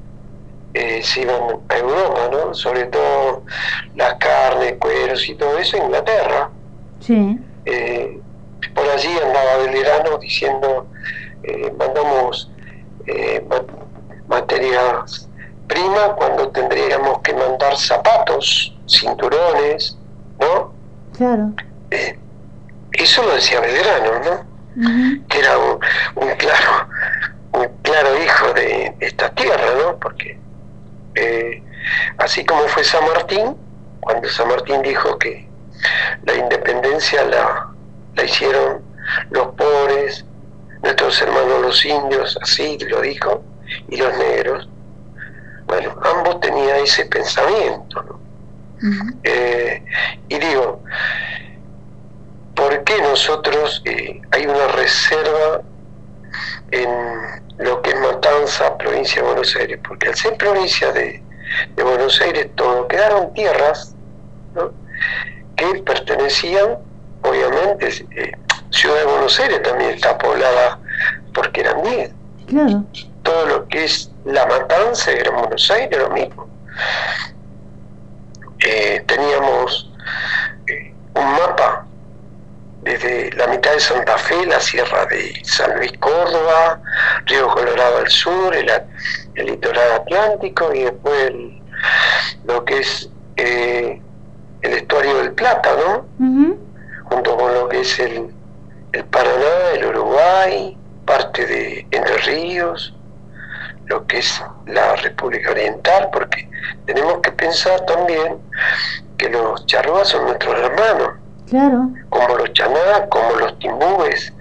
eh, 0.72 1.02
se 1.02 1.22
iban 1.22 1.42
a 1.68 1.76
Europa, 1.76 2.30
¿no? 2.32 2.54
Sobre 2.54 2.84
todo 2.84 3.42
las 3.94 4.14
carnes, 4.14 4.76
cueros 4.78 5.28
y 5.28 5.34
todo 5.34 5.58
eso, 5.58 5.76
Inglaterra. 5.76 6.48
Sí. 7.00 7.38
Eh, 7.66 8.20
por 8.74 8.88
allí 8.88 9.10
andaba 9.22 9.58
Belgrano 9.58 10.16
diciendo, 10.16 10.86
mandamos 11.78 12.50
eh, 13.06 13.46
materias 14.28 15.28
primas 15.66 16.10
cuando 16.16 16.48
tendríamos 16.50 17.20
que 17.22 17.34
mandar 17.34 17.76
zapatos, 17.76 18.74
cinturones, 18.88 19.96
¿no? 20.38 20.72
Claro. 21.16 21.52
Eh, 21.90 22.18
eso 22.92 23.22
lo 23.22 23.34
decía 23.34 23.60
Belgrano, 23.60 24.20
¿no? 24.24 24.56
Que 25.28 25.38
era 25.38 25.56
un, 25.58 25.78
claro 26.36 26.88
un 27.56 27.68
claro 27.82 28.22
hijo 28.22 28.52
de, 28.52 28.94
esta 29.00 29.30
tierra, 29.30 29.66
¿no? 29.82 29.96
Porque 29.96 30.38
eh, 31.14 31.62
así 32.18 32.44
como 32.44 32.62
fue 32.68 32.84
San 32.84 33.04
Martín, 33.06 33.56
cuando 34.00 34.28
San 34.28 34.48
Martín 34.48 34.82
dijo 34.82 35.18
que 35.18 35.48
la 36.24 36.34
independencia 36.34 37.24
la, 37.24 37.68
la 38.14 38.24
hicieron 38.24 38.82
los 39.30 39.48
pobres, 39.54 40.25
nuestros 40.86 41.20
hermanos 41.20 41.62
los 41.62 41.84
indios, 41.84 42.38
así 42.40 42.78
lo 42.88 43.00
dijo, 43.00 43.42
y 43.88 43.96
los 43.96 44.16
negros, 44.16 44.68
bueno, 45.66 45.96
ambos 46.00 46.40
tenían 46.40 46.78
ese 46.78 47.04
pensamiento, 47.06 48.02
¿no? 48.02 48.20
Eh, 49.24 49.82
y 50.28 50.38
digo, 50.38 50.82
¿por 52.54 52.84
qué 52.84 53.00
nosotros 53.02 53.82
eh, 53.84 54.20
hay 54.30 54.46
una 54.46 54.68
reserva 54.68 55.62
en 56.70 56.88
lo 57.58 57.82
que 57.82 57.90
es 57.90 58.00
Matanza, 58.00 58.76
provincia 58.78 59.22
de 59.22 59.28
Buenos 59.28 59.56
Aires, 59.56 59.80
porque 59.86 60.08
al 60.08 60.14
ser 60.14 60.36
provincia 60.36 60.92
de, 60.92 61.22
Buenos 61.74 62.20
Aires 62.20 62.48
todo, 62.54 62.86
quedaron 62.86 63.32
tierras 63.34 63.94
que 65.56 65.82
pertenecían, 65.82 66.78
obviamente, 67.22 67.88
eh, 68.10 68.32
Ciudad 68.76 68.98
de 68.98 69.04
Buenos 69.06 69.40
Aires 69.40 69.62
también 69.62 69.90
está 69.92 70.18
poblada 70.18 70.78
porque 71.32 71.62
eran 71.62 71.82
10. 71.82 72.10
Claro. 72.46 72.84
Todo 73.22 73.46
lo 73.46 73.68
que 73.68 73.84
es 73.84 74.12
la 74.26 74.44
matanza 74.44 75.12
era 75.12 75.30
en 75.30 75.36
Buenos 75.36 75.70
Aires, 75.70 75.98
lo 75.98 76.10
mismo. 76.10 76.46
Eh, 78.60 79.02
teníamos 79.06 79.90
eh, 80.66 80.92
un 81.14 81.32
mapa 81.32 81.86
desde 82.82 83.32
la 83.32 83.46
mitad 83.46 83.72
de 83.72 83.80
Santa 83.80 84.18
Fe, 84.18 84.44
la 84.44 84.60
sierra 84.60 85.06
de 85.06 85.40
San 85.42 85.78
Luis 85.78 85.92
Córdoba, 85.98 86.78
Río 87.24 87.48
Colorado 87.48 87.98
al 87.98 88.08
sur, 88.08 88.54
el, 88.54 88.70
litoral 89.36 89.92
atlántico 89.92 90.72
y 90.74 90.84
después 90.84 91.32
lo 92.44 92.64
que 92.66 92.80
es 92.80 93.08
eh, 93.36 94.02
el 94.60 94.72
estuario 94.72 95.16
del 95.16 95.32
Plata, 95.32 95.70
¿no? 95.76 96.06
Junto 97.04 97.36
con 97.36 97.54
lo 97.54 97.68
que 97.68 97.80
es 97.80 97.98
el, 97.98 98.35
el 98.96 99.04
Paraná, 99.04 99.70
el 99.74 99.86
Uruguay, 99.86 100.76
parte 101.04 101.46
de 101.46 101.86
Entre 101.90 102.16
Ríos, 102.18 102.94
lo 103.86 104.06
que 104.06 104.18
es 104.18 104.42
la 104.66 104.96
República 104.96 105.50
Oriental, 105.50 106.08
porque 106.12 106.48
tenemos 106.86 107.20
que 107.20 107.30
pensar 107.32 107.80
también 107.86 108.38
que 109.18 109.28
los 109.28 109.64
charrúas 109.66 110.08
son 110.08 110.24
nuestros 110.24 110.58
hermanos 110.58 111.10
Claro. 111.48 111.90
Como 112.10 112.38
los 112.38 112.52
chanás, 112.54 113.02
como 113.08 113.30
los 113.36 113.56
timbúes, 113.60 114.32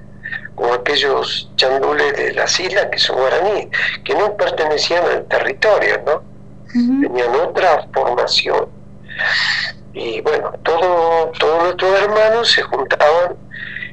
como 0.56 0.74
aquellos 0.74 1.51
chandules 1.56 2.16
de 2.16 2.34
las 2.34 2.60
islas 2.60 2.88
que 2.91 2.97
son 2.97 3.18
guaraníes, 3.18 3.68
que 4.03 4.16
no 4.16 4.36
pertenecían 4.36 5.06
al 5.06 5.26
territorio, 5.26 6.01
¿no? 6.06 6.24
Tenían 6.74 7.36
otra 7.36 7.88
formación. 7.93 8.68
Y 9.93 10.20
bueno, 10.22 10.51
todo, 10.64 11.32
todos 11.39 11.64
nuestros 11.64 12.01
hermanos 12.01 12.51
se 12.51 12.64
juntaban 12.64 13.36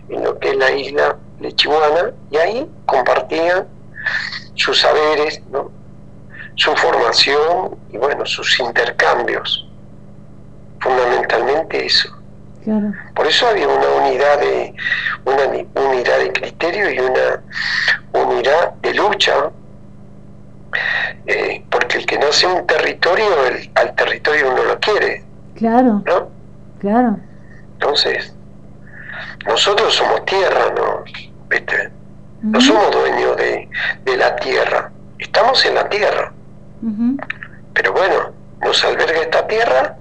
en 0.08 0.24
lo 0.24 0.38
que 0.38 0.50
es 0.50 0.56
la 0.56 0.70
isla 0.70 1.16
de 1.40 1.52
Chihuahua 1.54 2.12
y 2.30 2.36
ahí 2.36 2.70
compartían 2.86 3.66
sus 4.54 4.80
saberes, 4.80 5.40
¿no? 5.50 5.70
su 6.54 6.74
formación 6.76 7.76
y 7.90 7.96
bueno, 7.96 8.26
sus 8.26 8.58
intercambios. 8.60 9.66
Fundamentalmente 10.80 11.86
eso. 11.86 12.08
Por 13.14 13.26
eso 13.26 13.48
había 13.48 13.66
una 13.66 13.88
unidad 13.88 14.38
de 14.38 14.74
una 15.24 15.44
unidad 15.74 16.18
de 16.18 16.32
criterio 16.32 16.90
y 16.92 16.98
una 17.00 17.42
unidad 18.12 18.74
de 18.74 18.94
lucha, 18.94 19.50
eh, 21.26 21.64
porque 21.70 21.98
el 21.98 22.06
que 22.06 22.18
nace 22.18 22.46
en 22.46 22.52
un 22.52 22.66
territorio, 22.66 23.26
al 23.74 23.94
territorio 23.96 24.52
uno 24.52 24.64
lo 24.64 24.78
quiere. 24.78 25.24
Claro. 25.56 26.02
¿no? 26.06 26.28
Claro. 26.78 27.16
Entonces, 27.74 28.32
nosotros 29.46 29.94
somos 29.94 30.24
tierra, 30.24 30.72
¿no? 30.74 31.04
¿Viste? 31.48 31.90
No 32.42 32.60
somos 32.60 32.90
dueños 32.90 33.36
de, 33.36 33.68
la 34.16 34.34
tierra, 34.36 34.90
estamos 35.18 35.64
en 35.64 35.74
la 35.76 35.88
tierra. 35.88 36.32
Pero 37.72 37.92
bueno, 37.92 38.32
nos 38.60 38.84
alberga 38.84 39.20
esta 39.20 39.46
tierra 39.46 39.96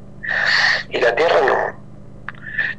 y 0.90 1.00
la 1.00 1.16
tierra 1.16 1.40
no, 1.48 1.80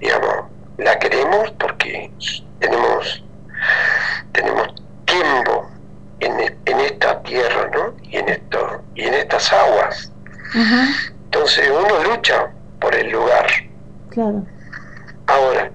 digamos, 0.00 0.46
la 0.78 0.98
queremos 0.98 1.50
porque 1.52 2.10
tenemos, 2.58 3.24
tenemos 4.32 4.74
tiempo 5.04 5.70
en, 6.20 6.40
en 6.40 6.80
esta 6.80 7.22
tierra, 7.22 7.70
¿no? 7.72 7.94
Y 8.02 8.16
en 8.16 8.28
esto, 8.28 8.82
y 8.94 9.02
en 9.02 9.14
estas 9.14 9.52
aguas. 9.52 10.12
Entonces 11.24 11.70
uno 11.70 12.02
lucha 12.02 12.50
por 12.80 12.94
el 12.94 13.10
lugar. 13.10 13.46
Claro. 14.10 14.44
Ahora, 15.32 15.70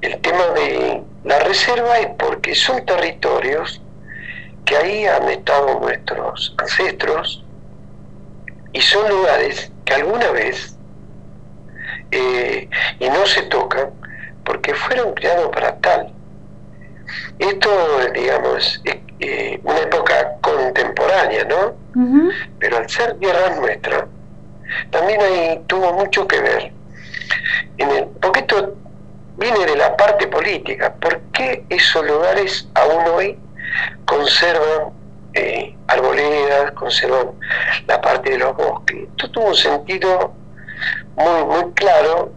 el 0.00 0.18
tema 0.22 0.46
de 0.54 1.02
la 1.24 1.38
reserva 1.40 1.98
es 1.98 2.08
porque 2.18 2.54
son 2.54 2.82
territorios 2.86 3.82
que 4.64 4.74
ahí 4.74 5.04
han 5.04 5.28
estado 5.28 5.80
nuestros 5.80 6.54
ancestros 6.56 7.44
y 8.72 8.80
son 8.80 9.06
lugares 9.10 9.70
que 9.84 9.92
alguna 9.92 10.30
vez 10.30 10.78
eh, 12.10 12.70
y 12.98 13.08
no 13.10 13.26
se 13.26 13.42
tocan 13.42 13.90
porque 14.44 14.72
fueron 14.72 15.12
creados 15.12 15.50
para 15.50 15.76
tal. 15.80 16.14
Esto, 17.38 17.70
digamos, 18.14 18.80
es 18.84 18.96
eh, 19.18 19.60
una 19.62 19.80
época 19.80 20.38
contemporánea, 20.40 21.44
¿no? 21.44 21.76
Pero 22.58 22.78
al 22.78 22.88
ser 22.88 23.18
tierra 23.18 23.56
nuestra, 23.56 24.08
también 24.90 25.20
ahí 25.20 25.64
tuvo 25.66 25.92
mucho 25.92 26.26
que 26.26 26.40
ver. 26.40 26.79
En 27.78 27.90
el, 27.90 28.04
porque 28.20 28.40
esto 28.40 28.74
viene 29.36 29.66
de 29.66 29.76
la 29.76 29.96
parte 29.96 30.26
política. 30.28 30.94
¿Por 31.00 31.20
qué 31.32 31.64
esos 31.68 32.04
lugares 32.06 32.68
aún 32.74 33.04
hoy 33.14 33.38
conservan 34.04 34.92
eh, 35.34 35.74
arboledas, 35.88 36.72
conservan 36.72 37.30
la 37.86 38.00
parte 38.00 38.30
de 38.30 38.38
los 38.38 38.56
bosques? 38.56 39.08
Esto 39.08 39.30
tuvo 39.30 39.48
un 39.48 39.54
sentido 39.54 40.32
muy, 41.16 41.44
muy 41.44 41.72
claro. 41.72 42.32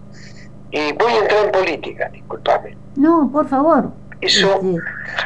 Y 0.72 0.92
voy 0.94 1.14
a 1.14 1.20
entrar 1.20 1.46
en 1.46 1.52
política, 1.52 2.10
disculpame. 2.10 2.76
No, 2.96 3.30
por 3.32 3.48
favor. 3.48 3.92
Eso 4.22 4.56
este. 4.56 4.78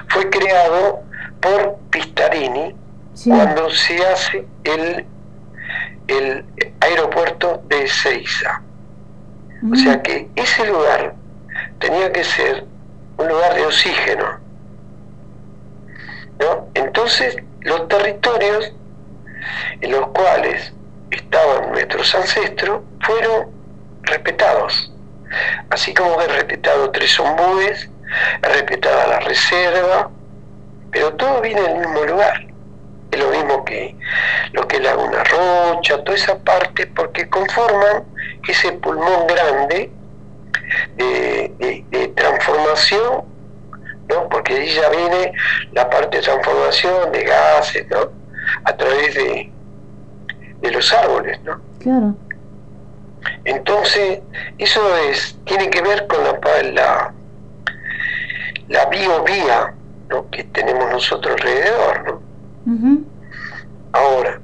fue 0.08 0.30
creado 0.30 1.04
por 1.40 1.78
Pistarini 1.90 2.76
cuando 3.24 3.70
se 3.70 4.06
hace 4.06 4.48
el, 4.64 5.06
el 6.08 6.46
aeropuerto 6.82 7.62
de 7.68 7.84
Ezeiza. 7.84 8.62
O 9.72 9.76
sea 9.76 10.02
que 10.02 10.30
ese 10.36 10.66
lugar 10.68 11.16
tenía 11.80 12.12
que 12.12 12.24
ser 12.24 12.66
un 13.18 13.28
lugar 13.28 13.56
de 13.56 13.66
oxígeno. 13.66 14.40
¿no? 16.40 16.68
Entonces, 16.76 17.38
los 17.62 17.88
territorios 17.88 18.72
en 19.82 19.92
los 19.92 20.08
cuales 20.08 20.74
estaban 21.12 21.72
nuestros 21.72 22.14
ancestros 22.16 22.82
fueron 23.02 23.48
respetados. 24.04 24.92
Así 25.70 25.94
como 25.94 26.22
he 26.22 26.28
respetado 26.28 26.92
tres 26.92 27.20
ombúes, 27.20 27.90
he 28.42 28.48
respetado 28.48 29.10
la 29.10 29.20
reserva, 29.22 30.10
pero 30.92 31.14
todo 31.14 31.42
viene 31.42 31.62
del 31.62 31.80
mismo 31.80 32.04
lugar. 32.06 32.48
Es 33.12 33.20
lo 33.20 33.30
mismo 33.30 33.64
que 33.64 33.96
lo 34.54 34.68
que 34.68 34.78
es 34.78 34.84
Laguna 34.84 35.24
Rocha, 35.24 36.04
toda 36.04 36.16
esa 36.18 36.38
parte, 36.40 36.88
porque 36.88 37.30
conforman 37.30 38.04
ese 38.48 38.72
pulmón 38.74 39.28
grande 39.28 39.92
de, 40.98 42.14
transformación, 42.16 43.24
¿no? 44.10 44.30
porque 44.30 44.54
ahí 44.54 44.70
ya 44.70 44.90
viene 44.90 45.34
la 45.74 45.90
parte 45.90 46.18
de 46.18 46.24
transformación 46.24 47.12
de 47.12 47.24
gases, 47.24 47.88
¿no? 47.90 48.12
a 48.64 48.76
través 48.76 49.16
de, 49.16 49.52
de 50.62 50.72
los 50.72 50.92
árboles, 50.94 51.40
¿no? 51.44 51.62
Claro. 51.80 52.16
Entonces, 53.46 54.20
eso 54.58 54.98
es, 55.10 55.38
tiene 55.46 55.70
que 55.70 55.82
ver 55.82 56.08
con 56.08 56.24
la, 56.24 56.40
la, 56.72 57.14
la 58.68 58.86
biovía 58.86 59.74
¿no? 60.10 60.30
que 60.30 60.44
tenemos 60.46 60.92
nosotros 60.92 61.36
alrededor, 61.36 62.04
¿no? 62.06 62.27
Ahora, 63.94 64.42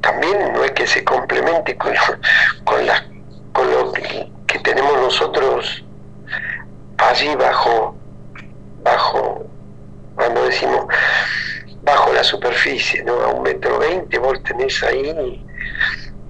también 0.00 0.52
no 0.52 0.62
es 0.62 0.72
que 0.72 0.86
se 0.86 1.02
complemente 1.02 1.76
con, 1.76 1.94
con, 2.64 2.86
la, 2.86 3.02
con 3.52 3.70
lo 3.70 3.92
que, 3.92 4.30
tenemos 4.62 4.92
nosotros 5.00 5.84
allí 6.98 7.34
bajo, 7.36 7.96
bajo, 8.82 9.44
cuando 10.14 10.44
decimos 10.44 10.86
bajo 11.82 12.12
la 12.12 12.24
superficie, 12.24 13.02
¿no? 13.04 13.12
A 13.20 13.28
un 13.28 13.42
metro 13.42 13.78
veinte 13.78 14.18
vos 14.18 14.42
tenés 14.42 14.82
ahí 14.82 15.44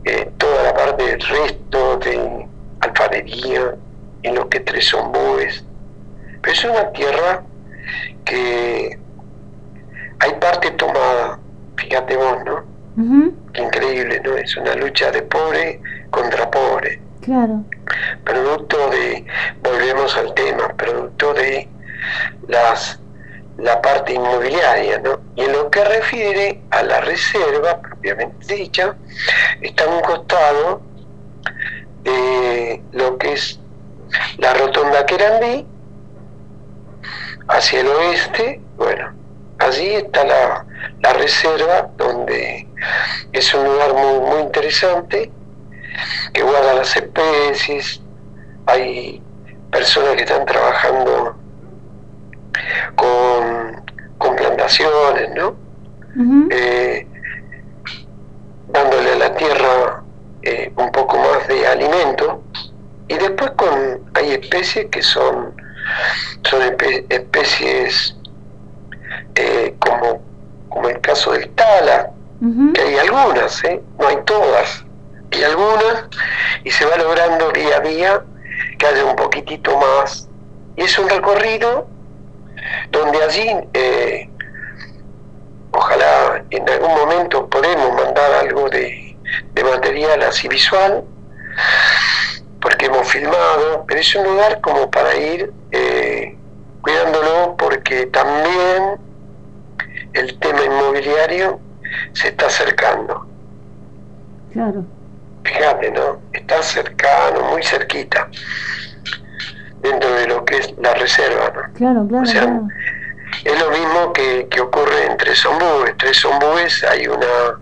eh, 0.04 0.30
toda 0.38 0.62
la 0.64 0.74
parte 0.74 1.04
del 1.04 1.20
resto 1.20 1.96
de 1.98 2.46
alfarería, 2.80 3.74
en 4.22 4.34
lo 4.34 4.48
que 4.48 4.60
tres 4.60 4.88
son 4.88 5.12
búes. 5.12 5.64
Pero 6.42 6.52
es 6.52 6.64
una 6.64 6.90
tierra 6.92 7.42
que 8.24 8.98
hay 10.24 10.32
parte 10.40 10.70
tomada, 10.72 11.38
fíjate 11.76 12.16
vos, 12.16 12.38
¿no? 12.44 12.64
Qué 13.52 13.62
increíble, 13.62 14.20
¿no? 14.24 14.36
Es 14.36 14.56
una 14.56 14.74
lucha 14.74 15.10
de 15.10 15.22
pobre 15.22 15.80
contra 16.10 16.50
pobre. 16.50 17.00
Claro. 17.20 17.62
Producto 18.24 18.88
de, 18.90 19.26
volvemos 19.62 20.16
al 20.16 20.32
tema, 20.34 20.68
producto 20.76 21.34
de 21.34 21.68
las 22.48 23.00
la 23.58 23.80
parte 23.80 24.14
inmobiliaria, 24.14 24.98
¿no? 24.98 25.20
Y 25.36 25.42
en 25.42 25.52
lo 25.52 25.70
que 25.70 25.84
refiere 25.84 26.60
a 26.70 26.82
la 26.82 27.00
reserva 27.02 27.80
propiamente 27.80 28.54
dicha, 28.54 28.96
está 29.60 29.84
en 29.84 29.92
un 29.92 30.00
costado 30.00 30.82
de 32.02 32.82
lo 32.92 33.16
que 33.18 33.34
es 33.34 33.60
la 34.38 34.54
rotonda 34.54 35.06
Querandí, 35.06 35.66
hacia 37.46 37.80
el 37.80 37.88
oeste, 37.88 38.60
bueno, 38.76 39.12
allí 39.64 39.94
está 39.94 40.24
la, 40.24 40.66
la 41.02 41.12
reserva, 41.14 41.90
donde 41.96 42.68
es 43.32 43.54
un 43.54 43.64
lugar 43.64 43.94
muy, 43.94 44.20
muy 44.20 44.40
interesante, 44.42 45.30
que 46.32 46.42
guarda 46.42 46.74
las 46.74 46.96
especies, 46.96 48.00
hay 48.66 49.22
personas 49.70 50.16
que 50.16 50.22
están 50.22 50.44
trabajando 50.46 51.36
con, 52.96 53.84
plantaciones, 54.36 55.30
¿no? 55.36 55.54
Eh, 56.50 57.06
dándole 58.68 59.12
a 59.12 59.16
la 59.16 59.34
tierra 59.34 60.02
eh, 60.42 60.72
un 60.76 60.90
poco 60.90 61.18
más 61.18 61.46
de 61.46 61.66
alimento. 61.66 62.42
Y 63.08 63.14
después 63.14 63.50
con 63.52 64.00
hay 64.14 64.32
especies 64.32 64.86
que 64.86 65.02
son 65.02 65.54
son 66.42 66.62
especies 67.10 68.16
eh, 69.34 69.74
como 69.78 70.22
como 70.68 70.88
el 70.88 71.00
caso 71.00 71.32
del 71.32 71.48
tala 71.50 72.10
que 72.74 72.80
hay 72.80 72.98
algunas 72.98 73.62
no 73.98 74.08
hay 74.08 74.16
todas. 74.24 74.84
Hay 75.32 75.44
algunas 75.44 76.04
y 76.64 76.70
se 76.70 76.84
va 76.84 76.96
logrando 76.96 77.50
día 77.52 77.76
a 77.76 77.80
día 77.80 78.24
que 78.78 78.86
haya 78.86 79.04
un 79.04 79.16
poquitito 79.16 79.76
más. 79.78 80.28
Y 80.76 80.82
es 80.82 80.98
un 80.98 81.08
recorrido 81.08 81.88
donde 82.90 83.22
allí 83.22 83.50
eh, 83.72 84.28
ojalá 85.70 86.44
en 86.50 86.68
algún 86.68 86.94
momento 86.94 87.48
podemos 87.48 87.94
mandar 87.94 88.32
algo 88.32 88.68
de, 88.68 89.16
material 89.64 90.22
así 90.22 90.48
visual, 90.48 91.04
porque 92.60 92.86
hemos 92.86 93.08
filmado, 93.08 93.84
pero 93.86 94.00
es 94.00 94.14
un 94.14 94.24
lugar 94.24 94.60
como 94.60 94.90
para 94.90 95.14
ir 95.16 95.52
eh, 95.72 96.36
cuidándolo 96.84 97.56
porque 97.56 98.06
también 98.06 98.98
el 100.12 100.38
tema 100.38 100.62
inmobiliario 100.64 101.58
se 102.12 102.28
está 102.28 102.46
acercando. 102.46 103.26
Claro. 104.52 104.84
Fíjate, 105.44 105.90
¿no? 105.92 106.20
Está 106.32 106.62
cercano, 106.62 107.40
muy 107.50 107.62
cerquita 107.62 108.28
dentro 109.80 110.12
de 110.14 110.26
lo 110.28 110.44
que 110.44 110.58
es 110.58 110.74
la 110.78 110.94
reserva. 110.94 111.52
¿no? 111.54 111.72
Claro, 111.74 112.06
claro, 112.06 112.30
claro. 112.30 112.68
Es 113.44 113.58
lo 113.60 113.70
mismo 113.70 114.12
que, 114.12 114.46
que 114.50 114.60
ocurre 114.60 115.06
en 115.06 115.16
Tres 115.16 115.44
Ombúes. 115.46 115.94
Tres 115.98 116.22
Ombúes 116.24 116.84
hay 116.84 117.06
una 117.08 117.58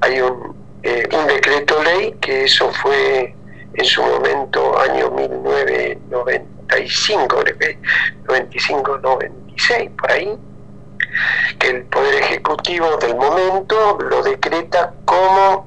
hay 0.00 0.20
un, 0.20 0.56
eh, 0.82 1.08
un 1.12 1.26
decreto 1.26 1.82
ley 1.82 2.16
que 2.20 2.44
eso 2.44 2.70
fue 2.72 3.34
en 3.74 3.84
su 3.84 4.02
momento 4.02 4.78
año 4.78 5.10
1995, 5.10 6.55
95, 6.68 8.98
96, 8.98 9.90
por 9.98 10.10
ahí, 10.10 10.36
que 11.58 11.68
el 11.68 11.82
Poder 11.84 12.22
Ejecutivo 12.22 12.96
del 12.98 13.16
momento 13.16 13.98
lo 13.98 14.22
decreta 14.22 14.92
como 15.04 15.66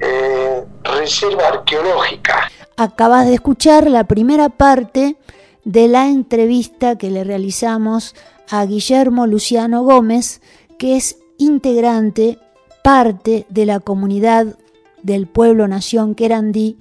eh, 0.00 0.64
reserva 0.84 1.48
arqueológica 1.48 2.50
acabas 2.76 3.26
de 3.26 3.34
escuchar 3.34 3.90
la 3.90 4.04
primera 4.04 4.48
parte 4.48 5.16
de 5.64 5.88
la 5.88 6.08
entrevista 6.08 6.96
que 6.96 7.10
le 7.10 7.24
realizamos 7.24 8.14
a 8.50 8.64
Guillermo 8.66 9.26
Luciano 9.26 9.82
Gómez, 9.82 10.40
que 10.78 10.96
es 10.96 11.18
integrante, 11.38 12.38
parte 12.82 13.46
de 13.48 13.66
la 13.66 13.78
comunidad 13.78 14.58
del 15.02 15.26
pueblo 15.26 15.68
nación 15.68 16.14
Querandí, 16.14 16.78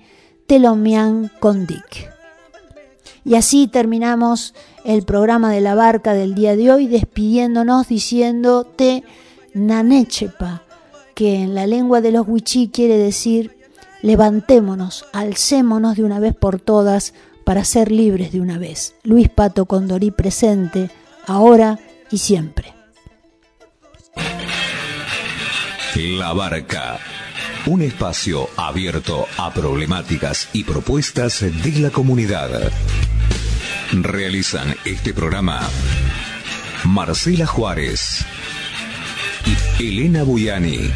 Telomian 0.48 1.32
Condic. 1.40 2.12
Y 3.24 3.36
así 3.36 3.68
terminamos 3.68 4.54
el 4.84 5.04
programa 5.04 5.52
de 5.52 5.62
la 5.62 5.76
barca 5.76 6.14
del 6.14 6.34
día 6.34 6.56
de 6.56 6.72
hoy, 6.72 6.88
despidiéndonos 6.88 7.88
diciéndote 7.88 9.04
Nanechepa, 9.54 10.64
que 11.14 11.36
en 11.36 11.54
la 11.54 11.68
lengua 11.68 12.02
de 12.02 12.12
los 12.12 12.28
huichí 12.28 12.70
quiere 12.74 12.98
decir 12.98 13.58
levantémonos, 14.02 15.06
alcémonos 15.14 15.96
de 15.98 16.04
una 16.04 16.20
vez 16.20 16.36
por 16.36 16.60
todas 16.60 17.14
para 17.44 17.64
ser 17.64 17.92
libres 17.92 18.32
de 18.32 18.42
una 18.42 18.58
vez. 18.58 18.96
Luis 19.04 19.30
Pato 19.30 19.66
Condorí 19.66 20.12
presente, 20.12 20.90
ahora 21.28 21.80
y 22.12 22.18
siempre. 22.18 22.74
La 25.96 26.34
Barca, 26.34 27.00
un 27.68 27.82
espacio 27.82 28.48
abierto 28.58 29.28
a 29.38 29.54
problemáticas 29.54 30.50
y 30.54 30.64
propuestas 30.64 31.42
de 31.42 31.80
la 31.80 31.90
comunidad. 31.90 32.72
Realizan 33.94 34.74
este 34.86 35.14
programa 35.14 35.60
Marcela 36.86 37.46
Juárez 37.46 38.26
y 39.80 39.84
Elena 39.84 40.24
Buyani. 40.24 40.90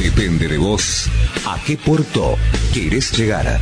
Depende 0.00 0.46
de 0.46 0.58
vos 0.58 1.10
a 1.44 1.58
qué 1.64 1.76
puerto 1.76 2.38
querés 2.72 3.10
llegar. 3.18 3.60